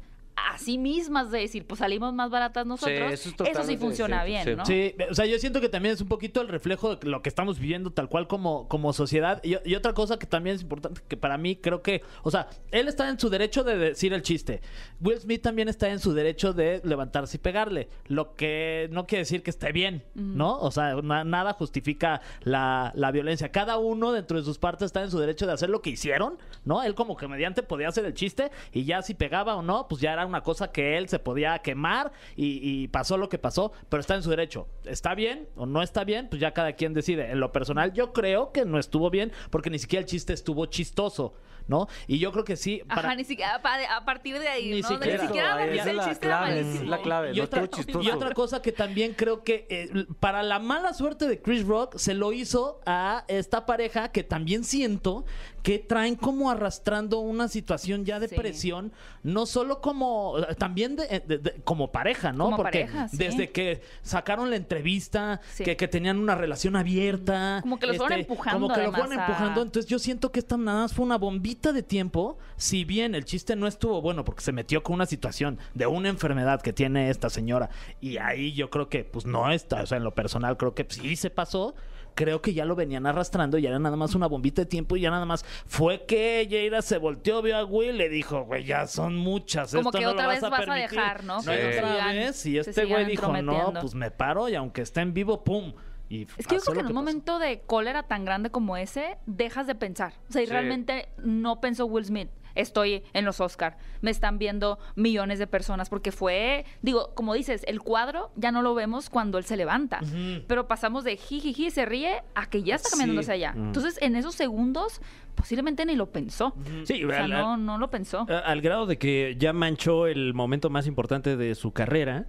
a 0.52 0.58
sí 0.58 0.78
mismas 0.78 1.30
de 1.30 1.40
decir, 1.40 1.66
pues 1.66 1.78
salimos 1.80 2.12
más 2.14 2.30
baratas 2.30 2.66
nosotros. 2.66 3.12
eso 3.12 3.30
es 3.44 3.50
eso 3.50 3.62
sí 3.64 3.76
funciona 3.76 4.24
cierto, 4.24 4.26
bien, 4.26 4.44
sí. 4.44 4.56
¿no? 4.56 4.66
Sí, 5.04 5.10
o 5.10 5.14
sea, 5.14 5.26
yo 5.26 5.38
siento 5.38 5.60
que 5.60 5.68
también 5.68 5.94
es 5.94 6.00
un 6.00 6.08
poquito 6.08 6.40
el 6.40 6.48
reflejo 6.48 6.96
de 6.96 7.08
lo 7.08 7.22
que 7.22 7.28
estamos 7.28 7.58
viviendo 7.58 7.90
tal 7.90 8.08
cual 8.08 8.26
como, 8.28 8.68
como 8.68 8.92
sociedad. 8.92 9.40
Y, 9.44 9.56
y 9.68 9.74
otra 9.74 9.92
cosa 9.94 10.18
que 10.18 10.26
también 10.26 10.56
es 10.56 10.62
importante, 10.62 11.00
que 11.08 11.16
para 11.16 11.38
mí 11.38 11.56
creo 11.56 11.82
que, 11.82 12.02
o 12.22 12.30
sea, 12.30 12.48
él 12.70 12.88
está 12.88 13.08
en 13.08 13.18
su 13.18 13.28
derecho 13.30 13.64
de 13.64 13.76
decir 13.76 14.12
el 14.12 14.22
chiste. 14.22 14.60
Will 15.00 15.18
Smith 15.18 15.42
también 15.42 15.68
está 15.68 15.88
en 15.88 15.98
su 15.98 16.12
derecho 16.12 16.52
de 16.52 16.80
levantarse 16.84 17.36
y 17.36 17.40
pegarle. 17.40 17.88
Lo 18.06 18.34
que 18.34 18.88
no 18.92 19.06
quiere 19.06 19.22
decir 19.22 19.42
que 19.42 19.50
esté 19.50 19.72
bien, 19.72 20.04
¿no? 20.14 20.58
O 20.58 20.70
sea, 20.70 20.94
na- 21.02 21.24
nada 21.24 21.52
justifica 21.54 22.20
la, 22.42 22.92
la 22.94 23.10
violencia. 23.10 23.50
Cada 23.50 23.78
uno 23.78 24.12
dentro 24.12 24.38
de 24.38 24.44
sus 24.44 24.58
partes 24.58 24.86
está 24.86 25.02
en 25.02 25.10
su 25.10 25.18
derecho 25.18 25.46
de 25.46 25.52
hacer 25.52 25.70
lo 25.70 25.80
que 25.82 25.90
hicieron, 25.90 26.38
¿no? 26.64 26.82
Él 26.82 26.94
como 26.94 27.16
comediante 27.16 27.62
podía 27.62 27.88
hacer 27.88 28.04
el 28.04 28.14
chiste 28.14 28.50
y 28.72 28.84
ya 28.84 29.02
si 29.02 29.14
pegaba 29.14 29.56
o 29.56 29.62
no, 29.62 29.88
pues 29.88 30.00
ya 30.00 30.12
era 30.12 30.27
una 30.28 30.42
cosa 30.42 30.70
que 30.70 30.96
él 30.96 31.08
se 31.08 31.18
podía 31.18 31.58
quemar 31.58 32.12
y, 32.36 32.88
pasó 32.88 33.16
lo 33.16 33.28
que 33.28 33.38
pasó, 33.38 33.72
pero 33.88 34.00
está 34.00 34.14
en 34.14 34.22
su 34.22 34.30
derecho. 34.30 34.68
¿Está 34.84 35.14
bien 35.14 35.48
o 35.56 35.66
no 35.66 35.82
está 35.82 36.04
bien? 36.04 36.28
Pues 36.28 36.40
ya 36.40 36.52
cada 36.52 36.72
quien 36.72 36.94
decide. 36.94 37.30
En 37.30 37.40
lo 37.40 37.52
personal, 37.52 37.92
yo 37.92 38.12
creo 38.12 38.52
que 38.52 38.64
no 38.64 38.78
estuvo 38.78 39.10
bien 39.10 39.32
porque 39.50 39.70
ni 39.70 39.78
siquiera 39.78 40.00
el 40.00 40.06
chiste 40.06 40.32
estuvo 40.32 40.66
chistoso, 40.66 41.34
¿no? 41.68 41.86
Y 42.06 42.18
yo 42.18 42.32
creo 42.32 42.44
que 42.44 42.56
sí. 42.56 42.82
Ajá, 42.88 43.14
ni 43.14 43.24
siquiera 43.24 43.60
a 43.96 44.04
partir 44.04 44.38
de 44.38 44.48
ahí, 44.48 44.70
Ni 44.70 44.80
¿no? 44.80 44.88
siquiera. 44.88 45.20
ni 45.22 45.26
siquiera 45.28 45.54
Ahí 45.56 45.62
analizar 45.64 45.86
es 45.86 45.90
el 45.92 45.96
la 45.98 46.08
chiste 46.08 46.26
era 46.26 46.38
clave, 46.38 46.54
malísimo. 46.62 46.82
es 46.84 46.88
la 46.88 46.98
clave. 47.02 47.32
Y 47.34 47.40
otra, 47.40 47.62
estuvo 47.64 47.82
chistoso. 47.82 48.02
y 48.02 48.10
otra 48.10 48.30
cosa 48.34 48.62
que 48.62 48.72
también 48.72 49.14
creo 49.14 49.44
que 49.44 49.66
eh, 49.70 50.06
para 50.18 50.42
la 50.42 50.58
mala 50.58 50.92
suerte 50.94 51.28
de 51.28 51.40
Chris 51.40 51.64
Rock 51.66 51.96
se 51.98 52.14
lo 52.14 52.32
hizo 52.32 52.80
a 52.86 53.24
esta 53.28 53.66
pareja 53.66 54.08
que 54.10 54.24
también 54.24 54.64
siento 54.64 55.24
que 55.62 55.78
traen 55.78 56.14
como 56.14 56.50
arrastrando 56.50 57.18
una 57.18 57.48
situación 57.48 58.04
ya 58.06 58.18
de 58.20 58.28
Sí. 58.28 58.36
presión, 58.36 58.92
no 59.22 59.44
solo 59.44 59.80
como 59.82 60.36
también 60.56 60.96
de, 60.96 61.20
de- 61.26 61.38
de- 61.38 61.60
como 61.64 61.92
pareja, 61.92 62.32
¿no? 62.32 62.44
Como 62.44 62.56
Porque 62.58 62.86
pareja, 62.86 63.08
sí. 63.08 63.16
desde 63.18 63.50
que 63.50 63.82
sacaron 64.02 64.48
la 64.50 64.56
entrevista, 64.56 65.40
Sí. 65.52 65.64
que, 65.64 65.76
que 65.76 65.88
tenían 65.88 66.18
una 66.18 66.34
relación 66.36 66.76
abierta, 66.76 67.56
este, 67.58 67.62
Como 67.62 67.78
que 67.78 67.86
los 67.88 67.96
fueron 67.98 68.20
empujando, 68.20 68.60
como 68.68 68.74
que 68.74 68.82
lo 68.84 68.92
fueron 68.92 69.12
a- 69.12 69.26
empujando, 69.26 69.62
entonces 69.62 69.90
yo 69.90 69.98
siento 69.98 70.30
que 70.32 70.38
esta 70.38 70.56
nada 70.56 70.82
más 70.82 70.94
fue 70.94 71.04
una 71.04 71.18
bombita 71.18 71.57
de 71.60 71.82
tiempo, 71.82 72.38
si 72.56 72.84
bien 72.84 73.14
el 73.14 73.24
chiste 73.24 73.56
no 73.56 73.66
estuvo 73.66 74.00
bueno 74.00 74.24
porque 74.24 74.42
se 74.42 74.52
metió 74.52 74.82
con 74.82 74.94
una 74.94 75.06
situación 75.06 75.58
de 75.74 75.86
una 75.86 76.08
enfermedad 76.08 76.62
que 76.62 76.72
tiene 76.72 77.10
esta 77.10 77.28
señora 77.30 77.68
y 78.00 78.16
ahí 78.18 78.52
yo 78.54 78.70
creo 78.70 78.88
que 78.88 79.04
pues 79.04 79.26
no 79.26 79.50
está, 79.50 79.82
o 79.82 79.86
sea, 79.86 79.98
en 79.98 80.04
lo 80.04 80.14
personal 80.14 80.56
creo 80.56 80.74
que 80.74 80.86
sí 80.88 81.16
se 81.16 81.30
pasó. 81.30 81.74
Creo 82.14 82.42
que 82.42 82.52
ya 82.52 82.64
lo 82.64 82.74
venían 82.74 83.06
arrastrando 83.06 83.58
y 83.58 83.66
era 83.66 83.78
nada 83.78 83.94
más 83.96 84.16
una 84.16 84.26
bombita 84.26 84.62
de 84.62 84.66
tiempo 84.66 84.96
y 84.96 85.02
ya 85.02 85.10
nada 85.10 85.24
más 85.24 85.44
fue 85.66 86.04
que 86.04 86.48
Jaira 86.50 86.82
se 86.82 86.98
volteó, 86.98 87.42
vio 87.42 87.56
a 87.56 87.64
Will 87.64 87.94
y 87.94 87.98
le 87.98 88.08
dijo, 88.08 88.42
güey, 88.42 88.64
ya 88.64 88.88
son 88.88 89.14
muchas. 89.14 89.70
Como 89.70 89.90
esto 89.90 89.98
que 89.98 90.04
no 90.04 90.10
otra 90.12 90.24
lo 90.24 90.30
vez 90.30 90.40
vas 90.40 90.48
a 90.48 90.50
vas 90.50 90.60
a 90.62 90.64
permitir". 90.64 90.90
dejar, 90.98 91.22
¿no? 91.22 91.36
No, 91.36 91.54
y 91.54 91.56
Que 91.56 91.78
otra 91.78 92.06
vez 92.12 92.44
y 92.46 92.58
este 92.58 92.86
güey 92.86 93.04
dijo, 93.04 93.32
no, 93.40 93.72
pues 93.80 93.94
me 93.94 94.10
paro 94.10 94.48
y 94.48 94.56
aunque 94.56 94.82
esté 94.82 95.00
en 95.00 95.14
vivo, 95.14 95.44
pum. 95.44 95.72
Y 96.08 96.22
Es 96.38 96.46
que 96.46 96.56
yo 96.56 96.60
creo 96.62 96.74
que 96.74 96.80
en 96.80 96.86
un 96.86 96.94
momento 96.94 97.38
de 97.38 97.60
cólera 97.60 98.02
tan 98.04 98.24
grande 98.24 98.50
como 98.50 98.76
ese, 98.76 99.18
dejas 99.26 99.66
de 99.66 99.74
pensar. 99.74 100.14
O 100.28 100.32
sea, 100.32 100.42
y 100.42 100.46
Sí. 100.46 100.52
realmente 100.52 101.08
no 101.18 101.60
pensó 101.60 101.86
Will 101.86 102.04
Smith. 102.04 102.28
Estoy 102.54 103.04
en 103.12 103.24
los 103.24 103.40
Oscar. 103.40 103.76
Me 104.00 104.10
están 104.10 104.38
viendo 104.38 104.78
millones 104.96 105.38
de 105.38 105.46
personas 105.46 105.88
porque 105.90 106.10
fue, 106.10 106.64
digo, 106.82 107.12
como 107.14 107.34
dices, 107.34 107.62
el 107.68 107.80
cuadro 107.80 108.32
ya 108.34 108.50
no 108.50 108.62
lo 108.62 108.74
vemos 108.74 109.10
cuando 109.10 109.38
él 109.38 109.44
se 109.44 109.56
levanta. 109.56 110.00
Pero 110.48 110.66
pasamos 110.66 111.04
de 111.04 111.16
jijiji, 111.18 111.70
se 111.70 111.84
ríe, 111.84 112.22
a 112.34 112.46
que 112.46 112.62
ya 112.64 112.74
está 112.76 112.88
caminando 112.90 113.22
Sí. 113.22 113.30
allá. 113.30 113.52
Entonces, 113.54 113.96
en 114.00 114.16
esos 114.16 114.34
segundos, 114.34 115.00
posiblemente 115.36 115.84
ni 115.84 115.94
lo 115.94 116.10
pensó. 116.10 116.52
Sí, 116.84 117.04
O 117.04 117.10
sea, 117.10 117.24
al- 117.24 117.30
no, 117.30 117.56
no 117.58 117.78
lo 117.78 117.90
pensó. 117.90 118.26
Al 118.28 118.60
grado 118.60 118.86
de 118.86 118.98
que 118.98 119.36
ya 119.38 119.52
manchó 119.52 120.06
el 120.08 120.34
momento 120.34 120.68
más 120.68 120.88
importante 120.88 121.36
de 121.36 121.54
su 121.54 121.70
carrera. 121.72 122.26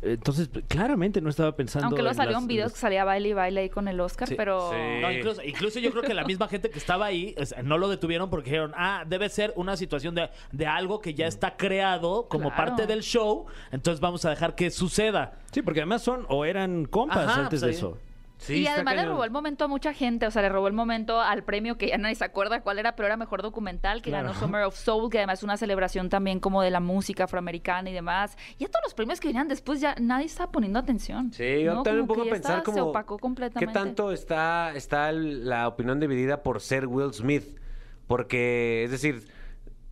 Entonces, 0.00 0.48
pues, 0.48 0.64
claramente 0.68 1.20
no 1.20 1.28
estaba 1.28 1.56
pensando. 1.56 1.86
Aunque 1.86 2.02
luego 2.02 2.14
salieron 2.14 2.42
las- 2.42 2.48
videos 2.48 2.64
las- 2.66 2.72
que 2.74 2.78
salía 2.78 3.04
baile 3.04 3.30
y 3.30 3.32
baile 3.32 3.60
ahí 3.62 3.68
con 3.68 3.88
el 3.88 3.98
Oscar, 4.00 4.28
Sí. 4.28 4.34
pero... 4.36 4.70
Sí. 4.70 4.76
No, 5.02 5.10
incluso, 5.10 5.42
incluso 5.42 5.78
yo 5.80 5.90
creo 5.90 6.02
que 6.04 6.14
la 6.14 6.24
misma 6.24 6.46
gente 6.48 6.70
que 6.70 6.78
estaba 6.78 7.06
ahí 7.06 7.34
o 7.40 7.44
sea, 7.44 7.62
no 7.62 7.78
lo 7.78 7.88
detuvieron 7.88 8.30
porque 8.30 8.50
dijeron, 8.50 8.72
ah, 8.76 9.04
debe 9.08 9.28
ser 9.28 9.52
una 9.56 9.76
situación 9.76 10.14
de, 10.14 10.30
de 10.52 10.66
algo 10.66 11.00
que 11.00 11.14
ya 11.14 11.26
está 11.26 11.56
creado 11.56 12.28
como 12.28 12.50
Claro. 12.50 12.56
parte 12.56 12.86
del 12.86 13.02
show, 13.02 13.46
entonces 13.72 14.00
vamos 14.00 14.24
a 14.24 14.30
dejar 14.30 14.54
que 14.54 14.70
suceda. 14.70 15.32
Sí, 15.50 15.62
porque 15.62 15.80
además 15.80 16.02
son 16.02 16.26
o 16.28 16.44
eran 16.44 16.84
compas 16.84 17.18
Ajá, 17.28 17.34
antes 17.44 17.48
pues 17.48 17.60
de 17.62 17.66
ahí- 17.68 17.74
eso. 17.74 17.98
Sí, 18.38 18.60
y 18.62 18.66
además 18.66 18.94
le 18.96 19.04
robó 19.04 19.24
el 19.24 19.30
momento 19.30 19.64
a 19.64 19.68
mucha 19.68 19.92
gente, 19.92 20.26
o 20.26 20.30
sea, 20.30 20.42
le 20.42 20.48
robó 20.48 20.68
el 20.68 20.72
momento 20.72 21.20
al 21.20 21.42
premio 21.42 21.76
que 21.76 21.88
ya 21.88 21.98
nadie 21.98 22.14
se 22.14 22.24
acuerda 22.24 22.60
cuál 22.62 22.78
era, 22.78 22.94
pero 22.94 23.06
era 23.06 23.16
mejor 23.16 23.42
documental, 23.42 24.00
que 24.00 24.10
ganó 24.10 24.32
Summer 24.34 24.62
of 24.62 24.76
Soul, 24.76 25.10
que 25.10 25.18
además 25.18 25.40
es 25.40 25.42
una 25.42 25.56
celebración 25.56 26.08
también 26.08 26.38
como 26.40 26.62
de 26.62 26.70
la 26.70 26.80
música 26.80 27.24
afroamericana 27.24 27.90
y 27.90 27.92
demás. 27.92 28.36
Y 28.58 28.64
a 28.64 28.68
todos 28.68 28.82
los 28.84 28.94
premios 28.94 29.20
que 29.20 29.28
venían 29.28 29.48
después 29.48 29.80
ya 29.80 29.94
nadie 30.00 30.26
estaba 30.26 30.52
poniendo 30.52 30.78
atención. 30.78 31.32
Sí, 31.32 31.62
yo 31.62 31.74
¿no? 31.74 31.82
también 31.82 32.06
Como 32.06 32.22
que 32.22 32.28
ya 32.28 32.34
pensar 32.34 32.62
como 32.62 32.74
se 32.76 32.80
opacó 32.80 33.18
completamente. 33.18 33.66
qué 33.66 33.72
tanto 33.72 34.12
está 34.12 34.72
está 34.74 35.12
la 35.12 35.66
opinión 35.68 35.98
dividida 36.00 36.42
por 36.42 36.60
ser 36.60 36.86
Will 36.86 37.12
Smith, 37.12 37.58
porque 38.06 38.84
es 38.84 38.90
decir, 38.90 39.26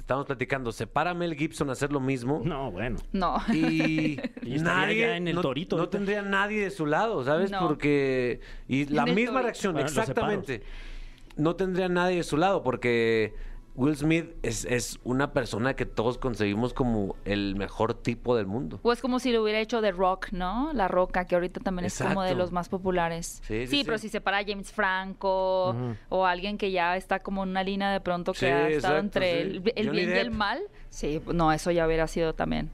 estamos 0.07 0.25
platicando, 0.25 0.71
¿se 0.71 0.87
para 0.87 1.15
Mel 1.15 1.35
Gibson 1.35 1.69
a 1.69 1.73
hacer 1.73 1.91
lo 1.91 1.99
mismo? 1.99 2.41
No, 2.45 2.71
bueno. 2.71 2.97
No. 3.11 3.43
Y, 3.53 4.21
Y 4.45 4.55
estaría 4.55 4.63
nadie 4.63 4.99
ya 5.01 5.17
en 5.17 5.27
el 5.27 5.35
no, 5.35 5.41
torito 5.41 5.77
no 5.77 5.89
tendría 5.89 6.23
nadie 6.23 6.63
de 6.63 6.71
su 6.71 6.87
lado, 6.87 7.25
¿sabes? 7.25 7.51
No. 7.51 7.59
Porque 7.67 8.39
y 8.69 8.85
la 8.85 9.05
misma 9.05 9.17
torito. 9.25 9.43
reacción, 9.43 9.73
Bueno, 9.73 9.89
exactamente. 9.89 10.63
No 11.37 11.57
tendría 11.57 11.89
nadie 11.89 12.19
de 12.19 12.23
su 12.23 12.37
lado 12.37 12.63
porque 12.63 13.35
Will 13.77 13.95
Smith 13.97 14.35
es, 14.43 14.65
es 14.65 14.99
una 15.05 15.33
persona 15.33 15.77
que 15.77 15.85
todos 15.85 16.17
concebimos 16.17 16.73
como 16.73 17.15
el 17.25 17.57
mejor 17.57 17.93
tipo 17.95 18.35
del 18.35 18.47
mundo. 18.47 18.81
O 18.83 18.91
es 18.93 19.03
como 19.03 19.19
si 19.19 19.33
lo 19.33 19.43
hubiera 19.43 19.61
hecho 19.61 19.83
The 19.83 19.93
Rock, 19.93 20.29
¿no? 20.33 20.73
La 20.73 20.89
Roca, 20.89 21.27
que 21.27 21.35
ahorita 21.35 21.61
también 21.61 21.85
es 21.85 21.99
como 21.99 22.23
de 22.23 22.35
los 22.35 22.53
más 22.53 22.69
populares. 22.71 23.43
Sí, 23.47 23.67
sí, 23.67 23.79
sí. 23.79 23.83
pero 23.85 23.99
si 23.99 24.09
se 24.09 24.21
para 24.23 24.43
James 24.45 24.73
Franco 24.73 25.77
o 26.09 26.25
alguien 26.27 26.57
que 26.57 26.71
ya 26.71 26.97
está 26.97 27.21
como 27.21 27.43
en 27.45 27.51
una 27.51 27.63
línea 27.63 27.91
de 27.93 28.01
pronto 28.01 28.33
que 28.33 28.39
Sí, 28.39 28.47
ha 28.47 28.69
estado 28.69 28.97
exacto, 28.99 29.19
entre 29.19 29.43
sí. 29.43 29.63
el, 29.77 29.91
bien 29.91 30.09
y 30.09 30.13
el 30.13 30.31
mal, 30.31 30.61
sí, 30.89 31.21
no, 31.33 31.53
eso 31.53 31.71
ya 31.71 31.87
hubiera 31.87 32.07
sido 32.07 32.35
también. 32.35 32.71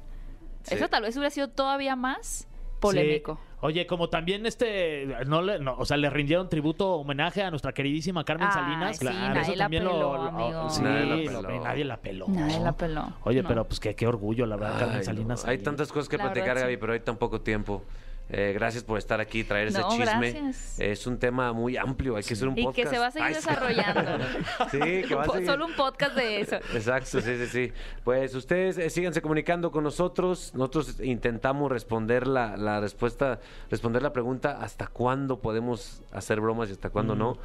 Sí. 0.63 0.77
Eso 0.77 0.89
tal 0.89 1.03
vez 1.03 1.17
hubiera 1.17 1.31
sido 1.31 1.49
todavía 1.49 1.97
más 1.97 2.47
polémico. 2.79 3.41
Oye, 3.65 3.87
como 3.87 4.09
también 4.09 4.45
este, 4.45 5.07
no 5.27 5.41
le, 5.41 5.61
no, 5.61 5.77
o 5.79 5.85
sea, 5.85 5.97
le 5.97 6.11
rindieron 6.11 6.49
tributo, 6.49 6.95
homenaje 6.95 7.43
a 7.45 7.51
nuestra 7.51 7.73
queridísima 7.73 8.25
Carmen 8.25 8.51
Salinas. 8.51 8.97
sí, 8.97 9.05
Claro, 9.07 9.19
nadie 9.35 9.41
eso 9.43 9.53
la 9.55 9.65
también 9.65 9.85
peló, 9.85 9.99
lo, 10.01 10.15
lo- 10.15 10.23
amigo. 10.29 10.71
sí, 10.71 10.83
Nadie 10.83 11.07
la 11.07 11.15
lo- 11.17 11.25
peló. 11.49 11.65
nadie 11.65 11.85
la 11.85 11.97
peló. 11.97 12.27
Nadie 12.29 12.59
la 12.61 12.73
peló, 12.73 13.13
Oye, 13.23 13.43
no. 13.43 13.49
pero 13.49 13.65
pues 13.65 13.79
qué, 13.79 13.95
qué 13.95 14.07
orgullo, 14.09 14.47
la 14.47 14.57
verdad, 14.57 14.79
Carmen 14.81 15.05
Salinas. 15.05 15.45
no. 15.45 15.51
Hay 15.51 15.59
tantas 15.59 15.93
cosas 15.93 16.09
que 16.09 16.17
La 16.17 16.25
platicar, 16.25 16.49
verdad, 16.49 16.61
sí. 16.63 16.67
Gaby, 16.73 16.77
pero 16.79 16.93
hay 16.93 17.01
tan 17.01 17.17
poco 17.17 17.41
tiempo. 17.41 17.85
Eh, 18.29 18.53
gracias 18.55 18.83
por 18.83 18.97
estar 18.99 19.21
aquí, 19.21 19.45
traer 19.45 19.69
ese 19.69 19.83
chisme. 19.91 20.05
gracias. 20.33 20.79
Es 20.81 21.07
un 21.07 21.19
tema 21.19 21.53
muy 21.53 21.77
amplio, 21.77 22.17
hay 22.17 22.23
que 22.23 22.33
hacer 22.33 22.49
un 22.49 22.57
Y 22.59 22.63
podcast. 22.63 22.89
que 22.89 22.95
se 22.95 22.99
va 22.99 23.07
a 23.09 23.11
seguir 23.11 23.27
Ay, 23.29 23.35
desarrollando. 23.35 24.25
Sí, 24.71 24.79
que 25.07 25.15
va 25.15 25.25
a 25.25 25.29
seguir. 25.29 25.47
Solo 25.47 25.67
un 25.67 25.75
podcast 25.75 26.15
de 26.17 26.41
eso. 26.41 26.57
Exacto, 26.73 27.21
sí, 27.21 27.37
sí, 27.37 27.47
sí. 27.47 27.73
Pues 28.05 28.35
ustedes 28.35 28.79
eh, 28.79 28.89
síganse 28.89 29.21
comunicando 29.21 29.71
con 29.71 29.85
nosotros. 29.85 30.53
Nosotros 30.55 30.99
intentamos 31.01 31.71
responder 31.71 32.27
la, 32.27 32.57
la 32.57 32.81
respuesta, 32.81 33.39
responder 33.71 34.01
la 34.03 34.15
pregunta 34.15 34.59
hasta 34.63 34.87
cuándo 34.87 35.41
podemos 35.41 36.01
hacer 36.13 36.41
bromas 36.41 36.71
y 36.71 36.73
hasta 36.73 36.89
cuándo 36.89 37.15
no. 37.15 37.37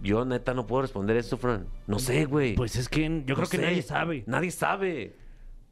Yo 0.00 0.24
neta 0.24 0.52
no 0.52 0.66
puedo 0.66 0.82
responder 0.82 1.16
eso, 1.16 1.36
Fran. 1.38 1.66
No 1.86 1.98
sé, 2.00 2.24
güey. 2.24 2.54
Pues 2.56 2.74
es 2.76 2.88
que 2.88 3.02
yo 3.02 3.08
No 3.08 3.22
creo 3.36 3.48
que 3.48 3.56
sé. 3.58 3.62
nadie 3.62 3.82
sabe. 3.82 4.24
Nadie 4.26 4.50
sabe. 4.50 5.14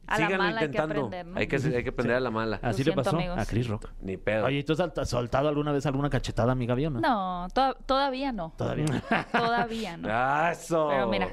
A 0.07 0.19
la 0.19 0.29
mala 0.37 0.45
hay 0.45 0.53
que 0.57 0.65
intentando. 0.65 0.93
aprender, 1.05 1.25
¿no? 1.25 1.37
hay, 1.39 1.47
que, 1.47 1.55
hay 1.55 1.83
que 1.83 1.89
aprender 1.89 2.17
a 2.17 2.19
la 2.19 2.29
mala. 2.31 2.59
Así 2.61 2.83
Lo 2.83 2.91
le 2.91 2.95
pasó 2.95 3.15
amigos. 3.15 3.37
a 3.39 3.45
Chris 3.45 3.67
Rock. 3.67 3.89
Ni 4.01 4.17
pedo. 4.17 4.45
Oye, 4.45 4.57
¿y 4.59 4.63
tú 4.63 4.73
has 4.73 5.09
soltado 5.09 5.47
alguna 5.49 5.71
vez 5.71 5.85
alguna 5.85 6.09
cachetada, 6.09 6.51
amiga, 6.51 6.73
Gaby, 6.73 6.85
o 6.87 6.89
no? 6.89 6.99
No, 6.99 7.47
to- 7.53 7.75
todavía 7.85 8.31
no. 8.31 8.53
Todavía 8.57 8.85
no. 8.85 9.01
Todavía 9.31 9.97
no. 9.97 10.07
Ah, 10.11 10.49
Eso. 10.51 10.87
Pero 10.89 11.07
mira. 11.07 11.29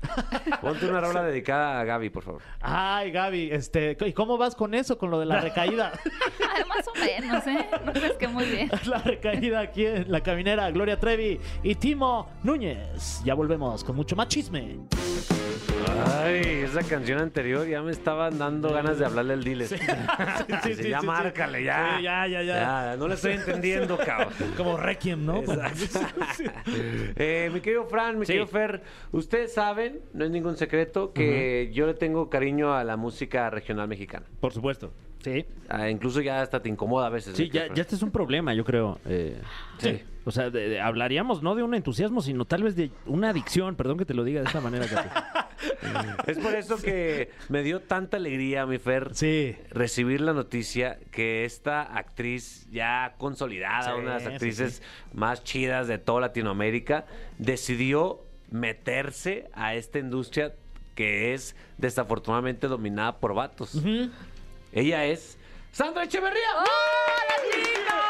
Ponte 0.60 0.86
una 0.88 1.00
rola 1.00 1.24
dedicada 1.24 1.80
a 1.80 1.84
Gaby, 1.84 2.10
por 2.10 2.22
favor. 2.22 2.42
Ay, 2.60 3.10
Gaby, 3.10 3.50
este, 3.50 3.96
¿y 4.06 4.12
cómo 4.12 4.38
vas 4.38 4.54
con 4.54 4.72
eso, 4.74 4.96
con 4.96 5.10
lo 5.10 5.18
de 5.18 5.26
la 5.26 5.40
recaída? 5.40 5.92
Ah, 6.40 6.64
Más 6.68 6.86
o 6.88 6.94
menos, 6.94 7.46
¿eh? 7.46 7.68
No 7.84 7.92
crees 7.92 8.12
que 8.14 8.26
muy 8.28 8.44
bien. 8.44 8.70
la 8.86 8.98
recaída 8.98 9.60
aquí 9.60 9.86
en 9.86 10.10
la 10.10 10.20
caminera, 10.22 10.70
Gloria 10.70 10.98
Trevi 10.98 11.38
y 11.62 11.74
Timo 11.76 12.28
Núñez. 12.42 13.22
Ya 13.24 13.34
volvemos 13.34 13.84
con 13.84 13.94
mucho 13.96 14.16
más 14.16 14.28
chisme. 14.28 14.78
Ay, 15.96 16.62
esa 16.64 16.82
canción 16.82 17.18
anterior 17.18 17.66
ya 17.66 17.82
me 17.82 17.90
estaban 17.92 18.38
dando 18.38 18.72
ganas 18.72 18.98
de 18.98 19.06
hablarle 19.06 19.32
al 19.34 19.44
dealer. 19.44 19.66
sí, 19.68 19.76
sí, 19.78 19.82
ya 19.82 20.60
sí, 20.62 20.74
sí. 21.00 21.06
márcale, 21.06 21.64
ya. 21.64 21.96
Sí, 21.96 22.02
ya, 22.04 22.26
ya, 22.26 22.42
ya. 22.42 22.96
No 22.98 23.08
le 23.08 23.14
estoy 23.14 23.32
entendiendo, 23.32 23.96
cabrón. 24.04 24.32
Como 24.56 24.76
Requiem, 24.76 25.24
¿no? 25.24 25.42
Eh, 27.16 27.50
mi 27.52 27.60
querido 27.60 27.84
Fran, 27.86 28.18
mi 28.18 28.26
Sí. 28.26 28.32
querido 28.32 28.46
Fer, 28.46 28.82
ustedes 29.12 29.52
saben, 29.54 30.00
no 30.12 30.24
es 30.24 30.30
ningún 30.30 30.56
secreto, 30.56 31.12
que 31.12 31.70
yo 31.72 31.86
le 31.86 31.94
tengo 31.94 32.28
cariño 32.28 32.74
a 32.74 32.84
la 32.84 32.96
música 32.96 33.50
regional 33.50 33.88
mexicana. 33.88 34.26
Por 34.40 34.52
supuesto. 34.52 34.92
Sí. 35.22 35.44
Ah, 35.68 35.88
incluso 35.90 36.20
ya 36.20 36.42
hasta 36.42 36.60
te 36.62 36.68
incomoda 36.68 37.06
a 37.06 37.10
veces. 37.10 37.36
Sí, 37.36 37.48
querido 37.50 37.68
ya, 37.68 37.74
ya 37.74 37.82
este 37.82 37.96
es 37.96 38.02
un 38.02 38.10
problema, 38.10 38.54
yo 38.54 38.64
creo. 38.64 38.98
eh, 39.06 39.40
Sí. 39.78 40.00
O 40.28 40.30
sea, 40.30 40.50
de- 40.50 40.68
de- 40.68 40.80
hablaríamos 40.80 41.42
no 41.42 41.54
de 41.54 41.62
un 41.62 41.72
entusiasmo, 41.74 42.20
sino 42.20 42.44
tal 42.44 42.62
vez 42.62 42.76
de 42.76 42.90
una 43.06 43.30
adicción. 43.30 43.76
Perdón 43.76 43.96
que 43.96 44.04
te 44.04 44.12
lo 44.12 44.24
diga 44.24 44.40
de 44.42 44.46
esta 44.46 44.60
manera, 44.60 44.86
Capi. 44.86 45.08
Es 46.26 46.38
por 46.38 46.54
eso 46.54 46.76
que 46.76 47.30
me 47.48 47.62
dio 47.62 47.80
tanta 47.80 48.18
alegría, 48.18 48.66
mi 48.66 48.76
Fer, 48.78 49.14
Sí. 49.14 49.56
recibir 49.70 50.20
la 50.20 50.34
noticia 50.34 50.98
que 51.10 51.46
esta 51.46 51.80
actriz 51.82 52.68
ya 52.70 53.14
consolidada, 53.16 53.94
Sí, 53.94 53.98
una 53.98 54.08
de 54.10 54.14
las 54.16 54.22
sí, 54.24 54.28
actrices 54.28 54.82
más 55.14 55.42
chidas 55.44 55.88
de 55.88 55.96
toda 55.96 56.20
Latinoamérica, 56.20 57.06
decidió 57.38 58.20
meterse 58.50 59.48
a 59.54 59.74
esta 59.74 59.98
industria 59.98 60.52
que 60.94 61.32
es 61.32 61.56
desafortunadamente 61.78 62.66
dominada 62.68 63.18
por 63.18 63.32
vatos. 63.32 63.80
Ella 64.72 65.06
es 65.06 65.38
Sandra 65.72 66.04
Echeverría. 66.04 66.50
¡Hola, 66.54 67.50
chicos! 67.50 68.07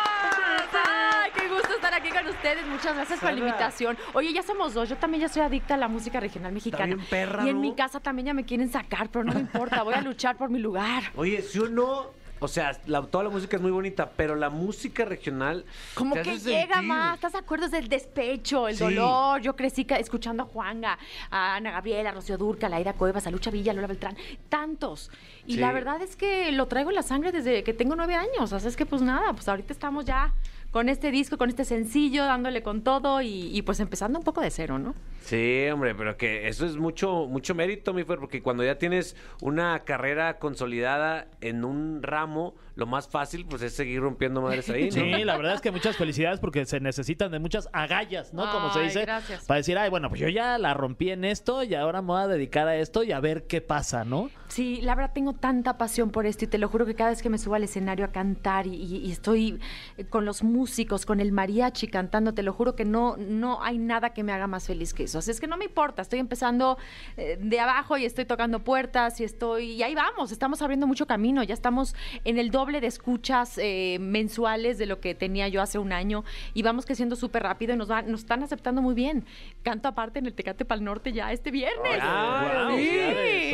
¡Ay, 1.93 2.03
qué 2.03 2.09
gusto 2.09 2.21
estar 2.21 2.23
aquí 2.23 2.27
con 2.27 2.29
ustedes! 2.29 2.67
Muchas 2.67 2.95
gracias 2.95 3.21
por 3.21 3.33
la 3.33 3.39
invitación. 3.39 3.97
Oye, 4.15 4.33
ya 4.33 4.43
somos 4.43 4.75
dos. 4.75 4.89
Yo 4.89 4.97
también 4.97 5.23
ya 5.23 5.29
soy 5.29 5.43
adicta 5.43 5.75
a 5.75 5.77
la 5.77 5.89
música 5.89 6.21
regional 6.21 6.53
mexicana. 6.53 6.87
bien 6.95 7.07
perra, 7.09 7.45
y 7.45 7.49
en 7.49 7.57
¿no? 7.57 7.63
mi 7.63 7.75
casa 7.75 8.01
también 8.01 8.27
ya 8.27 8.35
me 8.35 8.45
quieren 8.45 8.71
sacar, 8.71 9.09
pero 9.11 9.25
no 9.25 9.33
me 9.33 9.41
importa. 9.41 9.83
Voy 9.83 9.95
a 9.95 10.01
luchar 10.01 10.37
por 10.37 10.51
mi 10.51 10.59
lugar. 10.59 11.03
Oye, 11.17 11.43
si 11.43 11.59
uno, 11.59 12.07
o 12.41 12.49
sea, 12.49 12.79
la- 12.87 13.03
toda 13.03 13.25
la 13.25 13.31
música 13.31 13.57
es 13.57 13.63
muy 13.63 13.71
bonita, 13.71 14.11
pero 14.17 14.35
la 14.37 14.51
música 14.51 15.05
regional 15.05 15.65
Como 15.95 16.15
que 16.15 16.39
llega 16.39 16.75
sentir. 16.75 16.83
más, 16.89 17.15
¿estás 17.17 17.33
de 17.33 17.39
acuerdo? 17.39 17.67
Es 17.67 17.73
del 17.73 17.89
despecho, 17.89 18.69
el 18.69 18.77
Sí. 18.77 18.85
dolor. 18.85 19.41
Yo 19.41 19.57
crecí 19.57 19.87
escuchando 19.91 20.43
a 20.45 20.47
Juanga, 20.47 20.99
a 21.31 21.57
Ana 21.57 21.71
Gabriela, 21.73 22.11
a 22.11 22.13
Rocío 22.13 22.37
Durca, 22.39 22.67
a 22.67 22.71
Laida 22.71 22.93
Cuevas, 22.93 23.27
a 23.27 23.31
Lucha 23.31 23.51
Villa, 23.51 23.73
a 23.73 23.75
Lola 23.75 23.87
Beltrán, 23.89 24.17
tantos. 24.49 25.11
Y 25.47 25.55
Sí. 25.55 25.61
la 25.61 25.73
verdad 25.73 26.01
es 26.03 26.15
que 26.17 26.53
lo 26.53 26.67
traigo 26.67 26.91
en 26.91 26.97
la 26.97 27.03
sangre 27.03 27.33
desde 27.33 27.65
que 27.65 27.73
tengo 27.73 27.97
nueve 27.97 28.15
años. 28.15 28.53
Así 28.53 28.69
es 28.69 28.77
que 28.77 28.87
pues 28.87 29.03
nada, 29.03 29.33
pues 29.33 29.49
ahorita 29.49 29.73
estamos 29.73 30.05
ya 30.05 30.33
con 30.71 30.89
este 30.89 31.11
disco, 31.11 31.39
con 31.39 31.49
este 31.49 31.65
sencillo, 31.65 32.25
dándole 32.25 32.63
con 32.63 32.83
todo 32.83 33.23
y, 33.23 33.51
y, 33.57 33.63
pues 33.63 33.81
empezando 33.81 34.19
un 34.19 34.25
poco 34.25 34.41
de 34.41 34.51
cero, 34.51 34.79
¿no? 34.79 34.95
Sí, 35.21 35.67
hombre, 35.73 35.95
pero 35.95 36.17
que 36.17 36.49
eso 36.49 36.65
es 36.65 36.77
mucho, 36.77 37.27
mucho 37.27 37.55
mérito, 37.55 37.93
mi 37.93 38.05
Fer, 38.05 38.19
porque 38.19 38.43
cuando 38.43 38.65
ya 38.65 38.79
tienes 38.79 39.15
una 39.43 39.81
carrera 39.85 40.39
consolidada 40.39 41.27
en 41.41 41.65
un 41.65 42.03
ramo, 42.03 42.55
lo 42.77 42.87
más 42.87 43.09
fácil, 43.09 43.45
pues, 43.45 43.61
es 43.63 43.75
seguir 43.75 44.01
rompiendo 44.01 44.41
madres 44.41 44.71
ahí, 44.71 44.85
¿no? 44.85 44.91
Sí, 44.93 45.25
la 45.25 45.37
verdad 45.37 45.55
es 45.55 45.61
que 45.61 45.71
muchas 45.73 45.97
felicidades 45.97 46.39
porque 46.41 46.65
se 46.65 46.79
necesitan 46.81 47.31
de 47.33 47.41
muchas 47.41 47.69
agallas, 47.73 48.33
¿no? 48.33 48.51
Como 48.51 48.73
se 48.73 48.81
dice. 48.83 49.03
gracias. 49.03 49.45
Para 49.47 49.59
decir, 49.59 49.77
ay, 49.77 49.91
bueno, 49.91 50.09
pues 50.09 50.21
yo 50.21 50.29
ya 50.29 50.57
la 50.59 50.73
rompí 50.75 51.11
en 51.11 51.25
esto 51.25 51.63
y 51.65 51.75
ahora 51.75 52.01
me 52.01 52.09
voy 52.09 52.23
a 52.23 52.29
dedicar 52.29 52.69
a 52.69 52.77
esto 52.77 53.03
y 53.03 53.11
a 53.13 53.19
ver 53.21 53.47
qué 53.47 53.61
pasa, 53.61 54.05
¿no? 54.05 54.31
Sí, 54.47 54.81
la 54.81 54.95
verdad 54.95 55.11
tengo 55.13 55.35
tanta 55.35 55.77
pasión 55.77 56.11
por 56.11 56.25
esto 56.25 56.45
y 56.45 56.49
te 56.49 56.57
lo 56.59 56.69
juro 56.69 56.87
que 56.87 56.95
cada 56.95 57.11
vez 57.11 57.21
que 57.21 57.29
me 57.29 57.37
subo 57.39 57.57
al 57.57 57.65
escenario 57.65 58.05
a 58.05 58.13
cantar 58.13 58.67
y, 58.67 58.75
y- 58.77 58.97
y 59.07 59.11
estoy 59.13 59.59
eh, 59.99 60.05
con 60.05 60.25
los 60.25 60.43
músicos, 60.43 61.05
con 61.05 61.21
el 61.21 61.33
mariachi 61.33 61.89
cantando, 61.89 62.33
te 62.33 62.43
lo 62.45 62.53
juro 62.53 62.75
que 62.77 62.85
no, 62.85 63.17
no 63.19 63.63
hay 63.63 63.77
nada 63.79 64.15
que 64.15 64.23
me 64.23 64.33
haga 64.33 64.47
más 64.47 64.67
feliz 64.69 64.95
que 64.95 65.08
eso. 65.09 65.19
Así 65.19 65.31
es 65.31 65.41
que 65.41 65.47
no 65.47 65.57
me 65.57 65.65
importa, 65.65 66.03
estoy 66.03 66.19
empezando 66.21 66.79
eh, 67.17 67.37
de 67.41 67.61
abajo 67.61 67.97
y 67.99 68.05
estoy 68.05 68.25
tocando 68.25 68.61
puertas 68.61 69.21
y 69.21 69.25
estoy, 69.25 69.73
y 69.73 69.83
ahí 69.83 69.95
vamos, 69.95 70.31
estamos 70.33 70.63
abriendo 70.63 70.87
mucho 70.87 71.07
camino, 71.07 71.43
ya 71.43 71.55
estamos 71.55 71.95
en 72.25 72.39
el 72.39 72.51
doble 72.51 72.81
de 72.81 72.87
escuchas 72.87 73.59
eh, 73.59 73.99
mensuales 74.01 74.79
de 74.79 74.87
lo 74.87 75.01
que 75.01 75.15
tenía 75.15 75.49
yo 75.49 75.63
hace 75.63 75.79
un 75.79 75.93
año 75.93 76.25
y 76.55 76.63
vamos 76.63 76.87
creciendo 76.87 77.17
súper 77.17 77.43
rápido 77.43 77.75
y 77.75 77.77
nos, 77.77 77.89
van- 77.89 78.11
nos 78.11 78.21
están 78.21 78.43
aceptando 78.43 78.83
muy 78.83 78.95
bien. 78.95 79.25
Canto 79.63 79.89
aparte 79.89 80.19
en 80.19 80.27
el 80.27 80.35
Tecate 80.35 80.65
Pal 80.65 80.85
Norte 80.85 81.13
ya 81.13 81.33
este 81.33 81.51
viernes. 81.51 81.99
Ah, 82.01 82.69
sí. 82.71 82.89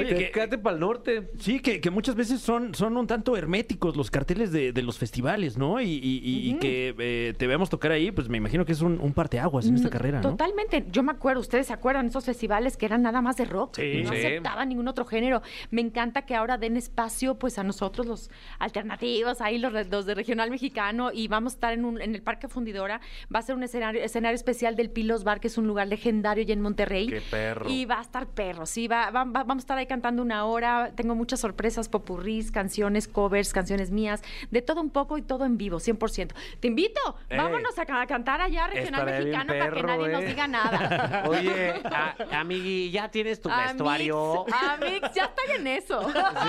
Oye, 0.00 0.04
Te- 0.08 0.14
que- 0.16 0.30
Quédate 0.30 0.58
para 0.58 0.74
el 0.74 0.80
norte. 0.80 1.30
Sí, 1.38 1.60
que, 1.60 1.80
que 1.80 1.90
muchas 1.90 2.14
veces 2.16 2.40
son, 2.40 2.74
son 2.74 2.96
un 2.96 3.06
tanto 3.06 3.36
herméticos 3.36 3.96
los 3.96 4.10
carteles 4.10 4.50
de, 4.52 4.72
de 4.72 4.82
los 4.82 4.98
festivales, 4.98 5.56
¿no? 5.56 5.80
Y, 5.80 5.84
y- 5.90 6.20
y- 6.24 6.50
y 6.50 6.54
que 6.58 6.94
eh, 6.98 7.34
te 7.38 7.46
veamos 7.46 7.70
tocar 7.70 7.92
ahí, 7.92 8.10
pues 8.10 8.28
me 8.28 8.38
imagino 8.38 8.64
que 8.64 8.72
es 8.72 8.80
un, 8.80 8.98
un 9.00 9.12
parteaguas 9.12 9.66
en 9.66 9.74
esta 9.76 9.88
No, 9.88 9.92
carrera, 9.92 10.20
¿no? 10.20 10.30
Totalmente. 10.30 10.84
Yo 10.90 11.02
me 11.02 11.12
acuerdo, 11.12 11.43
ustedes 11.44 11.66
se 11.68 11.72
acuerdan 11.72 12.06
esos 12.06 12.24
festivales 12.24 12.76
que 12.76 12.86
eran 12.86 13.02
nada 13.02 13.20
más 13.22 13.36
de 13.36 13.44
rock. 13.44 13.76
Sí. 13.76 14.02
no 14.02 14.10
Sí. 14.10 14.18
aceptaban 14.18 14.68
ningún 14.68 14.88
otro 14.88 15.04
género. 15.04 15.42
Me 15.70 15.80
encanta 15.80 16.22
que 16.22 16.34
ahora 16.34 16.58
den 16.58 16.76
espacio 16.76 17.38
pues 17.38 17.58
a 17.58 17.62
nosotros 17.64 18.06
los 18.06 18.30
alternativos, 18.58 19.40
ahí 19.40 19.58
los, 19.58 19.72
de 20.06 20.14
regional 20.14 20.50
mexicano 20.50 21.10
y 21.12 21.28
vamos 21.28 21.52
a 21.52 21.56
estar 21.56 21.72
en, 21.72 21.84
un, 21.84 22.00
en 22.00 22.14
el 22.14 22.22
Parque 22.22 22.48
Fundidora. 22.48 23.00
Va 23.34 23.38
a 23.38 23.42
ser 23.42 23.54
un 23.54 23.62
escenario, 23.62 24.02
escenario 24.02 24.34
especial 24.34 24.74
del 24.76 24.90
Pilos 24.90 25.22
Bar, 25.24 25.40
que 25.40 25.48
es 25.48 25.58
un 25.58 25.66
lugar 25.66 25.86
legendario 25.88 26.42
ya 26.44 26.54
en 26.54 26.60
Monterrey. 26.60 27.06
Qué 27.08 27.20
perro. 27.20 27.68
Y 27.68 27.84
va 27.84 27.98
a 27.98 28.02
estar 28.02 28.26
perro, 28.26 28.66
sí, 28.66 28.88
va, 28.88 29.10
va- 29.10 29.24
va- 29.24 29.44
vamos 29.44 29.62
a 29.62 29.64
estar 29.64 29.78
ahí 29.78 29.86
cantando 29.86 30.22
una 30.22 30.44
hora. 30.46 30.92
Tengo 30.94 31.14
muchas 31.14 31.40
sorpresas, 31.40 31.88
popurrís, 31.88 32.50
canciones, 32.50 33.06
covers, 33.08 33.52
canciones 33.52 33.90
mías, 33.90 34.22
de 34.50 34.62
todo 34.62 34.80
un 34.80 34.90
poco 34.90 35.18
y 35.18 35.22
todo 35.22 35.44
en 35.44 35.56
vivo, 35.58 35.78
100%. 35.78 36.32
Te 36.60 36.68
invito. 36.68 37.00
Ey. 37.28 37.36
Vámonos 37.38 37.78
a, 37.78 37.84
ca- 37.86 38.06
cantar 38.06 38.40
allá 38.40 38.66
regional 38.66 39.04
mexicano 39.04 39.52
para 39.58 39.70
que 39.70 39.82
nadie 39.82 40.08
nos 40.08 40.22
¿eh? 40.22 40.26
diga 40.26 40.46
nada. 40.48 41.24
Oye, 41.38 41.70
a- 41.84 42.40
amigui, 42.40 42.90
ya 42.90 43.10
tienes 43.10 43.40
tu 43.40 43.48
Amix, 43.50 43.68
vestuario. 43.72 44.46
Amix, 44.52 45.12
ya 45.14 45.24
estoy 45.24 45.56
en 45.56 45.66
eso. 45.66 46.00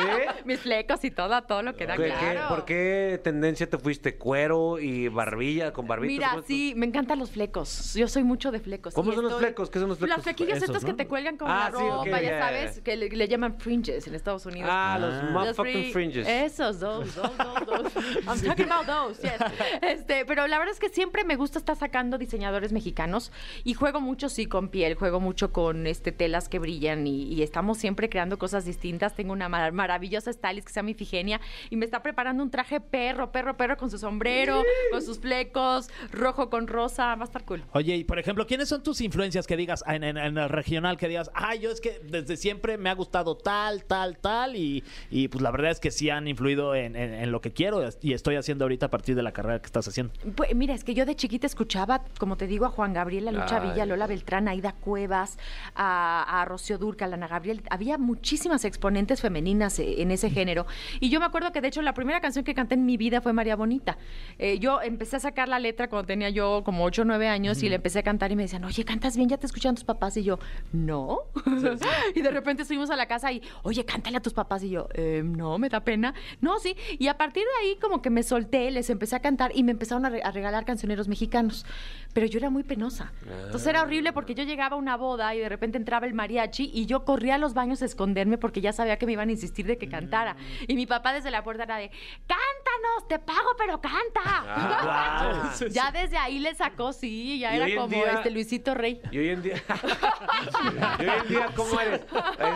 Mis 0.46 0.60
flecos 0.60 1.04
y 1.04 1.12
todo, 1.12 1.42
todo 1.44 1.62
lo 1.62 1.76
que 1.76 1.86
da 1.86 1.96
¿Qué- 1.96 2.04
qué- 2.04 2.10
claro. 2.10 2.48
¿Por 2.56 2.66
qué 2.66 3.20
tendencia 3.24 3.70
te 3.70 3.78
fuiste? 3.78 4.18
¿Cuero 4.18 4.80
y 4.80 5.08
barbilla 5.08 5.74
con 5.74 5.88
barbita? 5.88 6.32
Mira, 6.32 6.44
sí, 6.48 6.74
me 6.76 6.86
encantan 6.86 7.20
los 7.20 7.32
flecos. 7.32 7.94
Yo 7.96 8.08
soy 8.08 8.24
mucho 8.24 8.52
de 8.52 8.60
flecos. 8.60 8.94
¿Cómo 8.94 9.12
son 9.14 9.24
los 9.26 9.38
flecos? 9.40 9.70
¿Qué 9.70 9.80
son 9.80 9.90
los 9.90 9.98
flecos? 9.98 10.18
Los 10.18 10.24
flequillos 10.24 10.58
Esos, 10.58 10.70
estos 10.70 10.84
¿no? 10.84 10.88
que 10.90 10.94
te 10.96 11.08
cuelgan 11.08 11.38
con 11.38 11.50
Ah, 11.50 11.70
la 11.72 11.80
ropa, 11.80 12.22
ya 12.22 12.40
sabes, 12.40 12.82
que 12.82 12.96
le, 12.96 13.10
le 13.10 13.28
llaman 13.28 13.58
fringes 13.60 14.08
en 14.08 14.16
Estados 14.16 14.46
Unidos. 14.46 14.70
Ah, 14.72 14.98
los 15.00 15.14
Ah. 15.16 15.22
Los 15.24 15.32
motherfucking 15.34 15.74
fri- 15.86 15.92
fringes. 15.94 16.28
Esos, 16.28 16.80
those, 16.80 17.12
those, 17.16 17.32
those, 17.38 17.66
those. 17.94 18.20
I'm 18.28 18.42
talking 18.42 18.66
about 18.72 18.86
those, 18.86 19.22
yes. 19.22 19.40
Este, 19.82 20.26
pero 20.26 20.48
la 20.48 20.58
verdad 20.58 20.74
es 20.74 20.80
que 20.80 20.90
siempre 20.90 21.24
me 21.24 21.36
gusta 21.36 21.58
estar 21.60 21.76
sacando 21.76 22.18
diseñadores 22.18 22.72
mexicanos 22.72 23.32
y 23.64 23.74
juego 23.74 24.02
mucho, 24.02 24.30
sí, 24.30 24.46
con 24.46 24.70
piel, 24.76 24.96
juego 24.96 25.22
mucho 25.22 25.54
con 25.54 25.88
este 25.88 26.12
telas 26.12 26.50
que 26.50 26.60
brillan 26.60 27.08
y, 27.08 27.24
y 27.34 27.44
estamos 27.44 27.78
siempre 27.78 28.10
creando 28.10 28.38
cosas 28.38 28.66
distintas. 28.66 29.16
Tengo 29.16 29.32
una 29.32 29.48
mar- 29.48 29.72
maravillosa 29.72 30.34
stylist 30.34 30.68
que 30.68 30.74
se 30.74 30.80
llama 30.80 30.92
Ifigenia 30.92 31.40
y 31.70 31.78
me 31.78 31.86
está 31.86 32.04
preparando 32.04 32.44
un 32.44 32.52
traje 32.52 32.82
perro, 32.82 33.32
perro, 33.32 33.56
perro 33.56 33.78
con 33.78 33.90
su 33.90 33.98
sombrero, 33.98 34.62
con 34.92 35.02
sus 35.02 35.18
flecos, 35.20 35.88
rojo 36.12 36.50
con 36.50 36.68
rosa, 36.68 37.16
va 37.16 37.22
a 37.22 37.24
estar 37.24 37.46
cool. 37.46 37.64
Oye, 37.72 37.96
y 37.96 38.04
por 38.04 38.20
ejemplo, 38.20 38.46
¿quiénes 38.46 38.68
son 38.68 38.84
tus 38.84 39.00
influencias 39.00 39.48
que 39.48 39.56
digas 39.56 39.82
en, 39.88 40.04
en- 40.04 40.18
en 40.18 40.38
el 40.38 40.50
regional 40.50 40.98
que 40.98 41.08
digas, 41.08 41.32
ah, 41.34 41.56
yo 41.56 41.72
es 41.72 41.80
que 41.80 42.02
desde 42.04 42.36
siempre 42.36 42.78
me 42.78 42.90
ha 42.90 42.96
gustado 42.96 43.38
tal, 43.38 43.86
tal, 43.86 44.18
tal 44.18 44.58
y, 44.58 44.84
y 45.10 45.30
pues 45.30 45.42
la 45.42 45.52
verdad 45.52 45.72
es 45.72 45.80
que 45.80 45.90
sí 45.90 46.10
han 46.10 46.28
influido 46.28 46.76
en, 46.76 46.98
en- 46.98 47.14
en 47.14 47.32
lo 47.32 47.40
que 47.40 47.54
quiero 47.54 47.82
y 48.02 48.12
estoy 48.12 48.36
haciendo 48.36 48.66
ahorita 48.66 48.88
a 48.88 48.90
partir 48.90 49.16
de 49.16 49.24
la 49.24 49.32
carrera 49.32 49.60
que 49.62 49.68
estás 49.68 49.88
haciendo? 49.88 50.12
Pues 50.36 50.54
mira, 50.54 50.74
es 50.74 50.84
que 50.84 50.94
yo 50.94 51.06
de 51.06 51.16
chiquita 51.16 51.48
escuchaba, 51.48 52.04
como 52.20 52.36
te 52.36 52.46
digo, 52.46 52.66
a 52.66 52.70
Juan 52.70 52.92
Gabriel, 52.92 53.30
a 53.30 53.32
Lucha 53.32 53.62
Ay. 53.62 53.70
Villa, 53.70 53.84
a 53.84 53.86
Lola 53.86 54.06
Beltrán, 54.08 54.50
a 54.50 54.56
Aida 54.66 54.74
Cuevas, 54.80 55.38
a, 55.76 56.42
a 56.42 56.46
Rocío 56.46 56.78
Durcal, 56.78 57.12
a 57.14 57.16
Ana 57.16 57.28
Gabriel. 57.28 57.62
Había 57.70 57.98
muchísimas 57.98 58.66
exponentes 58.66 59.22
femeninas 59.22 59.78
eh, 59.80 60.02
en 60.02 60.12
ese 60.12 60.30
género. 60.30 60.66
Y 61.00 61.10
yo 61.10 61.20
me 61.20 61.26
acuerdo 61.26 61.52
que, 61.52 61.62
de 61.62 61.68
hecho, 61.68 61.82
la 61.82 61.94
primera 61.94 62.20
canción 62.22 62.44
que 62.44 62.54
canté 62.56 62.76
en 62.76 62.86
mi 62.86 62.98
vida 62.98 63.22
fue 63.22 63.32
María 63.34 63.56
Bonita. 63.56 63.98
Eh, 64.40 64.58
yo 64.60 64.82
empecé 64.82 65.18
a 65.18 65.20
sacar 65.20 65.48
la 65.50 65.60
letra 65.60 65.88
cuando 65.90 66.08
tenía 66.08 66.30
yo 66.30 66.64
como 66.66 66.84
8 66.86 67.04
o 67.04 67.06
9 67.06 67.28
años 67.28 67.62
y 67.64 67.70
le 67.70 67.76
empecé 67.76 68.00
a 68.00 68.04
cantar 68.04 68.32
y 68.32 68.36
me 68.36 68.44
decían, 68.44 68.64
oye, 68.66 68.84
cantas 68.84 69.16
bien, 69.16 69.30
ya 69.30 69.38
te 69.38 69.46
escuchan 69.46 69.76
tus 69.76 69.84
papás. 69.84 70.18
Y 70.18 70.24
yo, 70.24 70.40
no. 70.74 71.20
y 72.16 72.22
de 72.22 72.32
repente 72.32 72.66
subimos 72.66 72.90
a 72.90 72.96
la 72.96 73.06
casa 73.08 73.32
y, 73.32 73.42
oye, 73.64 73.86
cántale 73.86 74.18
a 74.18 74.22
tus 74.22 74.34
papás. 74.34 74.64
Y 74.64 74.70
yo, 74.70 74.88
"Eh, 74.94 75.22
no, 75.24 75.58
me 75.60 75.70
da 75.70 75.82
pena. 75.82 76.14
No, 76.42 76.58
sí. 76.60 76.76
Y 76.98 77.08
a 77.08 77.18
partir 77.18 77.44
de 77.44 77.66
ahí, 77.68 77.78
como 77.80 78.02
que 78.02 78.10
me 78.10 78.24
solté, 78.24 78.72
les 78.72 78.90
empecé 78.90 79.16
a 79.16 79.20
cantar 79.20 79.52
y 79.54 79.64
me 79.64 79.72
empezaron 79.72 80.06
a, 80.06 80.10
re- 80.10 80.24
a 80.24 80.32
regalar 80.32 80.66
cancioneros 80.66 81.08
mexicanos. 81.08 81.66
Pero 82.14 82.26
yo 82.28 82.40
era 82.40 82.50
muy 82.50 82.64
penosa. 82.64 83.12
Entonces 83.46 83.68
era 83.68 83.82
horrible 83.82 84.14
porque 84.14 84.34
yo 84.36 84.44
llegaba 84.56 84.76
a 84.76 84.80
una 84.80 84.96
boda 84.96 85.36
y 85.36 85.40
de 85.40 85.50
repente 85.50 85.78
entraba 85.78 86.06
el 86.08 86.14
mariachi 86.14 86.72
y 86.74 86.86
yo 86.86 87.04
corría 87.04 87.36
a 87.36 87.38
los 87.38 87.54
baños 87.54 87.82
a 87.82 87.86
esconderme 87.86 88.38
porque 88.38 88.62
ya 88.62 88.72
sabía 88.72 88.98
que 88.98 89.06
me 89.06 89.12
iban 89.12 89.28
a 89.30 89.32
insistir 89.34 89.66
de 89.66 89.78
que 89.78 89.90
cantara. 89.90 90.36
Y 90.68 90.76
mi 90.76 90.86
papá 90.86 91.12
desde 91.14 91.30
la 91.30 91.44
puerta 91.44 91.64
era 91.64 91.78
de, 91.78 91.90
cántanos, 92.26 93.08
te 93.08 93.20
pago, 93.20 93.50
pero 93.58 93.82
canta. 93.82 94.22
Ah. 94.48 95.54
ya 95.72 95.92
desde 95.92 96.18
ahí 96.18 96.40
le 96.40 96.56
sacó, 96.56 96.94
sí, 96.94 97.40
ya 97.40 97.54
era 97.56 97.68
como 97.76 97.88
día- 97.90 98.14
este 98.14 98.32
Luisito 98.32 98.74
Rey. 98.74 99.02
Y 99.12 99.18
hoy 99.18 99.30
en 99.30 99.42
día. 99.42 99.62
y 101.00 101.04
hoy 101.04 101.10
en 101.22 101.28
día, 101.28 101.48
¿cómo 101.56 101.80
eres? 101.80 102.02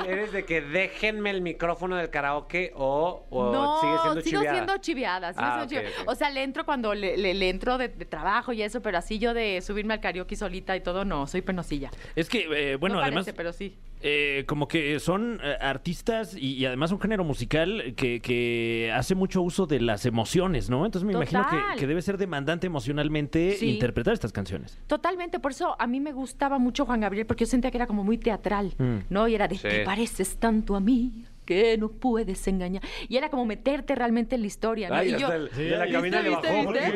¿Eres 0.07 0.31
de 0.31 0.45
que 0.45 0.61
déjenme 0.61 1.29
el 1.31 1.41
micrófono 1.41 1.95
del 1.95 2.09
karaoke 2.09 2.71
o, 2.75 3.25
o 3.29 3.51
no, 3.51 3.81
sigues 3.81 4.01
siendo 4.01 4.21
sigo 4.21 4.39
chiviada? 4.39 4.53
siendo 4.55 4.77
chiviada. 4.77 5.33
sigo 5.33 5.45
Ah, 5.45 5.65
siendo 5.67 5.67
chiviada. 5.87 6.11
O 6.11 6.15
sea, 6.15 6.29
le 6.29 6.43
entro 6.43 6.65
cuando 6.65 6.93
le, 6.93 7.17
le- 7.17 7.33
le 7.33 7.49
entro 7.49 7.77
de, 7.77 7.89
de 7.89 8.05
trabajo 8.05 8.53
y 8.53 8.61
eso, 8.61 8.81
pero 8.81 8.97
así 8.97 9.19
yo 9.19 9.33
de 9.33 9.61
subirme 9.61 9.93
al 9.93 9.99
karaoke 10.01 10.35
solita 10.35 10.75
y 10.75 10.81
todo, 10.81 11.05
no, 11.05 11.27
soy 11.27 11.41
penosilla. 11.41 11.88
Es 12.15 12.29
que, 12.29 12.71
eh, 12.71 12.75
bueno, 12.77 12.95
no 12.95 13.01
además... 13.01 13.25
parece, 13.25 13.33
pero 13.37 13.53
sí. 13.53 13.75
Eh, 14.01 14.45
como 14.47 14.69
que 14.69 14.97
son 15.01 15.41
eh, 15.43 15.57
artistas 15.59 16.33
y, 16.33 16.53
y 16.53 16.65
además 16.65 16.93
un 16.93 17.01
género 17.01 17.25
musical 17.25 17.93
que, 17.97 18.21
que 18.21 18.93
hace 18.95 19.13
mucho 19.13 19.41
uso 19.41 19.65
de 19.65 19.81
las 19.81 20.05
emociones, 20.05 20.69
¿no? 20.69 20.85
Entonces 20.85 21.05
me 21.05 21.11
imagino 21.11 21.45
que, 21.49 21.79
que 21.81 21.85
debe 21.85 22.01
ser 22.01 22.17
demandante 22.17 22.67
emocionalmente 22.67 23.57
Sí. 23.59 23.71
interpretar 23.71 24.13
estas 24.13 24.31
canciones. 24.31 24.77
Totalmente, 24.87 25.39
por 25.39 25.51
eso 25.51 25.75
a 25.77 25.85
mí 25.85 25.99
me 25.99 26.13
gustaba 26.13 26.59
mucho 26.59 26.85
Juan 26.85 27.01
Gabriel, 27.01 27.25
porque 27.25 27.43
yo 27.43 27.49
sentía 27.51 27.71
que 27.71 27.77
era 27.77 27.87
como 27.87 28.05
muy 28.05 28.17
teatral, 28.17 28.73
Mm. 28.77 28.99
¿no? 29.09 29.27
Y 29.27 29.35
era 29.35 29.49
de, 29.49 29.55
Sí. 29.57 29.67
te 29.67 29.83
pareces 29.83 30.37
tanto 30.37 30.77
a 30.77 30.79
mí 30.79 31.25
que 31.49 31.79
no 31.79 31.89
puedes 31.89 32.47
engañar. 32.47 32.83
Y 33.07 33.17
era 33.17 33.29
como 33.29 33.43
meterte 33.43 33.95
realmente 33.95 34.35
en 34.35 34.41
la 34.41 34.47
historia, 34.47 34.87
¿no? 34.87 34.95
Ay, 34.95 35.15
y 35.15 35.17
yo, 35.17 35.27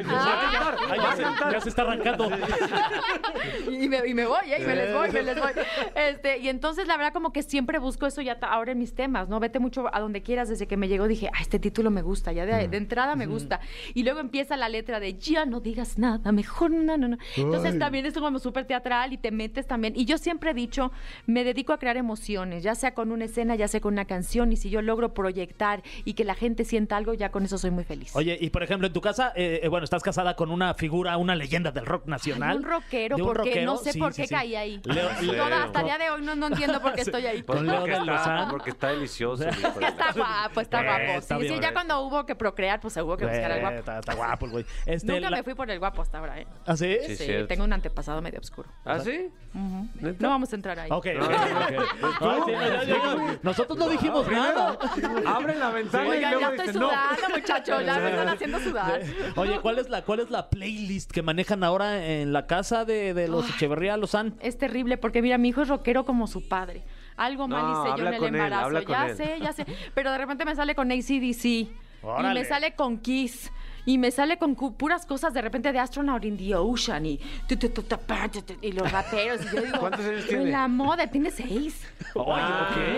Ah. 0.07 0.75
Ya, 0.95 1.15
se, 1.15 1.23
ya 1.53 1.59
se 1.59 1.69
está 1.69 1.81
arrancando. 1.81 2.29
y 3.71 3.89
me, 3.89 4.07
y 4.07 4.13
me 4.13 4.27
voy, 4.27 4.51
¿eh? 4.51 4.61
y 4.61 4.63
me 4.63 4.75
les 4.75 4.93
voy, 4.93 5.09
me 5.09 5.23
les 5.23 5.39
voy. 5.39 5.51
Este, 5.95 6.37
y 6.37 6.49
entonces, 6.49 6.85
la 6.85 6.97
verdad, 6.97 7.13
como 7.13 7.33
que 7.33 7.41
siempre 7.41 7.79
busco 7.79 8.05
eso 8.05 8.21
ya 8.21 8.37
ahora 8.43 8.73
en 8.73 8.79
mis 8.79 8.93
temas, 8.93 9.27
¿no? 9.27 9.39
Vete 9.39 9.57
mucho 9.57 9.89
a 9.91 9.99
donde 9.99 10.21
quieras. 10.21 10.49
Desde 10.49 10.67
que 10.67 10.77
me 10.77 10.87
llegó 10.87 11.07
dije, 11.07 11.29
ah, 11.33 11.41
este 11.41 11.57
título 11.57 11.89
me 11.89 12.03
gusta, 12.03 12.31
ya 12.31 12.45
de, 12.45 12.67
de 12.67 12.77
entrada 12.77 13.15
me 13.15 13.25
gusta. 13.25 13.59
Y 13.95 14.03
luego 14.03 14.19
empieza 14.19 14.55
la 14.55 14.69
letra 14.69 14.99
de, 14.99 15.15
ya 15.15 15.47
no 15.47 15.61
digas 15.61 15.97
nada, 15.97 16.31
mejor 16.31 16.69
no, 16.69 16.95
no, 16.95 17.07
no. 17.07 17.17
Entonces 17.35 17.79
también 17.79 18.05
es 18.05 18.13
como 18.13 18.37
súper 18.37 18.65
teatral 18.65 19.13
y 19.13 19.17
te 19.17 19.31
metes 19.31 19.65
también. 19.65 19.93
Y 19.95 20.05
yo 20.05 20.19
siempre 20.19 20.51
he 20.51 20.53
dicho, 20.53 20.91
me 21.25 21.43
dedico 21.43 21.73
a 21.73 21.79
crear 21.79 21.97
emociones, 21.97 22.61
ya 22.61 22.75
sea 22.75 22.93
con 22.93 23.11
una 23.11 23.25
escena, 23.25 23.55
ya 23.55 23.67
sea 23.67 23.81
con 23.81 23.93
una 23.93 24.05
canción. 24.05 24.42
Y 24.51 24.57
si 24.57 24.69
yo 24.69 24.81
logro 24.81 25.13
proyectar 25.13 25.81
y 26.05 26.13
que 26.13 26.23
la 26.23 26.35
gente 26.35 26.65
sienta 26.65 26.97
algo, 26.97 27.13
ya 27.13 27.29
con 27.31 27.43
eso 27.45 27.57
soy 27.57 27.71
muy 27.71 27.83
feliz. 27.83 28.15
Oye, 28.15 28.37
y 28.39 28.49
por 28.49 28.63
ejemplo, 28.63 28.87
en 28.87 28.93
tu 28.93 29.01
casa, 29.01 29.31
eh, 29.35 29.61
eh, 29.63 29.67
bueno, 29.67 29.83
estás 29.83 30.03
casada 30.03 30.35
con 30.35 30.51
una 30.51 30.73
figura, 30.73 31.17
una 31.17 31.35
leyenda 31.35 31.71
del 31.71 31.85
rock 31.85 32.05
nacional. 32.07 32.51
Ay, 32.51 32.57
un 32.57 32.63
rockero, 32.63 33.15
¿De 33.15 33.21
un 33.21 33.27
porque 33.27 33.49
rockero? 33.49 33.65
no 33.71 33.77
sé 33.77 33.93
Sí, 33.93 33.99
por 33.99 34.13
qué 34.13 34.27
sí. 34.27 34.33
caí 34.33 34.55
ahí. 34.55 34.81
Leo- 34.83 35.09
hasta 35.53 35.79
el 35.79 35.85
día 35.85 35.97
de 35.97 36.09
hoy 36.09 36.21
no, 36.23 36.35
no 36.35 36.47
entiendo 36.47 36.81
por 36.81 36.93
qué 36.93 37.01
estoy 37.09 37.25
ahí. 37.25 37.43
Pues 37.43 37.57
Con 37.57 37.67
Leo 37.67 37.79
porque, 37.79 37.91
de 37.93 37.97
está, 38.15 38.47
porque 38.49 38.69
está 38.71 38.87
delicioso. 38.89 39.43
Es 39.47 39.55
que 39.57 39.85
está 39.85 40.11
guapo, 40.13 40.61
está 40.61 40.81
Eh, 40.81 40.83
guapo. 40.85 41.19
está 41.19 41.35
sí, 41.35 41.41
bien, 41.41 41.53
sí, 41.53 41.59
bien. 41.59 41.61
ya 41.61 41.73
cuando 41.73 42.01
hubo 42.01 42.25
que 42.25 42.35
procrear, 42.35 42.79
pues 42.79 42.95
hubo 42.97 43.15
que 43.17 43.25
buscar 43.25 43.51
al 43.51 43.57
Eh, 43.57 43.61
guapo. 43.61 43.75
Está, 43.77 43.99
está 43.99 44.13
guapo 44.15 44.45
el 44.45 44.51
güey. 44.51 44.65
Este, 44.85 45.11
Nunca 45.11 45.29
la- 45.29 45.37
me 45.37 45.43
fui 45.43 45.53
por 45.53 45.69
el 45.69 45.79
guapo 45.79 46.01
hasta 46.01 46.19
ahora, 46.19 46.39
¿eh? 46.39 46.47
¿Ah, 46.65 46.75
sí? 46.75 46.97
Sí, 47.17 47.27
tengo 47.47 47.63
un 47.63 47.73
antepasado 47.73 48.21
medio 48.21 48.39
oscuro. 48.39 48.69
¿Ah, 48.85 48.99
sí? 48.99 49.29
No 49.53 50.29
vamos 50.29 50.51
a 50.51 50.55
entrar 50.55 50.79
ahí. 50.79 50.89
Ok, 50.91 51.07
ok, 51.19 51.23
ok. 51.23 51.31
Ay, 52.21 52.41
sí, 52.45 52.51
no, 52.91 53.15
no, 53.15 53.27
no, 53.27 53.39
Nosotros 53.43 53.77
no 53.77 53.89
dijimos 53.89 54.27
nada. 54.33 54.77
Abre 55.25 55.55
la 55.55 55.69
ventana 55.71 56.05
y 56.05 56.09
Oigan, 56.09 56.31
luego 56.33 56.41
ya 56.41 56.49
estoy 56.55 56.67
dice, 56.67 56.79
no. 56.79 56.89
sudando, 56.89 57.35
muchachos. 57.37 57.85
Ya 57.85 57.99
me 57.99 58.09
están 58.09 58.27
haciendo 58.35 58.59
sudar. 58.59 59.01
Oye, 59.35 59.59
¿cuál 59.59 59.79
es 59.79 59.89
la 59.89 60.01
cuál 60.03 60.19
es 60.19 60.29
la 60.29 60.49
playlist 60.49 61.11
que 61.11 61.21
manejan 61.21 61.63
ahora 61.63 62.05
en 62.05 62.33
la 62.33 62.47
casa 62.47 62.85
de, 62.85 63.13
de 63.13 63.27
los 63.27 63.49
Echeverría 63.49 63.97
Lozán? 63.97 64.35
Es 64.39 64.57
terrible 64.57 64.97
porque, 64.97 65.21
mira, 65.21 65.37
mi 65.37 65.49
hijo 65.49 65.61
es 65.61 65.67
rockero 65.69 66.05
como 66.05 66.27
su 66.27 66.47
padre. 66.47 66.83
Algo 67.15 67.47
mal 67.47 67.61
No, 67.61 67.85
hice 67.85 68.01
yo 68.01 68.07
en 68.07 68.13
el 68.15 68.23
él, 68.23 68.35
embarazo. 68.35 68.65
habla 68.65 68.83
con 68.83 68.95
ya 68.95 69.07
él. 69.07 69.17
sé, 69.17 69.37
ya 69.41 69.53
sé. 69.53 69.65
Pero 69.93 70.11
de 70.11 70.17
repente 70.17 70.45
me 70.45 70.55
sale 70.55 70.73
con 70.75 70.91
ACDC. 70.91 71.45
Y 71.45 71.71
Órale. 72.01 72.39
me 72.41 72.45
sale 72.45 72.73
con 72.75 72.97
Kiss. 72.97 73.51
Y 73.85 73.97
me 73.97 74.11
sale 74.11 74.37
con 74.37 74.55
cu- 74.55 74.75
puras 74.77 75.05
cosas 75.05 75.33
de 75.33 75.41
repente 75.41 75.71
de 75.73 75.79
Astronaut 75.79 76.23
in 76.23 76.37
the 76.37 76.55
Ocean 76.55 77.05
y, 77.05 77.19
tu, 77.47 77.57
tu, 77.57 77.69
tu, 77.69 77.83
tu, 77.83 77.97
pa, 77.97 78.29
tu, 78.29 78.41
tu, 78.41 78.53
y 78.61 78.71
los 78.71 78.89
raperos. 78.91 79.41
Y 79.45 79.55
yo 79.55 79.61
digo, 79.61 79.79
¿Cuántos 79.79 80.01
años 80.01 80.13
"Pues 80.19 80.27
tiene? 80.29 80.51
La 80.51 80.67
moda 80.67 81.07
tiene 81.07 81.31
seis. 81.31 81.81
Oye, 82.15 82.41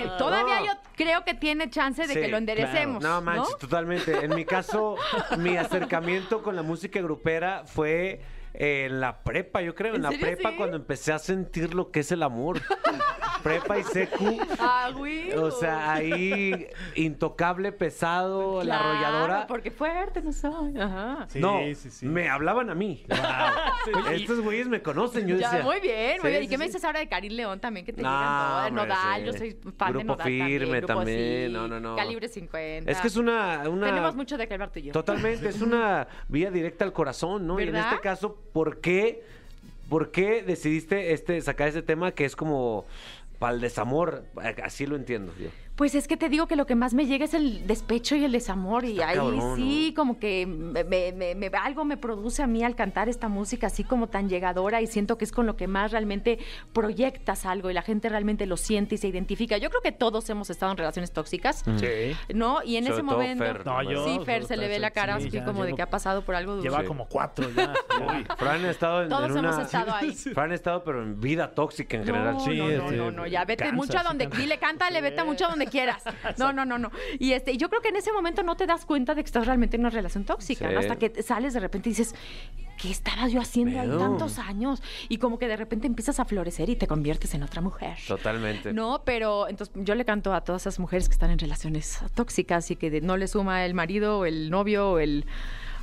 Eh, 0.03 0.11
Todavía 0.17 0.59
No. 0.59 0.65
yo 0.65 0.71
creo 0.95 1.23
que 1.23 1.33
tiene 1.33 1.69
chance 1.69 2.05
de 2.05 2.13
Sí, 2.13 2.19
que 2.19 2.27
lo 2.27 2.37
enderecemos. 2.37 3.01
No 3.01 3.15
¿no? 3.15 3.21
manches, 3.21 3.57
totalmente. 3.57 4.23
En 4.25 4.35
mi 4.35 4.45
caso, 4.45 4.95
mi 5.39 5.57
acercamiento 5.57 6.43
con 6.43 6.55
la 6.55 6.61
música 6.61 7.01
grupera 7.01 7.63
fue 7.65 8.21
en 8.59 8.99
la 8.99 9.23
prepa, 9.23 9.61
yo 9.61 9.75
creo, 9.75 9.91
en, 9.91 9.97
¿En 9.97 10.01
la 10.03 10.09
serio, 10.11 10.25
prepa 10.27 10.51
sí? 10.51 10.55
cuando 10.57 10.77
empecé 10.77 11.13
a 11.13 11.19
sentir 11.19 11.73
lo 11.73 11.91
que 11.91 12.01
es 12.01 12.11
el 12.11 12.23
amor. 12.23 12.61
prepa 13.43 13.77
y 13.77 13.83
secu. 13.83 14.39
Ah, 14.59 14.89
güey. 14.95 15.31
O 15.33 15.51
sea, 15.51 15.93
ahí 15.93 16.65
intocable, 16.95 17.71
pesado, 17.71 18.63
la 18.63 18.79
arrolladora. 18.79 19.47
Porque 19.47 19.69
fuerte 19.69 20.21
no 20.23 20.31
soy. 20.33 20.75
Ajá. 20.79 21.27
no, 21.35 21.59
me 22.01 22.27
hablaban 22.27 22.69
a 22.71 22.75
mí. 22.75 23.05
Estos 24.11 24.41
güeyes 24.41 24.67
me 24.67 24.81
conocen, 24.81 25.27
yo 25.27 25.35
Ya, 25.37 25.49
decía. 25.51 25.63
muy 25.63 25.79
bien, 25.79 26.17
muy 26.21 26.21
Sí, 26.21 26.27
bien. 26.29 26.41
¿Y 26.41 26.45
sí, 26.45 26.49
qué 26.49 26.57
me 26.57 26.65
sí. 26.65 26.69
dices 26.69 26.83
ahora 26.85 26.99
de 26.99 27.07
Karim 27.07 27.33
León 27.33 27.59
también? 27.59 27.85
Que 27.85 27.93
te 27.93 28.01
No, 28.01 28.09
llegan 28.09 28.67
hombre, 28.79 28.87
Nodal, 28.87 29.19
sí. 29.21 29.25
yo 29.27 29.33
soy 29.33 29.59
fan 29.77 29.93
de 29.97 30.03
Nodal 30.03 30.27
Firme 30.27 30.81
también. 30.81 31.47
Sí, 31.47 31.53
no, 31.53 31.67
no, 31.67 31.79
no. 31.79 31.95
Calibre 31.95 32.27
50. 32.27 32.89
Es 32.91 32.99
que 32.99 33.07
es 33.07 33.15
una, 33.15 33.63
una 33.69 33.85
Tenemos 33.87 34.15
mucho 34.15 34.37
de 34.37 34.47
que 34.47 34.53
hablar 34.55 34.71
tú 34.71 34.79
y 34.79 34.83
yo. 34.83 34.91
Totalmente, 34.91 35.49
es 35.49 35.61
una 35.61 36.07
vía 36.27 36.49
directa 36.49 36.83
al 36.83 36.93
corazón, 36.93 37.45
¿no? 37.45 37.59
Y 37.59 37.63
en 37.67 37.75
este 37.75 37.99
caso, 37.99 38.41
¿por 38.53 38.79
qué, 38.79 39.23
por 39.89 40.11
qué 40.11 40.43
decidiste 40.43 41.13
este, 41.13 41.39
sacar 41.41 41.67
ese 41.67 41.81
tema 41.81 42.11
que 42.11 42.25
es 42.25 42.35
como 42.35 42.85
para 43.39 43.53
el 43.53 43.61
desamor? 43.61 44.25
Así 44.63 44.85
lo 44.85 44.95
entiendo 44.95 45.33
yo. 45.39 45.49
Pues 45.75 45.93
es 45.93 46.07
que 46.07 46.15
te 46.15 46.29
digo 46.29 46.47
que 46.47 46.55
lo 46.55 46.65
que 46.65 46.73
más 46.75 46.93
me 46.93 47.05
llega 47.05 47.25
es 47.25 47.33
el 47.33 47.67
despecho 47.67 48.15
y 48.15 48.23
el 48.23 48.31
desamor 48.31 48.85
y 48.85 49.01
ahí 49.01 49.15
cabrón, 49.17 49.57
sí 49.57 49.93
como 49.95 50.19
que 50.19 50.45
me, 50.45 50.85
me- 50.85 51.11
me- 51.11 51.35
me- 51.35 51.51
algo 51.57 51.83
me 51.83 51.97
produce 51.97 52.41
a 52.41 52.47
mí 52.47 52.63
al 52.63 52.75
cantar 52.77 53.09
esta 53.09 53.27
música 53.27 53.67
así 53.67 53.83
como 53.83 54.07
tan 54.07 54.29
llegadora 54.29 54.81
y 54.81 54.87
siento 54.87 55.17
que 55.17 55.25
es 55.25 55.33
con 55.33 55.45
lo 55.45 55.57
que 55.57 55.67
más 55.67 55.91
realmente 55.91 56.39
proyectas 56.71 57.45
algo 57.45 57.69
y 57.69 57.73
la 57.73 57.81
gente 57.81 58.07
realmente 58.07 58.45
lo 58.45 58.55
siente 58.57 58.95
y 58.95 58.97
se 58.97 59.09
identifica. 59.09 59.57
Yo 59.57 59.69
creo 59.69 59.81
que 59.81 59.91
todos 59.91 60.29
hemos 60.29 60.49
estado 60.49 60.71
en 60.71 60.77
relaciones 60.77 61.11
tóxicas, 61.11 61.63
Sí. 61.77 62.15
¿no? 62.33 62.63
Y 62.63 62.77
en 62.77 62.85
Sobre 62.85 62.93
ese 62.95 63.03
momento 63.03 63.43
Fer. 63.43 63.65
No, 63.65 63.83
yo- 63.83 64.05
sí, 64.05 64.19
Fer 64.25 64.45
se 64.45 64.55
le 64.55 64.67
ve 64.69 64.79
la 64.79 64.91
cara 64.91 65.19
sí, 65.19 65.27
así 65.27 65.41
como 65.41 65.65
de 65.65 65.73
que 65.73 65.81
ha 65.81 65.89
pasado 65.89 66.21
por 66.23 66.35
algo 66.35 66.53
duro. 66.55 66.63
Lleva 66.63 66.81
Sí. 66.81 66.87
como 66.87 67.05
cuatro 67.07 67.49
ya. 67.49 67.73
Uy. 68.15 68.25
Fran 68.37 68.63
ha 68.63 68.69
estado 68.71 69.03
en, 69.03 69.09
Todos 69.09 69.29
en 69.31 69.37
hemos 69.39 69.55
una... 69.55 69.63
estado 69.65 69.93
ahí. 69.93 70.11
Fran 70.33 70.51
ha 70.51 70.55
estado, 70.55 70.83
pero 70.85 71.03
en 71.03 71.19
vida 71.19 71.53
tóxica 71.53 71.97
en 71.97 72.05
general. 72.05 72.33
No, 72.35 72.39
Sí, 72.39 72.57
no, 72.57 72.67
no, 72.69 72.91
no, 72.91 73.11
no, 73.11 73.27
ya 73.27 73.43
vete 73.43 73.63
cansa, 73.65 73.75
mucho 73.75 73.97
a 73.97 74.03
donde 74.03 74.27
dile, 74.27 74.57
cántale, 74.57 75.01
vete 75.01 75.21
mucho 75.23 75.45
a 75.45 75.49
donde 75.49 75.64
quieras. 75.65 76.03
No, 76.37 76.51
no, 76.51 76.65
no, 76.65 76.77
no. 76.77 76.91
Y 77.19 77.31
este, 77.33 77.55
yo 77.57 77.69
creo 77.69 77.81
que 77.81 77.89
en 77.89 77.95
ese 77.95 78.11
momento 78.11 78.43
no 78.43 78.55
te 78.57 78.65
das 78.65 78.85
cuenta 78.85 79.15
de 79.15 79.23
que 79.23 79.27
estás 79.27 79.45
realmente 79.45 79.75
en 79.77 79.81
una 79.81 79.89
relación 79.89 80.23
tóxica, 80.25 80.67
Sí. 80.67 80.73
¿no? 80.73 80.79
Hasta 80.79 80.95
que 80.97 81.21
sales 81.23 81.53
de 81.53 81.59
repente 81.59 81.89
y 81.89 81.91
dices, 81.91 82.13
¿qué 82.81 82.91
estaba 82.91 83.27
yo 83.27 83.39
haciendo 83.39 83.79
ahí 83.79 83.89
tantos 83.97 84.37
años? 84.39 84.81
Y 85.09 85.17
como 85.17 85.37
que 85.39 85.47
de 85.47 85.55
repente 85.55 85.87
empiezas 85.87 86.19
a 86.19 86.25
florecer 86.25 86.69
y 86.69 86.75
te 86.75 86.87
conviertes 86.87 87.33
en 87.33 87.43
otra 87.43 87.61
mujer. 87.61 87.97
Totalmente. 88.07 88.73
No, 88.73 89.01
pero 89.05 89.47
entonces 89.47 89.73
yo 89.83 89.95
le 89.95 90.03
canto 90.05 90.33
a 90.33 90.41
todas 90.41 90.63
esas 90.63 90.79
mujeres 90.79 91.07
que 91.07 91.13
están 91.13 91.31
en 91.31 91.39
relaciones 91.39 91.99
tóxicas 92.15 92.69
y 92.71 92.75
que 92.75 92.89
de- 92.89 93.01
no 93.01 93.17
le 93.17 93.27
suma 93.27 93.65
el 93.65 93.73
marido, 93.73 94.19
o 94.19 94.25
el 94.25 94.49
novio 94.49 94.91
o 94.91 94.99
el, 94.99 95.25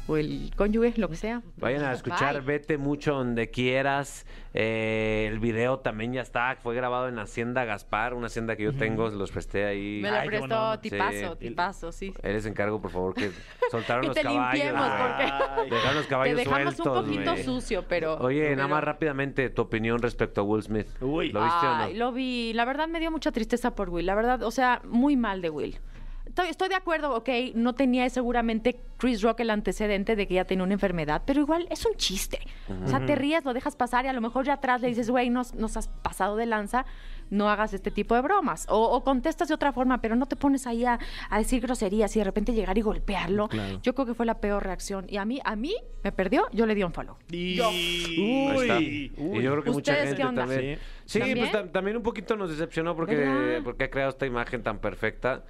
o 0.09 0.17
el 0.17 0.51
cónyuge, 0.57 0.95
lo 0.97 1.09
que 1.09 1.17
sea. 1.17 1.43
Vayan 1.57 1.85
a 1.85 1.93
escuchar 1.93 2.35
Bye. 2.39 2.59
Vete 2.59 2.79
Mucho 2.79 3.15
Donde 3.15 3.51
Quieras. 3.51 4.27
Eh, 4.55 5.29
el 5.31 5.39
video 5.39 5.79
también 5.79 6.13
ya 6.13 6.21
está. 6.21 6.57
Fue 6.63 6.75
grabado 6.75 7.09
en 7.09 7.19
Hacienda 7.19 7.65
Gaspar, 7.65 8.13
una 8.15 8.27
hacienda 8.27 8.57
que 8.57 8.65
yo 8.65 8.73
tengo. 8.75 9.09
Se 9.11 9.17
los 9.17 9.31
presté 9.31 9.65
ahí. 9.65 10.01
Me 10.03 10.11
lo 10.11 10.25
prestó 10.27 10.79
tipazo, 10.81 11.33
Sí. 11.33 11.49
tipazo, 11.49 11.93
sí. 11.93 12.13
Les 12.23 12.45
encargo, 12.47 12.81
por 12.83 12.91
favor, 12.91 13.15
que 13.15 13.31
soltaron 13.71 14.07
los 14.09 14.17
caballos. 14.19 14.67
porque- 14.73 15.71
Dejaron 15.75 15.95
los 15.97 16.05
Te 16.05 16.11
caballos 16.11 16.37
dejamos 16.37 16.75
sueltos, 16.75 16.87
un 16.87 17.05
poquito 17.15 17.37
sucio, 17.39 17.85
pero... 17.89 18.17
Oye, 18.19 18.55
nada 18.57 18.69
más 18.69 18.85
rápidamente, 18.85 19.49
tu 19.51 19.63
opinión 19.63 20.01
respecto 20.03 20.41
a 20.43 20.45
Will 20.45 20.63
Smith. 20.63 20.87
Uy. 21.01 21.31
¿Lo 21.33 21.43
viste 21.45 21.67
o 21.67 21.77
no? 21.77 21.89
Lo 21.91 22.13
vi. 22.13 22.53
La 22.55 22.65
verdad 22.65 22.89
me 22.89 23.01
dio 23.01 23.11
mucha 23.11 23.33
tristeza 23.33 23.75
por 23.75 23.89
Will. 23.89 24.05
La 24.07 24.15
verdad, 24.15 24.43
o 24.43 24.51
sea, 24.51 24.83
muy 24.85 25.17
mal 25.17 25.41
de 25.43 25.51
Will. 25.51 25.79
Estoy, 26.33 26.49
estoy 26.49 26.71
de 26.71 26.77
acuerdo, 26.77 27.15
ok, 27.15 27.29
no 27.55 27.75
tenía 27.75 28.09
seguramente 28.09 28.81
Chris 28.97 29.21
Rock 29.21 29.41
el 29.41 29.51
antecedente 29.51 30.17
de 30.17 30.27
que 30.27 30.33
ya 30.35 30.47
tenía 30.47 30.65
una 30.65 30.73
enfermedad, 30.73 31.21
pero 31.27 31.43
igual 31.43 31.67
es 31.71 31.85
un 31.85 31.95
chiste. 31.97 32.39
O 32.83 32.89
sea, 32.89 33.05
te 33.05 33.15
ríes, 33.17 33.45
lo 33.45 33.53
dejas 33.53 33.77
pasar 33.77 34.07
y 34.07 34.09
a 34.09 34.15
lo 34.15 34.23
mejor 34.23 34.47
ya 34.47 34.55
atrás 34.55 34.81
le 34.81 34.89
dices, 34.89 35.11
güey, 35.11 35.29
nos, 35.29 35.53
nos 35.55 35.77
has 35.77 35.89
pasado 35.89 36.37
de 36.37 36.47
lanza, 36.47 36.87
no 37.29 37.51
hagas 37.51 37.75
este 37.75 37.91
tipo 37.91 38.15
de 38.15 38.23
bromas. 38.23 38.65
O, 38.71 38.81
o 38.83 39.05
contestas 39.05 39.49
de 39.49 39.55
otra 39.55 39.75
forma, 39.75 40.01
pero 40.01 40.17
no 40.17 40.25
te 40.25 40.37
pones 40.37 40.67
ahí 40.67 40.87
a, 40.87 40.99
a 41.29 41.37
decir 41.39 41.61
groserías 41.61 42.17
y 42.17 42.21
de 42.21 42.25
repente 42.25 42.55
llegar 42.55 42.79
y 42.79 42.81
golpearlo. 42.81 43.51
Yo 43.83 43.95
creo 43.95 44.07
que 44.07 44.15
fue 44.15 44.25
la 44.25 44.41
peor 44.41 44.65
reacción. 44.65 45.05
Y 45.11 45.19
a 45.19 45.27
mí, 45.27 45.39
a 45.45 45.55
mí 45.55 45.75
me 46.03 46.13
perdió, 46.13 46.49
yo 46.53 46.65
le 46.65 46.75
di 46.75 46.83
un 46.83 46.95
follow. 46.95 47.17
Y... 47.31 47.61
Ahí 47.61 48.57
está. 48.59 48.79
Uy. 48.79 49.13
Y 49.39 49.43
yo 49.43 49.51
creo 49.53 49.63
que 49.65 49.71
mucha 49.71 49.93
¿Ustedes 49.93 50.09
gente 50.09 50.23
qué 50.23 50.29
onda? 50.29 50.47
también. 50.47 50.79
Sí, 51.05 51.19
¿También? 51.19 51.39
pues 51.41 51.53
tam- 51.53 51.73
también 51.73 51.97
un 51.99 52.03
poquito 52.03 52.37
nos 52.37 52.49
decepcionó 52.49 52.97
porque, 52.97 53.17
¿Verdad? 53.17 53.61
porque 53.65 53.85
ha 53.85 53.91
creado 53.91 54.11
esta 54.11 54.25
imagen 54.25 54.63
tan 54.63 54.79
perfecta. 54.79 55.45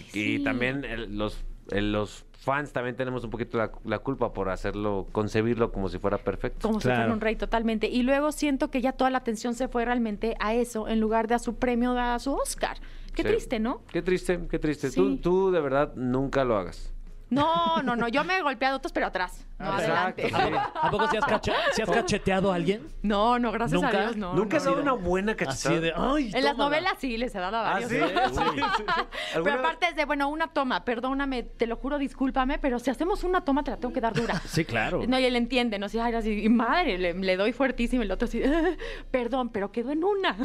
Y 0.00 0.38
Sí. 0.38 0.38
también 0.44 0.84
el- 0.84 1.16
los, 1.18 1.38
el- 1.70 1.92
los 1.92 2.24
fans 2.32 2.72
también 2.72 2.94
tenemos 2.96 3.24
un 3.24 3.30
poquito 3.30 3.58
la, 3.58 3.72
la 3.84 3.98
culpa 3.98 4.32
por 4.32 4.48
hacerlo, 4.50 5.06
concebirlo 5.10 5.72
como 5.72 5.88
si 5.88 5.98
fuera 5.98 6.18
perfecto. 6.18 6.68
Como 6.68 6.80
si 6.80 6.88
fuera 6.88 7.12
un 7.12 7.20
rey 7.20 7.34
totalmente. 7.36 7.88
Y 7.88 8.02
luego 8.02 8.30
siento 8.32 8.70
que 8.70 8.80
ya 8.80 8.92
toda 8.92 9.10
la 9.10 9.18
atención 9.18 9.54
se 9.54 9.66
fue 9.68 9.84
realmente 9.84 10.36
a 10.38 10.54
eso 10.54 10.86
en 10.88 11.00
lugar 11.00 11.26
de 11.26 11.34
a 11.34 11.38
su 11.40 11.56
premio, 11.56 11.98
a 11.98 12.18
su 12.20 12.32
Oscar. 12.34 12.76
Qué 13.14 13.22
Sí. 13.22 13.28
triste, 13.28 13.58
¿no? 13.58 13.80
Qué 13.90 14.02
triste, 14.02 14.38
qué 14.50 14.58
triste. 14.58 14.90
Sí. 14.90 14.96
Tú, 14.96 15.16
tú 15.16 15.50
de 15.50 15.60
verdad 15.60 15.94
nunca 15.96 16.44
lo 16.44 16.56
hagas. 16.56 16.92
No, 17.28 17.82
no, 17.82 17.96
no. 17.96 18.06
Yo 18.08 18.22
me 18.22 18.38
he 18.38 18.42
golpeado 18.42 18.76
otros, 18.76 18.92
pero 18.92 19.06
atrás. 19.06 19.44
No, 19.58 19.78
Exacto, 19.78 20.22
adelante. 20.22 20.60
¿A 20.80 20.90
poco, 20.90 21.08
si 21.08 21.16
has, 21.16 21.24
cache- 21.24 21.52
si 21.72 21.82
has 21.82 21.90
cacheteado 21.90 22.52
a 22.52 22.54
alguien? 22.54 22.86
No, 23.02 23.38
no, 23.38 23.50
gracias 23.52 23.80
¿Nunca? 23.80 23.98
a 23.98 24.00
Dios, 24.02 24.16
no. 24.16 24.34
¿Nunca 24.34 24.56
no. 24.56 24.58
has 24.58 24.64
dado 24.64 24.80
una 24.82 24.92
buena 24.92 25.34
cachetada? 25.34 25.74
Así 25.74 25.82
de, 25.82 25.92
ay, 25.96 26.26
En 26.34 26.44
las 26.44 26.52
tómala. 26.52 26.64
novelas 26.76 26.94
sí, 27.00 27.16
les 27.16 27.34
he 27.34 27.38
dado 27.38 27.56
a 27.56 27.68
¿Ah, 27.68 27.72
varios. 27.80 27.90
sí? 27.90 27.96
Uy. 28.00 28.62
Pero 28.62 28.64
¿Alguna- 29.34 29.54
aparte 29.54 29.86
es 29.88 29.96
de, 29.96 30.04
bueno, 30.04 30.28
una 30.28 30.48
toma, 30.48 30.84
perdóname, 30.84 31.42
te 31.42 31.66
lo 31.66 31.76
juro, 31.76 31.98
discúlpame, 31.98 32.58
pero 32.58 32.78
si 32.78 32.90
hacemos 32.90 33.24
una 33.24 33.40
toma 33.40 33.64
te 33.64 33.70
la 33.72 33.78
tengo 33.78 33.92
que 33.94 34.00
dar 34.00 34.12
dura. 34.14 34.40
Sí, 34.46 34.64
claro. 34.64 35.02
No, 35.08 35.18
y 35.18 35.24
él 35.24 35.34
entiende, 35.36 35.78
no 35.80 35.88
sé, 35.88 36.00
ay, 36.00 36.14
así, 36.14 36.44
y 36.44 36.48
madre, 36.48 36.96
le, 36.98 37.14
le 37.14 37.36
doy 37.36 37.52
fuertísimo, 37.52 38.02
y 38.02 38.06
el 38.06 38.12
otro 38.12 38.26
así, 38.28 38.40
perdón, 39.10 39.48
pero 39.48 39.72
quedó 39.72 39.90
en 39.90 40.04
una. 40.04 40.36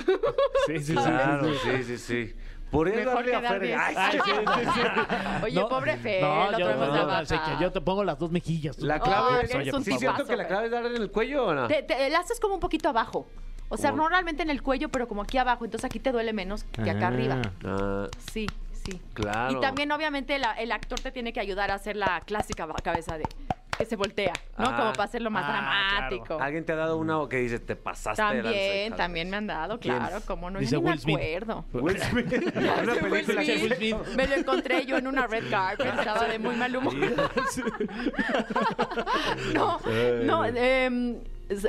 Sí, 0.65 0.79
sí, 0.79 0.83
sí. 0.85 0.93
Claro, 0.93 1.53
sí, 1.53 1.83
sí, 1.83 1.97
sí. 1.97 2.35
Por 2.71 2.87
eso 2.87 2.97
Mejor 2.99 3.13
darle 3.15 3.35
a 3.35 3.39
quedar 3.41 3.55
Fer- 3.57 3.61
bien. 3.61 3.79
Ay, 3.81 3.95
Ay, 3.97 4.19
sí, 4.23 4.31
sí, 4.31 4.69
sí. 4.73 4.81
Oye, 5.43 5.59
No, 5.59 5.67
pobre 5.69 5.97
Fer, 5.97 6.21
no, 6.23 6.51
lo 6.51 6.57
yo, 6.57 6.65
traemos 6.65 6.87
no, 6.87 7.27
que 7.57 7.63
yo 7.63 7.71
te 7.71 7.81
pongo 7.81 8.03
las 8.03 8.17
dos 8.17 8.31
mejillas. 8.31 8.77
tú. 8.77 8.85
La 8.85 8.99
clave 8.99 9.41
eres 9.51 9.73
un 9.73 9.83
sí 9.83 9.97
siento 9.97 10.25
que 10.25 10.35
la 10.37 10.47
clave 10.47 10.65
es 10.65 10.71
darle 10.71 10.95
en 10.95 11.01
el 11.01 11.11
cuello 11.11 11.47
o 11.47 11.53
no. 11.53 11.67
Te, 11.67 11.83
te- 11.83 12.09
la 12.09 12.19
haces 12.19 12.39
como 12.39 12.53
un 12.55 12.59
poquito 12.61 12.89
abajo. 12.89 13.27
O 13.69 13.77
sea, 13.77 13.91
¿Cómo? 13.91 14.03
no 14.03 14.09
realmente 14.09 14.41
en 14.43 14.49
el 14.49 14.61
cuello, 14.63 14.89
pero 14.89 15.07
como 15.07 15.21
aquí 15.21 15.37
abajo. 15.37 15.63
Entonces 15.65 15.85
aquí 15.85 15.99
te 15.99 16.11
duele 16.11 16.33
menos 16.33 16.63
que 16.65 16.89
acá 16.89 17.05
Ah. 17.05 17.07
arriba. 17.07 17.41
Ah, 17.65 18.07
Sí, 18.31 18.47
sí. 18.73 19.01
claro. 19.13 19.57
Y 19.57 19.61
también, 19.61 19.91
obviamente, 19.91 20.37
la- 20.39 20.53
el 20.53 20.71
actor 20.71 20.99
te 20.99 21.11
tiene 21.11 21.31
que 21.33 21.39
ayudar 21.39 21.71
a 21.71 21.75
hacer 21.75 21.95
la 21.95 22.19
clásica 22.21 22.65
ba- 22.65 22.75
cabeza 22.83 23.17
de 23.17 23.23
que 23.81 23.85
se 23.89 23.95
voltea, 23.95 24.33
¿no? 24.57 24.65
Ah. 24.67 24.77
como 24.77 24.91
para 24.93 25.03
hacerlo 25.03 25.29
más 25.29 25.45
Ah, 25.47 26.07
dramático. 26.07 26.39
¿Alguien 26.41 26.65
te 26.65 26.73
ha 26.73 26.75
dado 26.75 26.97
una 26.97 27.19
o 27.19 27.29
que 27.29 27.37
dices, 27.37 27.65
te 27.65 27.75
pasaste 27.75 28.21
de 28.21 28.27
lanza, 28.35 28.43
También, 28.43 28.87
hija? 28.87 28.95
también 28.95 29.29
me 29.29 29.37
han 29.37 29.47
dado, 29.47 29.79
claro, 29.79 30.17
como 30.25 30.49
no, 30.49 30.59
Dice 30.59 30.73
yo 30.73 30.79
ni 30.79 30.85
me 30.85 30.91
Will 30.91 30.99
Smith. 30.99 31.17
acuerdo. 31.17 31.65
Will 31.73 31.99
Smith. 31.99 32.31
Una 32.55 32.93
Will 32.93 32.99
película 33.09 33.43
que- 33.43 33.57
Smith. 33.59 33.71
Will 33.71 33.75
Smith. 33.77 33.95
Me 34.15 34.27
lo 34.27 34.35
encontré 34.35 34.85
yo 34.85 34.97
en 34.97 35.07
una 35.07 35.27
red 35.27 35.49
carpet, 35.49 35.87
estaba 35.97 36.25
de 36.25 36.39
muy 36.39 36.55
mal 36.55 36.75
humor. 36.75 36.93
no, 39.53 39.79
no, 40.23 40.45
eh, 40.45 41.15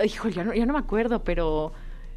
híjole, 0.04 0.34
ya 0.34 0.44
no, 0.44 0.54
ya 0.54 0.66
no 0.66 0.72
me 0.72 0.78
acuerdo, 0.78 1.22
pero 1.24 1.72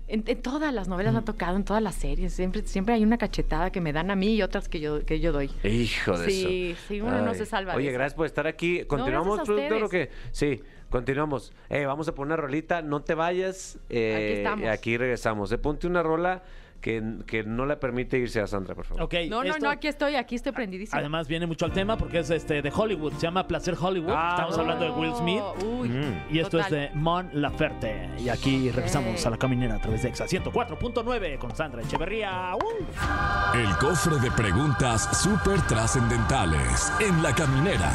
en, 0.07 0.23
en 0.27 0.41
todas 0.41 0.73
las 0.73 0.87
novelas 0.87 1.13
me 1.13 1.19
ha 1.19 1.23
tocado, 1.23 1.55
en 1.55 1.63
todas 1.63 1.81
las 1.81 1.95
series, 1.95 2.33
siempre, 2.33 2.61
siempre 2.63 2.93
hay 2.93 3.03
una 3.03 3.17
cachetada 3.17 3.71
que 3.71 3.81
me 3.81 3.91
dan 3.93 4.11
a 4.11 4.15
mí 4.15 4.35
y 4.35 4.41
otras 4.41 4.69
que 4.69 4.79
yo, 4.79 5.05
que 5.05 5.19
yo 5.19 5.31
doy. 5.31 5.49
Hijo 5.63 6.17
de 6.17 6.29
Sí, 6.29 6.71
eso. 6.71 6.81
sí, 6.87 7.01
uno 7.01 7.21
no 7.21 7.33
se 7.33 7.45
salva 7.45 7.75
Oye, 7.75 7.91
gracias 7.91 8.13
por 8.13 8.25
estar 8.25 8.45
aquí. 8.47 8.83
¿Continuamos, 8.85 9.39
a 9.39 9.43
productor, 9.43 9.83
o 9.83 9.89
qué? 9.89 10.09
Sí, 10.31 10.61
continuamos. 10.89 11.53
Eh, 11.69 11.85
vamos 11.85 12.07
a 12.07 12.13
poner 12.15 12.33
una 12.33 12.37
rolita. 12.43 12.81
No 12.81 13.01
te 13.01 13.15
vayas. 13.15 13.79
eh, 13.89 14.15
Aquí 14.15 14.37
estamos. 14.37 14.67
Aquí 14.69 14.97
regresamos. 14.97 15.51
Eh, 15.51 15.57
ponte 15.57 15.87
una 15.87 16.03
rola 16.03 16.43
que, 16.81 17.01
que 17.25 17.43
no 17.43 17.65
le 17.65 17.77
permite 17.77 18.17
irse 18.19 18.39
a 18.41 18.47
Sandra, 18.47 18.75
por 18.75 18.85
favor. 18.85 19.03
Ok, 19.03 19.13
No, 19.29 19.43
no, 19.43 19.49
esto- 19.49 19.65
no, 19.65 19.71
aquí 19.71 19.87
estoy, 19.87 20.15
aquí 20.15 20.35
estoy 20.35 20.51
prendidísima. 20.51 20.99
Además 20.99 21.27
viene 21.27 21.47
mucho 21.47 21.65
al 21.65 21.71
tema 21.73 21.97
porque 21.97 22.19
es 22.19 22.29
este 22.29 22.61
de 22.61 22.71
Hollywood, 22.75 23.13
se 23.13 23.21
llama 23.21 23.47
Placer 23.47 23.75
Hollywood. 23.79 24.13
Ah, 24.15 24.29
Estamos 24.31 24.57
hablando 24.57 24.85
de 24.85 24.91
Will 24.91 25.15
Smith. 25.15 25.41
Uy, 25.65 25.91
Y 26.31 26.39
esto 26.39 26.57
total. 26.57 26.65
es 26.65 26.91
de 26.91 26.95
Mon 26.99 27.29
Laferte. 27.33 28.09
Y 28.19 28.29
aquí 28.29 28.69
regresamos 28.71 29.25
a 29.25 29.29
la 29.31 29.37
caminera 29.37 29.75
a 29.75 29.79
través 29.81 30.03
de 30.03 30.09
Exa 30.09 30.25
104.9 30.27 31.37
con 31.39 31.55
Sandra 31.55 31.81
Echeverría. 31.81 32.51
¡Uh! 32.55 33.57
El 33.57 33.75
cofre 33.77 34.17
de 34.19 34.29
preguntas 34.31 35.21
súper 35.21 35.61
trascendentales 35.63 36.91
en 36.99 37.23
la 37.23 37.33
caminera. 37.33 37.91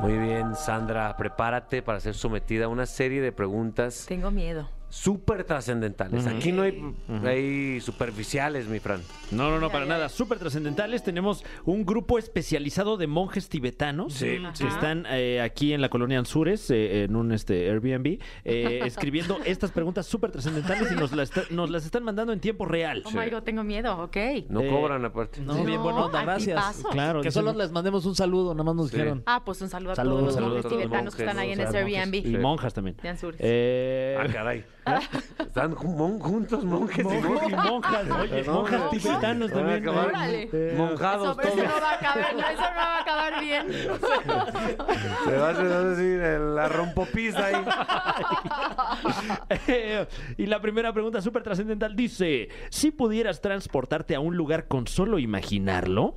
Muy 0.00 0.16
bien, 0.16 0.54
Sandra, 0.54 1.16
prepárate 1.16 1.82
para 1.82 1.98
ser 1.98 2.14
sometida 2.14 2.66
a 2.66 2.68
una 2.68 2.86
serie 2.86 3.20
de 3.20 3.32
preguntas 3.32 4.04
Tengo 4.06 4.30
miedo. 4.30 4.68
Súper 4.90 5.44
trascendentales. 5.44 6.26
Aquí 6.26 6.52
no 6.52 6.62
hay, 6.62 6.82
hay 7.24 7.80
superficiales, 7.80 8.66
mi 8.68 8.78
Fran. 8.80 9.00
No, 9.30 9.50
no, 9.50 9.58
no, 9.58 9.70
para 9.70 9.84
nada. 9.86 10.08
Súper 10.08 10.38
trascendentales. 10.38 11.02
Tenemos 11.02 11.44
un 11.64 11.84
grupo 11.84 12.18
especializado 12.18 12.96
de 12.96 13.06
monjes 13.06 13.48
tibetanos 13.48 14.14
Sí. 14.14 14.38
que 14.58 14.66
están 14.66 15.04
eh, 15.10 15.40
aquí 15.40 15.72
en 15.72 15.80
la 15.80 15.88
colonia 15.88 16.18
Anzures, 16.18 16.70
eh, 16.70 17.04
en 17.04 17.16
un 17.16 17.32
este, 17.32 17.68
Airbnb, 17.70 18.18
eh, 18.44 18.80
escribiendo 18.86 19.38
estas 19.44 19.70
preguntas 19.72 20.06
súper 20.06 20.30
trascendentales 20.30 20.90
y 20.92 20.94
nos, 20.94 21.12
las 21.12 21.28
está- 21.30 21.52
nos 21.54 21.70
las 21.70 21.84
están 21.84 22.04
mandando 22.04 22.32
en 22.32 22.40
tiempo 22.40 22.64
real. 22.64 23.02
Oh 23.06 23.10
my 23.10 23.28
God, 23.30 23.42
tengo 23.42 23.62
miedo, 23.64 23.96
ok. 24.02 24.16
No 24.48 24.60
Eh, 24.62 24.68
cobran 24.68 25.04
aparte. 25.04 25.40
No, 25.40 25.54
No, 25.54 25.64
bien 25.64 25.82
buena 25.82 26.06
onda, 26.06 26.22
gracias. 26.22 26.82
Claro, 26.90 27.20
Que 27.20 27.30
solo 27.30 27.52
les 27.52 27.70
mandemos 27.70 28.06
un 28.06 28.14
saludo, 28.14 28.54
nada 28.54 28.64
más 28.64 28.74
nos 28.74 28.90
Sí. 28.90 28.96
dijeron. 28.96 29.22
Ah, 29.26 29.42
pues 29.44 29.60
un 29.60 29.68
saludo 29.68 29.92
a 29.92 29.96
Saludos, 29.96 30.34
todos 30.34 30.40
los 30.40 30.50
monjes 30.54 30.70
tibetanos 30.70 31.14
que 31.14 31.22
están 31.22 31.38
ahí 31.38 31.52
en 31.52 31.60
ese. 31.60 31.78
Airbnb. 31.78 32.14
Y 32.14 32.22
Sí. 32.22 32.38
monjas 32.38 32.72
también. 32.74 32.96
De 33.02 33.08
Anzures. 33.08 33.38
Eh, 33.42 34.16
Ah, 34.18 34.26
caray. 34.32 34.64
Están 35.38 35.74
mon- 35.84 36.18
juntos 36.18 36.64
monjes 36.64 37.00
y 37.00 37.04
monjes 37.04 37.48
y 37.48 37.52
monjas. 37.54 38.06
monjas, 38.06 38.20
oye, 38.20 38.42
monjas 38.44 38.80
no, 38.80 38.88
tibetanos 38.88 39.50
también. 39.52 39.84
Eh, 40.52 40.74
Monjados 40.76 41.38
Eso, 41.38 41.56
no 41.56 41.62
va 41.80 41.90
a 41.90 41.94
acabar, 41.94 42.34
no, 42.34 42.40
eso 42.40 42.60
no 42.60 42.76
va 42.76 42.96
a 42.96 43.00
acabar 43.00 43.40
bien. 43.44 43.66
Se 45.24 45.36
va 45.36 45.48
a 45.48 45.50
hacer 45.50 45.72
así 45.72 46.16
la 46.54 46.68
rompopista 46.68 47.46
ahí. 47.46 47.64
y 50.38 50.46
la 50.46 50.60
primera 50.60 50.92
pregunta 50.92 51.20
súper 51.20 51.42
trascendental 51.42 51.94
dice: 51.96 52.48
Si 52.70 52.90
pudieras 52.90 53.40
transportarte 53.40 54.14
a 54.14 54.20
un 54.20 54.36
lugar 54.36 54.68
con 54.68 54.86
solo 54.86 55.18
imaginarlo, 55.18 56.14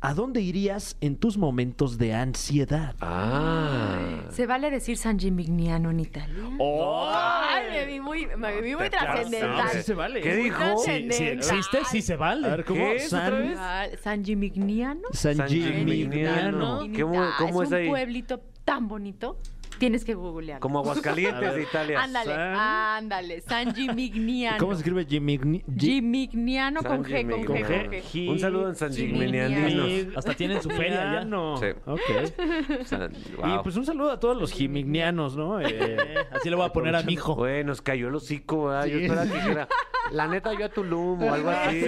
¿a 0.00 0.14
dónde 0.14 0.40
irías 0.40 0.96
en 1.00 1.16
tus 1.16 1.36
momentos 1.36 1.98
de 1.98 2.14
ansiedad? 2.14 2.94
Ah. 3.00 3.98
Se 4.30 4.46
vale 4.46 4.70
decir 4.70 4.96
San 4.96 5.18
Gimignano 5.18 5.90
en 5.90 6.00
Italia. 6.00 6.44
¡Oh! 6.58 7.10
Ay, 7.12 7.64
me 7.72 7.86
vi 7.86 8.00
muy, 8.00 8.26
me 8.36 8.60
vi 8.60 8.76
muy 8.76 8.90
trascendental. 8.90 9.68
sí 9.70 9.82
se 9.82 9.94
vale. 9.94 10.20
¿Qué 10.20 10.36
dijo? 10.36 10.78
Si, 10.84 10.90
existe, 10.92 11.78
sí 11.90 12.02
se 12.02 12.16
vale. 12.16 12.46
A 12.46 12.50
ver, 12.50 12.64
¿cómo? 12.64 12.80
¿Qué 12.80 12.96
es 12.96 13.12
otra 13.12 13.30
San, 13.30 13.38
vez? 13.48 13.58
Ah, 13.58 13.86
San 14.02 14.24
Gimignano. 14.24 15.02
San 15.12 15.48
Gimignano. 15.48 15.92
Gimignano. 15.92 16.78
¿Cómo- 17.00 17.22
Ah, 17.22 17.34
cómo 17.38 17.62
es 17.62 17.68
un 17.68 17.74
ahí? 17.74 17.88
pueblito 17.88 18.40
tan 18.64 18.86
bonito. 18.88 19.38
Tienes 19.78 20.04
que 20.04 20.14
googlear. 20.14 20.60
Como 20.60 20.80
Aguascalientes 20.80 21.54
de 21.54 21.62
Italia. 21.62 22.02
Ándale, 22.02 22.30
San- 22.34 22.56
ándale. 22.56 23.40
San 23.42 23.74
Gimignano. 23.74 24.58
¿Cómo 24.58 24.72
se 24.74 24.78
escribe 24.78 25.06
Gimigni- 25.06 25.62
Gi- 25.66 26.00
Gimignano 26.00 26.82
con 26.82 27.04
G, 27.04 27.28
con 27.30 27.44
G, 27.44 28.00
con 28.26 28.28
Un 28.28 28.38
saludo 28.38 28.68
en 28.68 28.74
San 28.76 28.92
Gimignano. 28.92 29.54
Gimignaninos. 29.54 30.16
Hasta 30.16 30.34
tienen 30.34 30.60
su 30.62 30.70
feria 30.70 31.22
ya. 31.22 31.22
Sí. 31.60 31.66
Ok. 31.86 32.84
San- 32.86 33.12
Y 33.14 33.58
pues 33.62 33.76
un 33.76 33.86
saludo 33.86 34.10
a 34.10 34.20
todos 34.20 34.36
los 34.36 34.52
gimignianos, 34.52 35.36
¿no? 35.36 35.60
Eh, 35.60 35.96
así 36.32 36.50
le 36.50 36.56
voy 36.56 36.66
a 36.66 36.72
poner 36.72 36.96
a 36.96 37.02
mi 37.02 37.12
hijo. 37.14 37.34
Güey, 37.34 37.62
nos 37.64 37.80
cayó 37.82 38.08
el 38.08 38.14
hocico, 38.14 38.66
¿verdad? 38.66 38.86
Yo 38.86 38.98
Sí. 38.98 39.04
esperaba 39.04 39.28
que 39.28 39.34
dijera, 39.34 39.68
la 40.10 40.26
neta, 40.26 40.52
yo 40.58 40.64
a 40.66 40.68
Tulum 40.70 41.22
o 41.22 41.32
algo 41.34 41.50
así. 41.50 41.80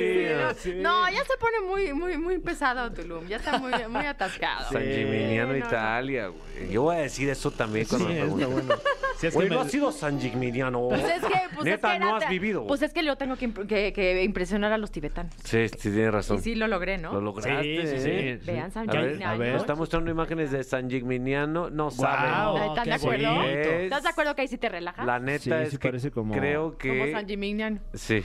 Sí, 0.59 0.73
no. 0.77 0.91
No, 1.07 1.11
ya 1.11 1.25
se 1.25 1.37
pone 1.39 1.61
muy, 1.67 1.93
muy, 1.95 2.19
muy 2.19 2.39
pesado 2.39 2.93
Tulum. 2.93 3.27
Ya 3.27 3.37
está 3.37 3.59
muy, 3.59 3.73
muy 3.89 4.07
atascado. 4.07 4.71
San 4.71 4.83
Gimignano, 4.83 5.53
no, 5.53 5.59
no. 5.59 5.67
Italia, 5.67 6.29
güey. 6.29 6.71
Yo 6.71 6.83
voy 6.83 6.97
a 6.97 7.01
decir 7.01 7.29
eso 7.31 7.51
también 7.51 7.80
cuando 7.87 8.09
Sí, 8.09 8.15
me 8.15 8.21
está 8.21 8.35
pregunten. 8.37 8.67
bueno. 8.69 8.83
Si 9.19 9.27
es 9.27 9.35
que 9.37 9.39
me- 9.41 9.49
no 9.51 9.61
has 9.61 9.71
sido 9.71 9.93
San 9.93 10.19
Gimignano. 10.19 10.89
Pues 10.89 11.05
es 11.05 11.21
que, 11.23 11.35
pues 11.55 11.65
Neta, 11.67 11.89
es 11.93 11.99
que 11.99 12.05
no 12.05 12.17
has 12.17 12.29
vivido. 12.29 12.67
Pues 12.67 12.81
es 12.81 12.93
que 12.95 13.05
yo 13.05 13.17
tengo 13.17 13.37
que, 13.37 13.49
imp- 13.51 13.67
que- 13.67 13.93
que 13.93 14.23
impresionar 14.25 14.73
a 14.73 14.79
los 14.79 14.91
tibetanos. 14.91 15.35
Sí, 15.45 15.69
sí, 15.69 15.91
tienes 15.91 16.11
razón. 16.13 16.39
Y 16.39 16.41
sí 16.41 16.55
lo 16.55 16.67
logré, 16.69 16.97
¿no? 16.97 17.13
Lo 17.13 17.21
lograste. 17.21 17.63
Sí, 17.63 17.87
sí, 17.99 18.39
sí. 18.41 18.47
Vean 18.51 18.71
San 18.73 18.89
A 18.89 19.35
ver, 19.37 19.55
a 19.55 19.57
está 19.59 19.75
mostrando 19.75 20.11
imágenes 20.11 20.51
de 20.51 20.65
San 20.65 20.89
Gimignano. 20.89 21.69
No 21.69 21.91
Guau. 21.91 22.57
saben. 22.57 22.63
¿Están 22.71 22.85
de 22.87 22.93
acuerdo? 22.95 23.35
bonito. 23.35 23.51
¿Estás 23.71 24.03
de 24.05 24.09
acuerdo 24.09 24.35
que 24.35 24.43
ahí 24.43 24.49
sí 24.49 24.57
te 24.59 24.69
relaja? 24.71 25.05
La 25.05 25.19
neta 25.19 25.39
Sí, 25.43 25.51
es 25.53 25.71
sí 25.71 25.77
que 25.77 25.89
parece 25.89 26.11
como- 26.11 26.35
creo 26.35 26.63
Como 26.71 26.79
que... 26.79 27.13
San 27.13 27.27
Gimignano. 27.29 27.79
Sí. 27.93 28.25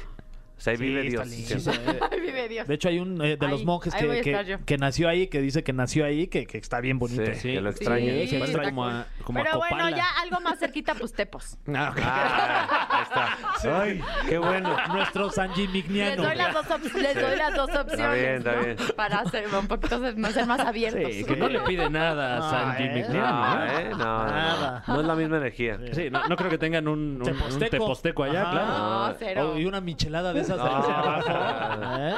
O 0.58 0.62
sea, 0.62 0.72
ahí 0.74 0.78
vive 0.80 1.01
Sí, 1.03 1.10
Dios. 1.10 1.28
está 1.28 1.72
Sí. 1.74 1.78
lindo. 1.80 2.08
Ay, 2.12 2.20
vive 2.22 2.47
Dios. 2.49 2.68
De 2.68 2.74
hecho, 2.76 2.89
hay 2.89 2.99
un 2.99 3.22
eh, 3.24 3.38
de 3.38 3.47
los 3.47 3.60
Ahí, 3.60 3.66
monjes 3.66 3.93
ahí 3.93 4.22
que, 4.22 4.58
que, 4.66 4.78
nació 4.78 5.10
ahí, 5.10 5.28
que 5.28 5.41
dice 5.41 5.64
que 5.64 5.74
nació 5.74 6.06
ahí, 6.06 6.28
que, 6.28 6.45
que 6.45 6.58
está 6.58 6.80
bien 6.82 6.97
bonito. 6.99 7.24
Sí, 7.36 7.53
que 7.53 7.62
lo 7.62 7.70
extraña. 7.70 8.12
Sí, 8.14 8.28
se 8.28 8.39
parece 8.39 8.58
está 8.58 8.70
como 8.70 8.86
a, 8.86 9.08
como 9.24 9.39
a 9.39 9.43
Pero 9.43 9.58
bueno, 9.58 9.89
ya 9.89 10.06
algo 10.22 10.39
más 10.41 10.60
cerquita, 10.60 10.95
pues 10.95 11.14
Tepos. 11.14 11.58
Ah, 11.76 11.89
ok. 11.91 11.99
Ah, 12.03 12.88
ahí 12.91 13.03
está. 13.03 13.82
Ay, 13.82 14.01
qué 14.30 14.38
bueno. 14.38 14.76
Nuestro 14.93 15.30
San 15.32 15.49
Les 15.49 15.58
Gimignano. 15.58 16.24
doy 16.24 16.36
las 16.36 16.53
dos, 16.53 16.72
op- 16.72 16.95
les 16.95 17.16
doy 17.16 17.36
las 17.38 17.56
dos 17.56 17.70
opciones. 17.76 18.14
bien, 18.22 18.36
está 18.38 18.56
¿no? 18.56 18.64
bien. 18.64 18.78
Para 18.95 19.26
ser 19.26 19.47
un 19.53 19.68
poquito 19.68 19.99
más, 19.99 20.34
ser 20.34 20.45
más 20.45 20.60
abiertos. 20.60 21.12
Sí, 21.14 21.24
que 21.26 21.36
no 21.36 21.49
le 21.49 21.60
pide 21.62 21.89
nada 21.89 22.36
a 22.36 22.39
No, 22.39 22.49
San 22.49 22.82
¿eh? 22.82 22.99
¿eh? 23.01 23.06
No, 23.10 23.97
no, 23.97 23.97
no. 23.97 24.26
Nada. 24.28 24.84
No 24.88 25.01
es 25.01 25.06
la 25.08 25.16
misma 25.16 25.38
energía. 25.38 25.80
Sí, 25.91 26.10
no, 26.10 26.28
no 26.28 26.36
creo 26.36 26.49
que 26.49 26.58
tengan 26.58 26.88
un, 26.88 27.22
un- 27.22 27.53
un 27.53 27.60
Teposteco. 27.60 28.24
allá, 28.24 28.41
Ajá. 28.43 28.51
claro. 28.51 28.68
No, 29.10 29.16
cero. 29.20 29.60
Y 29.60 29.66
una 29.66 29.82
michelada 29.82 30.34
de 30.34 30.45
esas 30.46 30.58
de 30.58 30.64
No. 30.64 30.76
hacia 30.78 31.00
abajo. 31.00 31.98
¿eh? 32.00 32.14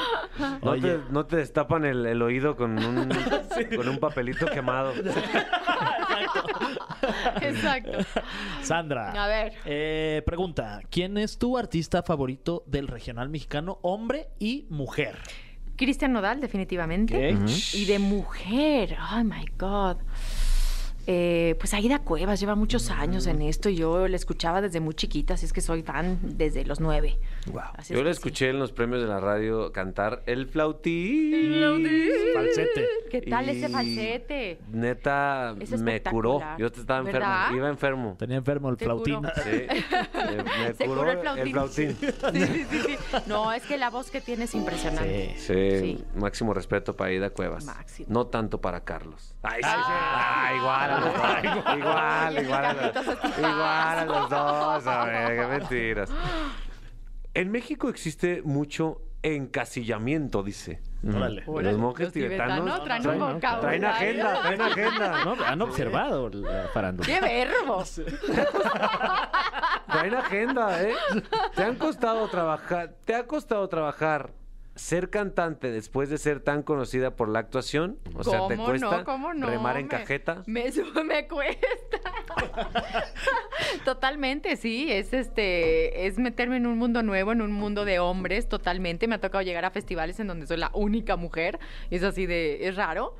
No 0.64 0.76
te, 0.80 1.00
no 1.10 1.26
te 1.26 1.36
destapan 1.38 1.86
el, 1.86 2.06
el 2.06 2.22
oído 2.22 2.56
con 2.56 2.78
un, 2.84 3.10
con 3.76 3.88
un 3.90 3.98
papelito 4.00 4.46
quemado. 4.48 4.94
Exacto. 7.42 8.00
Sandra. 8.62 9.12
A 9.24 9.28
ver. 9.28 9.54
eh, 9.66 10.22
pregunta: 10.26 10.82
¿Quién 10.90 11.18
es 11.18 11.38
tu 11.38 11.58
artista 11.58 12.04
favorito 12.04 12.64
del 12.68 12.88
regional 12.88 13.30
mexicano, 13.30 13.80
hombre 13.82 14.30
y 14.40 14.66
mujer? 14.70 15.18
Cristian 15.76 16.12
Nodal, 16.14 16.42
definitivamente. 16.42 17.36
Y 17.74 17.86
de 17.86 18.00
mujer, 18.00 18.98
oh 19.14 19.24
my 19.24 19.46
God. 19.60 19.98
Eh, 21.10 21.56
pues 21.58 21.74
Aida 21.74 22.00
Cuevas 22.00 22.38
lleva 22.40 22.56
muchos 22.56 22.90
años 22.92 23.28
en 23.28 23.42
esto 23.42 23.70
y 23.70 23.78
yo 23.78 24.08
la 24.10 24.18
escuchaba 24.18 24.60
desde 24.62 24.82
muy 24.82 24.94
chiquita, 24.94 25.36
así 25.36 25.46
es 25.46 25.54
que 25.54 25.62
soy 25.62 25.82
fan 25.82 26.20
desde 26.22 26.66
los 26.66 26.82
nueve. 26.82 27.18
Así 27.76 27.94
es 27.94 27.98
Yo 27.98 28.04
le 28.04 28.10
que 28.10 28.14
sí. 28.14 28.18
escuché 28.18 28.50
en 28.50 28.60
los 28.60 28.74
premios 28.74 29.02
de 29.02 29.08
la 29.08 29.22
radio 29.22 29.72
cantar 29.72 30.22
El 30.26 30.48
Flautín. 30.48 31.88
Falsete. 32.34 32.88
¿Qué 33.10 33.22
tal 33.22 33.48
ese 33.50 33.70
falsete? 33.70 34.60
Neta, 34.70 35.56
Es 35.60 35.80
me 35.82 36.02
curó. 36.04 36.42
Yo 36.58 36.68
estaba 36.68 37.00
enfermo. 37.00 37.20
¿Verdad? 37.20 37.52
Iba 37.54 37.70
enfermo. 37.70 38.16
Tenía 38.20 38.38
enfermo 38.38 38.70
el 38.70 38.78
flautín. 38.78 39.22
Sí. 39.44 39.66
Me, 40.14 40.44
me 40.44 40.74
Se 40.78 40.86
curó 40.86 41.00
curó 41.02 41.12
el 41.12 41.20
flautín. 41.20 41.44
el 41.48 41.52
flautín. 41.52 41.98
Sí, 42.38 42.44
sí, 42.46 42.66
sí, 42.70 42.80
sí. 42.88 42.98
No, 43.28 43.52
es 43.54 43.64
que 43.64 43.78
la 43.78 43.90
voz 43.90 44.12
que 44.12 44.20
tiene 44.22 44.44
es 44.44 44.54
impresionante. 44.56 45.36
Sí. 45.38 45.54
Sí, 45.54 45.80
Sí. 45.80 46.04
máximo 46.16 46.54
respeto 46.54 46.96
para 46.96 47.12
Ida 47.14 47.30
Cuevas. 47.30 47.64
Máximo. 47.66 48.08
No 48.12 48.28
tanto 48.28 48.60
para 48.60 48.84
Carlos. 48.84 49.34
Ay, 49.44 49.62
sí, 49.64 49.70
Ah. 49.72 50.50
Ah, 50.50 50.97
igual, 50.98 51.78
igual, 51.78 52.44
igual, 52.44 52.66
a 52.66 52.74
los, 52.74 52.92
Carlitos 52.92 53.08
es 53.08 53.38
igual 53.38 54.00
a 54.00 54.06
los 54.06 54.30
dos. 54.30 54.88
A 54.88 55.06
ver, 55.06 55.40
qué 55.40 55.48
mentiras. 55.48 56.10
En 57.34 57.52
México 57.52 57.90
existe 57.90 58.42
mucho 58.44 59.02
encasillamiento, 59.22 60.44
dice. 60.44 60.82
Órale. 61.08 61.44
Los 61.46 61.78
monjes 61.78 62.08
Los 62.08 62.14
tibetanos, 62.14 62.66
tibetanos 62.66 62.84
traen 62.84 63.08
un 63.08 63.18
traen, 63.18 63.36
vocabulario. 63.36 63.62
traen 63.62 63.86
agenda, 63.86 64.42
traen 64.42 64.62
agenda. 64.62 65.26
¿No? 65.26 65.46
Han 65.46 65.62
observado 65.62 66.30
la 66.30 66.68
farándula. 66.74 67.08
¡Qué 67.08 67.22
verbos! 67.22 68.02
Traen 69.88 70.16
agenda, 70.16 70.84
¿eh? 70.84 70.94
Te 71.56 71.64
han 71.64 71.76
costado 71.76 72.28
trabajar, 72.28 72.96
te 73.06 73.16
ha 73.16 73.26
costado 73.26 73.68
trabajar 73.70 74.34
ser 74.78 75.10
cantante 75.10 75.72
después 75.72 76.10
de 76.10 76.18
ser 76.18 76.40
tan 76.40 76.64
conocida 76.64 77.16
por 77.16 77.30
la 77.30 77.40
actuación. 77.40 77.98
O 78.16 78.24
sea, 78.24 78.48
te 78.48 78.56
¿Cómo 78.56 78.66
cuesta 78.66 78.98
no? 79.00 79.04
¿Cómo 79.04 79.34
no? 79.34 79.48
remar 79.48 79.78
en 79.78 79.84
Me- 79.86 79.90
cajeta. 79.90 80.44
Me, 80.46 80.72
me 81.06 81.28
cuesta. 81.28 82.00
totalmente, 83.86 84.56
sí. 84.58 84.92
Es 84.92 85.14
este, 85.14 86.08
es 86.08 86.18
meterme 86.18 86.58
en 86.58 86.68
un 86.68 86.78
mundo 86.78 87.04
nuevo, 87.04 87.32
en 87.32 87.42
un 87.42 87.52
mundo 87.52 87.86
de 87.86 88.00
hombres, 88.00 88.48
totalmente. 88.50 89.08
Me 89.08 89.16
ha 89.16 89.22
tocado 89.22 89.42
llegar 89.42 89.66
a 89.66 89.72
festivales 89.72 90.20
en 90.20 90.28
donde 90.28 90.48
soy 90.48 90.58
la 90.58 90.72
única 90.74 91.16
mujer. 91.16 91.60
Es 91.90 92.04
así 92.04 92.26
de, 92.26 92.68
es 92.68 92.76
raro. 92.76 93.16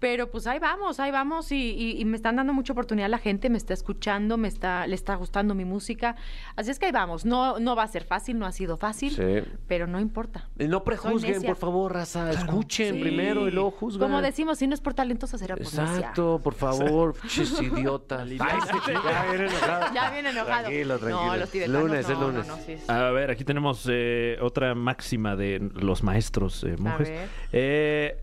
Pero 0.00 0.30
pues 0.30 0.46
ahí 0.46 0.58
vamos, 0.60 1.00
ahí 1.00 1.10
vamos 1.10 1.50
y, 1.50 1.56
y- 1.72 2.00
y 2.00 2.04
me 2.04 2.16
están 2.16 2.36
dando 2.36 2.52
mucha 2.52 2.72
oportunidad 2.72 3.08
la 3.08 3.18
gente, 3.18 3.50
me 3.50 3.58
está 3.58 3.74
escuchando, 3.74 4.36
me 4.36 4.46
está, 4.46 4.86
le 4.86 4.94
está 4.94 5.16
gustando 5.16 5.54
mi 5.56 5.64
música. 5.64 6.14
Así 6.54 6.70
es 6.70 6.78
que 6.78 6.86
ahí 6.86 6.92
vamos. 6.92 7.24
No, 7.24 7.58
no 7.58 7.74
va 7.74 7.82
a 7.82 7.88
ser 7.88 8.04
fácil, 8.04 8.38
no 8.38 8.46
ha 8.46 8.52
sido 8.52 8.76
fácil, 8.76 9.10
Sí. 9.12 9.50
pero 9.66 9.86
no 9.88 9.98
importa. 9.98 10.48
Y 10.58 10.68
no 10.68 10.84
prejuzguen, 10.84 11.42
por 11.42 11.56
favor, 11.56 11.92
raza. 11.94 12.30
Escuchen 12.30 12.94
Sí. 12.94 13.00
primero 13.00 13.48
y 13.48 13.50
luego 13.50 13.72
juzguen. 13.72 14.08
Como 14.08 14.22
decimos, 14.22 14.58
si 14.58 14.66
no 14.68 14.74
es 14.74 14.80
por 14.80 14.94
talentosa, 14.94 15.36
será 15.36 15.56
por 15.56 15.64
necia. 15.64 15.82
Exacto, 15.82 16.40
por 16.44 16.54
favor, 16.54 17.16
chis 17.26 17.60
idiotas. 17.60 18.20
Ay, 18.38 18.38
sí, 18.38 18.92
ya 18.92 19.24
viene 19.30 19.46
enojado. 19.46 19.86
Ya 19.94 20.10
viene 20.10 20.30
enojado. 20.30 20.62
Tranquilo, 20.62 20.98
tranquilo. 20.98 21.26
No, 21.26 21.36
los 21.36 21.50
tibetanos 21.50 21.82
Lunes, 21.82 22.06
no, 22.08 22.12
es 22.14 22.20
lunes. 22.20 22.46
no, 22.46 22.56
no, 22.56 22.62
sí, 22.62 22.76
sí. 22.78 22.84
A 22.86 23.10
ver, 23.10 23.30
aquí 23.30 23.44
tenemos 23.44 23.84
eh, 23.90 24.38
otra 24.40 24.74
máxima 24.76 25.34
de 25.34 25.70
los 25.74 26.02
maestros 26.04 26.62
eh, 26.64 26.76
monjes. 26.78 27.08
ver. 27.08 27.28
Eh, 27.52 28.20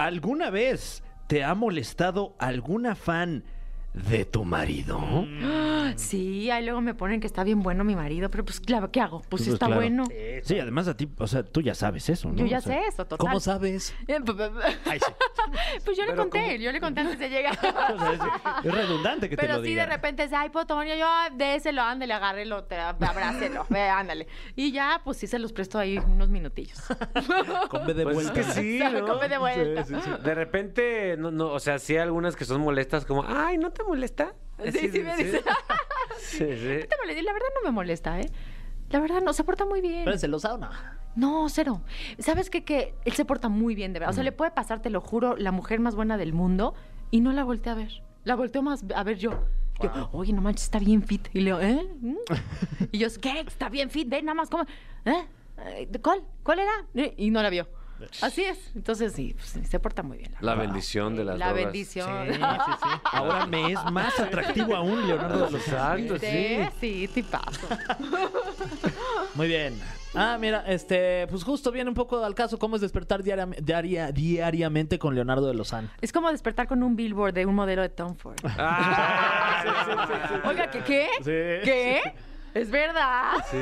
¿Alguna 0.00 0.48
vez 0.48 1.02
te 1.26 1.44
ha 1.44 1.54
molestado 1.54 2.34
alguna 2.38 2.94
fan 2.94 3.44
de 3.94 4.24
tu 4.24 4.44
marido? 4.44 5.00
Sí, 5.96 6.48
ahí 6.52 6.64
luego 6.64 6.80
me 6.80 6.94
ponen 6.94 7.20
que 7.20 7.26
está 7.26 7.42
bien 7.42 7.62
bueno 7.64 7.82
mi 7.82 7.96
marido, 7.96 8.30
pero 8.30 8.44
pues 8.44 8.60
claro, 8.60 8.92
¿qué 8.92 9.00
hago? 9.00 9.20
Pues, 9.28 9.42
Pues, 9.42 9.48
está 9.48 9.66
claro. 9.66 9.80
bueno. 9.80 10.04
Sí, 10.44 10.56
además 10.60 10.86
a 10.86 10.96
ti, 10.96 11.08
o 11.18 11.26
sea, 11.26 11.42
tú 11.42 11.62
ya 11.62 11.74
sabes 11.74 12.08
eso, 12.08 12.28
¿no? 12.28 12.36
Yo 12.36 12.46
ya 12.46 12.58
O 12.58 12.60
sea, 12.60 12.80
sé 12.80 12.86
eso, 12.86 13.04
total. 13.04 13.18
¿Cómo 13.18 13.40
sabes? 13.40 13.92
Ay, 14.86 15.00
sí. 15.00 15.12
Pues 15.84 15.96
yo 15.96 16.04
le 16.04 16.10
Pero 16.10 16.22
conté, 16.22 16.42
¿cómo? 16.44 16.56
yo 16.60 16.70
le 16.72 16.80
conté 16.80 17.00
antes 17.00 17.18
de 17.18 17.28
llegar. 17.28 17.58
O 17.60 17.98
sea, 17.98 18.12
es, 18.12 18.66
es 18.66 18.72
redundante 18.72 19.28
que 19.28 19.36
te 19.36 19.42
Pero 19.42 19.56
lo 19.56 19.62
sí, 19.64 19.70
digan. 19.70 19.88
de 19.88 19.96
repente 19.96 20.22
dice, 20.22 20.36
ay, 20.36 20.50
Potonio, 20.50 20.94
yo 20.94 21.08
de 21.36 21.56
ese 21.56 21.72
lo 21.72 21.82
ándale, 21.82 22.12
agárrelo, 22.14 22.62
te, 22.64 22.76
abrácelo, 22.76 23.66
ve, 23.68 23.88
ándale. 23.88 24.28
Y 24.54 24.70
ya, 24.70 25.00
pues 25.02 25.16
sí 25.16 25.26
se 25.26 25.40
los 25.40 25.52
presto 25.52 25.78
ahí 25.78 25.98
unos 25.98 26.28
minutillos. 26.28 26.78
Con 27.68 27.84
B 27.86 27.94
de 27.94 28.04
Pues 28.04 28.16
es 28.18 28.32
vuelta. 28.32 28.32
que 28.34 28.44
sí, 28.44 28.78
¿no? 28.92 29.06
Come 29.06 29.28
de 29.28 29.38
vuelta. 29.38 29.84
Sí, 29.84 29.94
sí, 29.96 30.00
sí. 30.04 30.10
De 30.22 30.34
repente, 30.34 31.16
no, 31.18 31.30
no, 31.32 31.48
o 31.48 31.58
sea, 31.58 31.78
sí 31.80 31.94
hay 31.94 32.02
algunas 32.02 32.36
que 32.36 32.44
son 32.44 32.60
molestas, 32.60 33.04
como, 33.04 33.24
ay, 33.26 33.58
¿no 33.58 33.70
te 33.72 33.79
molesta? 33.82 34.34
Sí, 34.62 34.68
Así 34.68 34.88
sí 34.90 35.00
me 35.00 35.16
dice. 35.16 35.42
Sí, 36.18 36.38
sí. 36.38 36.86
Te 36.88 36.96
molesta. 37.00 37.22
La 37.22 37.32
verdad 37.32 37.48
no 37.54 37.62
me 37.64 37.70
molesta, 37.70 38.20
¿eh? 38.20 38.30
La 38.90 39.00
verdad 39.00 39.22
no, 39.22 39.32
se 39.32 39.44
porta 39.44 39.64
muy 39.64 39.80
bien. 39.80 40.04
¿Pero 40.04 40.16
es 40.16 40.20
celosa 40.20 40.54
o 40.54 40.58
no? 40.58 40.68
No, 41.16 41.48
cero. 41.48 41.82
¿Sabes 42.18 42.50
qué? 42.50 42.64
Que 42.64 42.94
él 43.04 43.12
se 43.14 43.24
porta 43.24 43.48
muy 43.48 43.74
bien, 43.74 43.92
de 43.92 44.00
verdad. 44.00 44.10
O 44.10 44.14
sea, 44.14 44.24
le 44.24 44.32
puede 44.32 44.50
pasar, 44.50 44.80
te 44.82 44.90
lo 44.90 45.00
juro, 45.00 45.36
la 45.36 45.52
mujer 45.52 45.80
más 45.80 45.94
buena 45.94 46.16
del 46.16 46.32
mundo 46.32 46.74
y 47.10 47.20
no 47.20 47.32
la 47.32 47.44
volteé 47.44 47.72
a 47.72 47.74
ver. 47.74 48.02
La 48.24 48.34
volteo 48.34 48.62
más 48.62 48.84
a 48.94 49.02
ver 49.02 49.18
yo. 49.18 49.44
Yo, 49.82 50.10
oye, 50.12 50.32
no 50.32 50.42
manches, 50.42 50.64
está 50.64 50.78
bien 50.78 51.02
fit. 51.02 51.28
Y 51.32 51.40
le 51.40 51.44
digo, 51.46 51.60
¿eh? 51.60 51.88
¿Mm? 52.00 52.16
Y 52.92 52.98
yo, 52.98 53.08
¿qué? 53.20 53.40
Está 53.40 53.68
bien 53.70 53.88
fit, 53.88 54.08
ve 54.08 54.20
nada 54.22 54.34
más, 54.34 54.50
¿cómo? 54.50 54.64
¿Eh? 55.04 55.88
¿Cuál? 56.02 56.22
¿Cuál 56.42 56.60
era? 56.60 56.72
Y 57.16 57.30
no 57.30 57.42
la 57.42 57.50
vio. 57.50 57.66
Así 58.22 58.42
es. 58.44 58.58
Entonces, 58.74 59.12
sí, 59.12 59.34
pues, 59.36 59.48
sí, 59.48 59.64
se 59.66 59.78
porta 59.80 60.02
muy 60.02 60.18
bien. 60.18 60.32
La 60.40 60.54
bendición 60.54 61.16
de 61.16 61.24
las 61.24 61.38
La 61.38 61.46
drogas. 61.48 61.64
bendición. 61.64 62.26
Sí, 62.28 62.34
sí, 62.34 62.40
sí. 62.82 62.88
Ahora 63.12 63.46
me 63.46 63.72
es 63.72 63.84
más 63.92 64.18
atractivo 64.20 64.74
aún, 64.76 65.06
Leonardo 65.06 65.46
de 65.46 65.50
los 65.52 65.60
Exacto, 65.68 66.18
sí. 66.18 66.26
¿Viste? 66.26 66.70
Sí, 66.80 67.08
tipazo. 67.12 67.66
Muy 69.34 69.46
bien. 69.48 69.78
Ah, 70.14 70.36
mira, 70.40 70.64
este, 70.66 71.26
pues 71.28 71.44
justo 71.44 71.70
viene 71.70 71.88
un 71.88 71.94
poco 71.94 72.24
al 72.24 72.34
caso 72.34 72.58
cómo 72.58 72.74
es 72.74 72.82
despertar 72.82 73.22
diaria- 73.22 73.46
diaria- 73.62 74.10
diariamente 74.10 74.98
con 74.98 75.14
Leonardo 75.14 75.46
de 75.46 75.54
Lozán. 75.54 75.88
Es 76.00 76.12
como 76.12 76.30
despertar 76.32 76.66
con 76.66 76.82
un 76.82 76.96
billboard 76.96 77.32
de 77.34 77.46
un 77.46 77.54
modelo 77.54 77.82
de 77.82 77.90
Tom 77.90 78.16
Ford. 78.16 78.36
Ah, 78.44 80.42
Oiga, 80.44 80.68
¿qué? 80.70 80.80
¿Qué? 80.82 81.08
Sí. 81.18 81.64
¿Qué? 81.64 82.00
¿Es 82.54 82.70
verdad? 82.70 83.32
sí, 83.50 83.58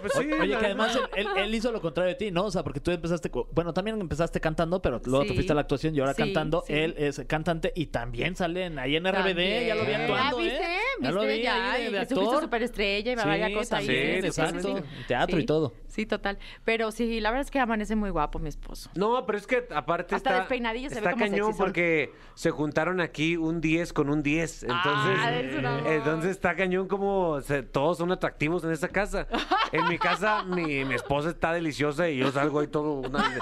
pues 0.00 0.12
sí. 0.14 0.32
Oye, 0.32 0.58
que 0.58 0.66
además 0.66 0.96
él, 0.96 1.26
él- 1.26 1.28
él 1.44 1.54
hizo 1.54 1.72
lo 1.72 1.80
contrario 1.80 2.10
de 2.10 2.14
ti, 2.16 2.30
¿no? 2.30 2.44
O 2.46 2.50
sea, 2.50 2.62
porque 2.62 2.80
tú 2.80 2.90
empezaste, 2.90 3.30
bueno, 3.52 3.72
también 3.72 4.00
empezaste 4.00 4.40
cantando, 4.40 4.80
pero 4.82 5.00
luego 5.04 5.22
te 5.24 5.30
Sí. 5.30 5.34
fuiste 5.34 5.52
a 5.52 5.54
la 5.54 5.62
actuación 5.62 5.94
y 5.94 6.00
ahora 6.00 6.14
Sí, 6.14 6.22
cantando. 6.22 6.62
sí. 6.66 6.72
Él 6.72 6.94
es 6.98 7.22
cantante 7.26 7.72
y 7.74 7.86
también 7.86 8.36
sale 8.36 8.66
en- 8.66 8.78
ahí 8.78 8.96
en 8.96 9.06
RBD, 9.06 9.66
ya 9.66 9.74
lo 9.74 9.84
vi 9.84 9.92
actuando, 9.92 10.38
¿Ya 10.38 10.44
viste? 10.44 10.64
¿eh? 10.64 10.78
¿Viste? 11.00 11.14
lo 11.14 11.20
vi 11.22 11.42
ya, 11.42 11.72
ahí 11.72 11.82
de, 11.84 11.88
y 11.88 11.92
de 11.92 11.98
actor. 12.00 12.40
superestrella 12.42 13.12
y 13.12 13.16
Sí, 13.16 13.22
vaya 13.26 13.52
cosa 13.54 13.76
ahí. 13.78 13.86
también, 13.86 14.20
Sí, 14.22 14.26
exacto. 14.28 14.82
Teatro 15.06 15.38
y 15.38 15.46
todo. 15.46 15.74
Sí, 15.86 16.06
total. 16.06 16.38
Pero 16.64 16.92
sí, 16.92 17.20
la 17.20 17.30
verdad 17.30 17.44
es 17.44 17.50
que 17.50 17.58
amanece 17.58 17.96
muy 17.96 18.10
guapo 18.10 18.38
mi 18.38 18.48
esposo. 18.48 18.90
No, 18.94 19.24
pero 19.26 19.38
es 19.38 19.46
que 19.46 19.66
aparte 19.74 20.14
Hasta 20.14 20.30
está, 20.30 20.40
despeinadillo 20.40 20.88
se 20.90 20.94
ve 20.96 20.98
está 21.00 21.10
como 21.12 21.24
cañón 21.24 21.46
sexy, 21.48 21.58
porque 21.58 22.12
se 22.34 22.50
juntaron 22.50 23.00
aquí 23.00 23.36
un 23.36 23.60
10 23.60 23.92
con 23.92 24.08
un 24.10 24.22
10. 24.22 24.62
Entonces, 24.62 25.18
Ah, 25.20 25.82
entonces 25.88 26.30
está 26.30 26.54
cañón 26.54 26.86
como 26.88 27.40
se- 27.40 27.62
todos 27.62 27.98
son 27.98 28.12
atractivos 28.12 28.27
en 28.38 28.70
esa 28.72 28.88
casa. 28.88 29.26
En 29.72 29.86
mi 29.88 29.98
casa 29.98 30.42
mi, 30.44 30.84
mi 30.84 30.94
esposa 30.94 31.30
está 31.30 31.52
deliciosa 31.52 32.08
y 32.08 32.18
yo 32.18 32.30
salgo 32.32 32.60
ahí 32.60 32.66
todo 32.68 32.92
una- 32.94 33.32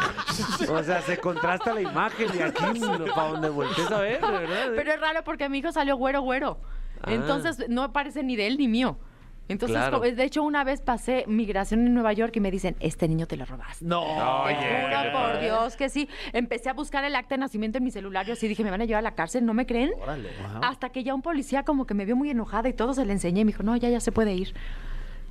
O 0.70 0.82
sea, 0.82 1.01
se 1.03 1.18
contrasta 1.18 1.72
la 1.74 1.80
imagen 1.82 2.28
y 2.37 2.43
aquí 2.43 2.80
para 3.14 3.28
donde 3.32 3.49
voltees 3.49 3.91
a 3.91 4.01
ver, 4.01 4.20
de 4.20 4.30
verdad. 4.30 4.66
¿eh? 4.68 4.72
Pero 4.76 4.93
es 4.93 5.01
raro 5.01 5.24
porque 5.24 5.49
mi 5.49 5.59
hijo 5.59 5.72
salió 5.72 5.97
güero, 5.97 6.22
güero. 6.22 6.61
Ah. 7.03 7.12
Entonces 7.12 7.68
no 7.68 7.93
parece 7.93 8.22
ni 8.22 8.37
de 8.37 8.47
él 8.47 8.57
ni 8.59 8.68
mío. 8.68 8.99
Entonces, 9.49 9.76
Claro. 9.76 10.01
de 10.01 10.24
hecho, 10.24 10.42
una 10.42 10.64
vez 10.64 10.80
pasé 10.80 11.24
migración 11.28 11.86
en 11.86 11.94
Nueva 11.94 12.12
York 12.12 12.34
y 12.36 12.40
me 12.40 12.51
dicen, 12.51 12.76
este 12.80 13.07
niño 13.09 13.26
te 13.26 13.36
lo 13.36 13.44
robaste. 13.44 13.84
No. 13.84 14.03
Te 14.03 14.55
Oye, 14.55 14.82
juro 14.82 15.12
por. 15.12 15.40
Dios 15.40 15.76
que 15.76 15.88
sí. 15.88 16.09
Empecé 16.32 16.68
a 16.68 16.72
buscar 16.72 17.05
el 17.05 17.14
acta 17.14 17.36
de 17.36 17.40
nacimiento 17.40 17.78
en 17.78 17.84
mi 17.84 17.90
celular 17.90 18.26
y 18.28 18.32
así 18.32 18.49
dije, 18.49 18.64
me 18.64 18.70
van 18.70 18.82
a 18.82 18.84
llevar 18.84 19.01
a 19.01 19.03
la 19.03 19.14
cárcel, 19.14 19.44
¿no 19.47 19.55
me 19.55 19.66
creen? 19.66 19.90
Órale. 20.03 20.30
Hasta 20.62 20.88
que 20.90 21.05
ya 21.05 21.14
un 21.14 21.22
policía 21.22 21.62
como 21.62 21.86
que 21.86 21.94
me 21.94 22.05
vio 22.05 22.16
muy 22.16 22.30
enojada 22.30 22.68
y 22.68 22.72
todo 22.72 22.92
se 22.92 23.05
le 23.07 23.12
enseñé 23.12 23.42
y 23.42 23.44
me 23.44 23.53
dijo, 23.53 23.62
no, 23.62 23.76
ya, 23.76 23.88
ya 23.88 24.01
se 24.01 24.12
puede 24.12 24.34
ir. 24.34 24.55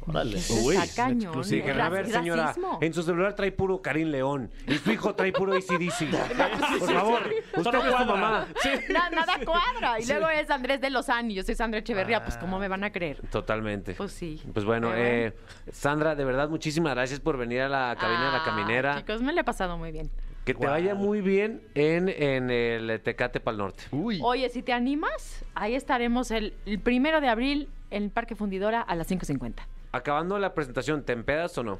Órale. 0.08 0.40
Uy, 0.64 0.78
cañón. 0.96 1.44
Sí, 1.44 1.62
que, 1.62 1.72
a 1.72 1.90
ver, 1.90 2.08
señora, 2.10 2.48
racismo. 2.48 2.78
en 2.82 2.94
su 2.94 3.02
celular 3.04 3.34
trae 3.36 3.52
puro 3.52 3.82
Karim 3.82 4.10
León 4.10 4.52
y 4.68 4.76
su 4.76 4.92
hijo 4.92 5.16
trae 5.16 5.32
puro 5.32 5.54
ACDC. 5.54 6.10
Por 6.80 6.94
favor, 6.94 7.22
usted 7.58 7.72
no 7.72 7.86
es 7.90 7.96
tu 7.98 8.06
mamá. 8.06 8.48
Na- 8.90 9.10
nada 9.10 9.34
cuadra. 9.44 10.00
Y 10.00 10.06
luego 10.06 10.30
es 10.30 10.50
Andrés 10.50 10.82
de 10.82 10.90
Lozán 10.90 11.32
y 11.32 11.36
yo 11.36 11.44
soy 11.44 11.56
Sandra 11.56 11.80
Echeverría, 11.80 12.24
pues 12.24 12.38
¿cómo 12.38 12.60
me 12.60 12.68
van 12.68 12.84
a 12.84 12.92
creer? 12.92 13.22
Totalmente. 13.32 13.94
Pues 13.96 14.12
sí. 14.12 14.42
Pues 14.54 14.66
bueno, 14.66 14.92
eh, 14.96 15.34
Sandra, 15.72 16.16
de 16.16 16.24
verdad, 16.26 16.50
muchísimas 16.50 16.94
gracias 16.94 17.20
por 17.20 17.38
venir 17.38 17.62
a 17.62 17.70
la 17.70 17.96
cabina 18.00 18.26
de 18.26 18.32
la 18.32 18.38
Ah, 18.38 18.46
caminera. 18.46 18.98
Chicos, 18.98 19.22
me 19.22 19.34
lo 19.34 19.42
he 19.42 19.44
pasado 19.44 19.78
muy 19.78 19.92
bien. 19.92 20.10
Que 20.44 20.54
te 20.54 20.68
vaya 20.68 20.94
muy 20.94 21.22
bien 21.22 21.64
en, 21.74 22.08
en 22.08 22.52
el 22.52 23.02
Tecate 23.02 23.40
Pal 23.40 23.58
Norte. 23.58 23.86
Uy. 23.92 24.20
Oye, 24.22 24.48
si 24.50 24.62
te 24.62 24.74
animas, 24.74 25.44
ahí 25.56 25.74
estaremos 25.74 26.30
el, 26.30 26.54
el 26.68 26.78
primero 26.80 27.20
de 27.22 27.28
abril 27.30 27.68
en 27.90 28.04
el 28.04 28.10
Parque 28.12 28.36
Fundidora 28.36 28.82
a 28.82 28.94
las 28.96 29.10
5.50. 29.10 29.54
Acabando 29.96 30.38
la 30.40 30.54
presentación, 30.54 31.04
¿te 31.04 31.14
empedas 31.14 31.58
o 31.58 31.64
no? 31.64 31.78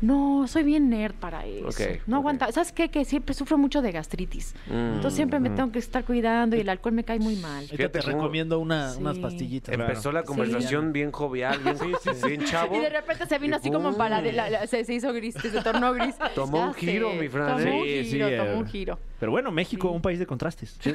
No, 0.00 0.46
soy 0.46 0.62
bien 0.62 0.88
nerd 0.90 1.14
para 1.14 1.44
eso. 1.44 1.66
No 2.06 2.18
aguanta. 2.18 2.52
¿Sabes 2.52 2.70
qué? 2.70 2.88
Que 2.88 3.04
siempre 3.04 3.34
sufro 3.34 3.58
mucho 3.58 3.82
de 3.82 3.90
gastritis. 3.90 4.54
Mm. 4.68 4.94
Entonces 4.94 5.14
siempre 5.14 5.40
me 5.40 5.50
tengo 5.50 5.72
que 5.72 5.80
estar 5.80 6.04
cuidando 6.04 6.54
y 6.54 6.60
el 6.60 6.68
alcohol 6.68 6.92
me 6.92 7.02
cae 7.02 7.18
muy 7.18 7.34
mal. 7.34 7.64
Fíjate 7.66 7.88
te 7.88 8.00
recomiendo 8.02 8.60
una- 8.60 8.90
Sí. 8.90 9.00
unas 9.00 9.18
pastillitas. 9.18 9.74
Empezó 9.74 10.12
la 10.12 10.22
conversación 10.22 10.92
bien 10.92 11.10
jovial, 11.10 11.58
bien, 11.58 11.76
bien 12.24 12.44
chavo. 12.44 12.76
Y 12.76 12.78
de 12.78 12.90
repente 12.90 13.26
se 13.26 13.38
vino 13.40 13.56
así 13.56 13.72
como 13.72 13.96
para... 13.96 14.22
de 14.22 14.30
la- 14.32 14.48
la- 14.48 14.66
se, 14.68 14.84
se 14.84 14.94
hizo 14.94 15.12
gris, 15.12 15.34
se 15.34 15.50
tornó 15.62 15.92
gris. 15.92 16.14
Tomó 16.36 16.66
un 16.66 16.74
giro, 16.74 17.10
sé, 17.10 17.18
mi 17.18 17.28
Fran, 17.28 17.56
Tomó 17.58 17.68
¿eh? 17.68 17.72
un 17.80 17.84
Sí, 18.04 18.04
giro, 18.04 18.28
sí, 18.28 18.36
tomó 18.36 18.50
eh. 18.50 18.56
un 18.56 18.66
giro. 18.68 18.98
Pero 19.18 19.32
bueno, 19.32 19.50
México, 19.50 19.90
un 19.90 20.00
país 20.00 20.20
de 20.20 20.26
contrastes. 20.26 20.78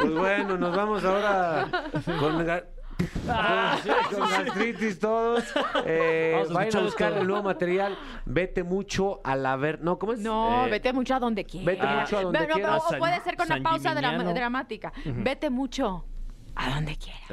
Pues 0.00 0.12
bueno, 0.14 0.56
nos 0.56 0.74
vamos 0.74 1.04
ahora 1.04 1.68
con, 2.18 2.38
ga- 3.26 3.78
con- 4.10 4.20
con 4.20 4.30
gastritis 4.30 4.98
todos. 4.98 5.44
Eh, 5.86 6.32
Vamos 6.34 6.50
a 6.50 6.54
vayan 6.54 6.76
a 6.76 6.80
buscar 6.84 7.12
el 7.12 7.26
nuevo 7.26 7.42
material. 7.42 7.96
Vete 8.24 8.62
mucho 8.62 9.20
a 9.24 9.36
la 9.36 9.56
ver. 9.56 9.80
No, 9.82 9.98
¿cómo 9.98 10.12
es? 10.12 10.20
No, 10.20 10.66
Eh, 10.66 10.70
vete 10.70 10.92
mucho 10.92 11.14
a 11.14 11.20
donde 11.20 11.44
quieras. 11.44 11.66
vete 11.66 11.86
mucho 11.86 12.18
a 12.18 12.22
donde 12.22 12.38
Pero, 12.38 12.54
pero, 12.54 12.66
quieras. 12.68 12.82
o 12.92 12.98
puede 12.98 13.20
ser 13.20 13.36
con 13.36 13.46
una 13.46 13.54
San 13.56 13.62
pausa 13.62 13.94
dra- 13.94 14.10
Gimignano. 14.10 14.34
dramática. 14.34 14.92
Vete 15.04 15.50
mucho 15.50 16.04
a 16.62 16.74
donde 16.74 16.96
quieras. 16.96 17.30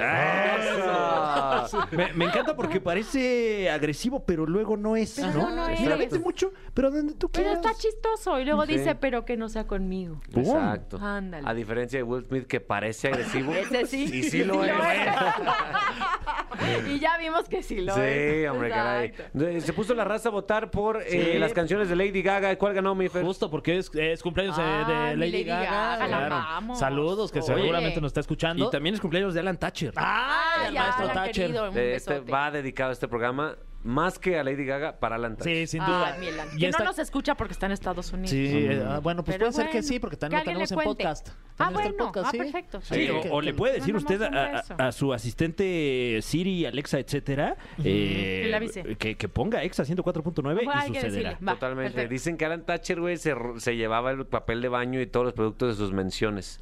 Eso. 1.66 1.80
Me, 1.92 2.14
me 2.14 2.26
encanta 2.26 2.56
porque 2.56 2.80
parece 2.80 3.70
agresivo, 3.70 4.24
pero 4.26 4.46
luego 4.46 4.78
no 4.78 4.96
es, 4.96 5.16
Pero 5.16 5.34
¿no? 5.34 5.50
no, 5.50 5.56
no 5.56 5.68
Mira, 5.80 5.94
es. 5.96 6.00
vete 6.00 6.20
mucho, 6.20 6.52
pero 6.74 6.92
donde 6.92 7.14
tú 7.16 7.30
Pero 7.30 7.50
quieras. 7.52 7.66
está 7.66 7.78
chistoso. 7.80 8.40
Y 8.40 8.46
luego 8.46 8.66
Sí. 8.66 8.78
dice, 8.78 8.96
pero 8.96 9.26
que 9.26 9.36
no 9.38 9.50
sea 9.50 9.68
conmigo. 9.68 10.22
Exacto. 10.34 10.98
Ándale. 11.02 11.48
A 11.48 11.54
diferencia 11.54 12.00
de 12.00 12.04
Will 12.04 12.26
Smith 12.26 12.48
que 12.48 12.60
parece 12.62 13.10
agresivo. 13.10 13.52
Ese 13.54 13.86
sí. 13.86 14.04
Y 14.04 14.24
sí 14.24 14.44
lo 14.44 14.64
es. 14.64 14.72
y 16.88 17.00
ya 17.00 17.18
vimos 17.18 17.48
que 17.50 17.64
sí 17.64 17.82
lo 17.82 17.94
Sí, 17.94 18.02
es. 18.04 18.50
hombre, 18.50 18.70
caray. 18.70 19.08
Exacto. 19.08 19.48
Eh, 19.48 19.62
Se 19.62 19.74
puso 19.74 19.94
la 19.94 20.04
raza 20.04 20.30
a 20.30 20.32
votar 20.32 20.70
por 20.72 21.02
eh, 21.02 21.32
Sí. 21.34 21.38
las 21.40 21.54
canciones 21.54 21.90
de 21.90 21.96
Lady 21.96 22.22
Gaga. 22.22 22.58
¿Cuál 22.58 22.74
ganó, 22.74 22.96
mi 22.96 23.10
Fer? 23.10 23.24
Justo 23.24 23.50
porque 23.50 23.78
es, 23.78 23.90
es 23.96 24.22
cumpleaños 24.22 24.58
eh, 24.58 24.62
Ah, 24.64 25.10
de 25.12 25.18
Lady, 25.18 25.32
Lady 25.32 25.44
Gaga. 25.44 25.64
Gaga, 25.72 26.08
la 26.08 26.18
claro. 26.18 26.36
amamos. 26.36 26.80
Saludos, 26.80 27.32
que 27.32 27.40
Oye. 27.40 27.48
seguramente 27.56 28.02
nos 28.02 28.10
está 28.10 28.20
escuchando. 28.22 28.68
Y 28.68 28.72
también 28.72 28.96
es 28.96 29.02
cumpleaños 29.02 29.34
de 29.34 29.40
Alan 29.40 29.58
Thatcher. 29.58 29.94
¡Ah! 29.96 30.56
Ay, 30.60 30.68
el 30.70 30.74
ya, 30.74 30.82
maestro 30.84 31.06
la 31.08 31.14
Thatcher. 31.14 31.46
querido, 31.48 31.70
un 31.72 31.78
Eh, 31.78 31.96
este, 31.96 32.20
va 32.22 32.52
dedicado 32.52 32.92
este 32.92 33.08
programa 33.08 33.56
más 33.88 34.20
que 34.20 34.38
a 34.38 34.44
Lady 34.44 34.66
Gaga 34.66 35.00
para 35.00 35.16
Alan 35.16 35.36
Thatcher. 35.38 35.66
Sí, 35.66 35.78
sin 35.78 35.86
duda. 35.86 36.14
Ay, 36.14 36.20
mi 36.20 36.28
Elan. 36.28 36.48
Y 36.56 36.60
Que 36.60 36.68
esta- 36.68 36.84
no 36.84 36.90
nos 36.90 37.00
escucha 37.00 37.36
porque 37.36 37.54
está 37.54 37.66
en 37.68 37.72
Estados 37.72 38.12
Unidos. 38.12 38.30
Sí, 38.32 38.48
eh, 38.70 38.84
ah, 38.88 39.00
bueno, 39.02 39.24
pues 39.24 39.36
Pero 39.38 39.46
puede 39.48 39.54
ser 39.54 39.66
que 39.68 39.78
bueno, 39.80 39.88
sí, 39.88 40.00
porque 40.00 40.16
que 40.18 40.20
también 40.20 40.38
lo 40.38 40.42
alguien 40.52 40.68
tenemos 40.68 40.72
le 40.72 40.76
en 40.76 40.84
cuente. 40.84 41.04
podcast. 41.04 41.28
Ah, 41.30 41.34
También 41.58 41.80
está 41.80 41.88
el 41.90 41.94
bueno, 41.94 42.06
podcast, 42.12 42.28
ah, 42.28 42.32
sí. 42.32 42.38
perfecto. 42.38 42.82
Sí, 42.82 42.94
Sí, 42.96 43.10
o, 43.10 43.22
que- 43.22 43.30
o 43.32 43.42
le 43.42 43.52
que- 43.52 43.58
puede 43.58 43.74
decir 43.74 43.94
mandamos 43.96 44.12
usted 44.12 44.28
un 44.30 44.38
a, 44.38 44.52
beso. 44.52 44.76
a- 44.78 44.88
a 44.88 44.92
su 44.92 45.14
asistente 45.14 46.20
Siri, 46.22 46.66
Alexa, 46.66 47.00
etcétera, 47.00 47.56
eh, 47.80 48.42
Que 48.44 48.48
le 48.50 48.56
avise. 48.56 48.84
que, 48.98 49.16
que 49.16 49.28
ponga 49.30 49.64
Exa 49.64 49.84
100.4.9 49.86 50.66
Bueno, 50.66 50.72
hay 50.82 50.90
y 50.90 50.92
que 50.94 51.00
sucederá. 51.02 51.30
decirle. 51.32 51.48
Va, 51.48 51.54
Totalmente. 51.54 51.92
perfecto. 51.94 52.14
Dicen 52.14 52.38
que 52.38 52.46
Alan 52.46 52.66
Thatcher, 52.66 53.00
güey, 53.00 53.18
se, 53.18 53.34
ro- 53.34 53.60
se 53.60 53.76
llevaba 53.76 54.12
el 54.12 54.26
papel 54.26 54.62
de 54.62 54.68
baño 54.70 55.02
y 55.02 55.08
todos 55.08 55.26
los 55.26 55.34
productos 55.34 55.70
de 55.70 55.84
sus 55.84 55.94
menciones. 55.94 56.60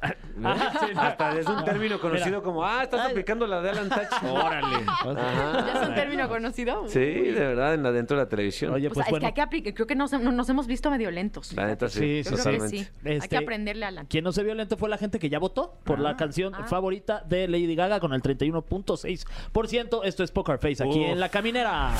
Hasta 0.96 1.38
es 1.38 1.46
un 1.46 1.64
término 1.64 2.00
conocido 2.00 2.42
como, 2.42 2.64
ah, 2.64 2.82
estás 2.82 3.10
aplicando 3.10 3.46
la 3.46 3.60
de 3.60 3.70
Alan 3.70 3.88
Thatcher. 3.88 4.30
Órale. 4.30 4.76
Ajá. 4.86 5.66
¿Ya 5.66 5.82
es 5.82 5.88
un 5.88 5.94
término 5.94 6.28
conocido? 6.28 6.88
Sí, 6.88 7.15
Sí, 7.24 7.30
de 7.30 7.40
verdad, 7.40 7.74
en 7.74 7.82
la, 7.82 7.92
dentro 7.92 8.16
de 8.16 8.24
la 8.24 8.28
televisión. 8.28 8.72
Oye, 8.72 8.88
pues 8.88 9.06
o 9.06 9.10
sea, 9.10 9.28
es 9.28 9.34
que 9.34 9.40
hay 9.40 9.62
que 9.62 9.74
creo 9.74 9.86
que 9.86 9.94
nos, 9.94 10.12
nos, 10.12 10.48
hemos 10.48 10.66
visto 10.66 10.90
medio 10.90 11.10
lentos. 11.10 11.52
La 11.54 11.66
neta 11.66 11.88
sí, 11.88 12.22
sí, 12.24 12.30
totalmente. 12.30 12.68
sí. 12.68 12.88
Hay 13.04 13.10
que 13.10 13.16
este, 13.16 13.36
aprenderle 13.36 13.86
a 13.86 13.90
la. 13.90 14.04
Quien 14.04 14.24
no 14.24 14.32
se 14.32 14.42
vio 14.42 14.54
lento 14.54 14.76
fue 14.76 14.88
la 14.88 14.98
gente 14.98 15.18
que 15.18 15.28
ya 15.28 15.38
votó 15.38 15.78
por 15.84 15.98
la 15.98 16.10
ah. 16.10 16.16
canción 16.16 16.54
ah. 16.54 16.64
favorita 16.64 17.22
de 17.28 17.48
Lady 17.48 17.74
Gaga 17.74 18.00
con 18.00 18.12
el 18.12 18.22
31.6%. 18.22 20.00
Esto 20.04 20.22
es 20.24 20.30
Poker 20.30 20.58
Face 20.58 20.82
aquí 20.82 21.04
en 21.04 21.20
La 21.20 21.28
Caminera. 21.28 21.92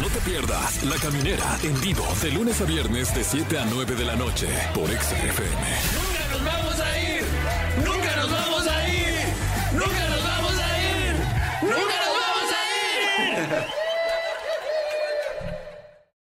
No 0.00 0.08
te 0.08 0.20
pierdas 0.20 0.84
La 0.84 0.96
Caminera 0.96 1.58
en 1.64 1.80
vivo 1.80 2.04
de 2.22 2.30
lunes 2.30 2.60
a 2.60 2.64
viernes 2.64 3.14
de 3.14 3.24
7 3.24 3.58
a 3.58 3.64
9 3.64 3.94
de 3.94 4.04
la 4.04 4.16
noche 4.16 4.46
por 4.74 4.88
XFM. 4.88 5.48
Nunca 5.94 6.26
nos 6.30 6.44
vamos 6.44 6.80
a 6.80 6.98
ir. 6.98 7.22
Nunca 7.84 8.16
nos 8.16 8.30
vamos 8.30 8.68
a 8.68 8.88
ir. 8.88 9.14
Nunca 9.72 10.08
nos 10.08 10.24
vamos 10.24 10.58
a 10.60 10.78
ir. 10.78 11.14
Nunca 11.62 11.96
nos 12.04 12.14
vamos 12.14 12.52
a 12.52 13.64
ir. 13.64 13.77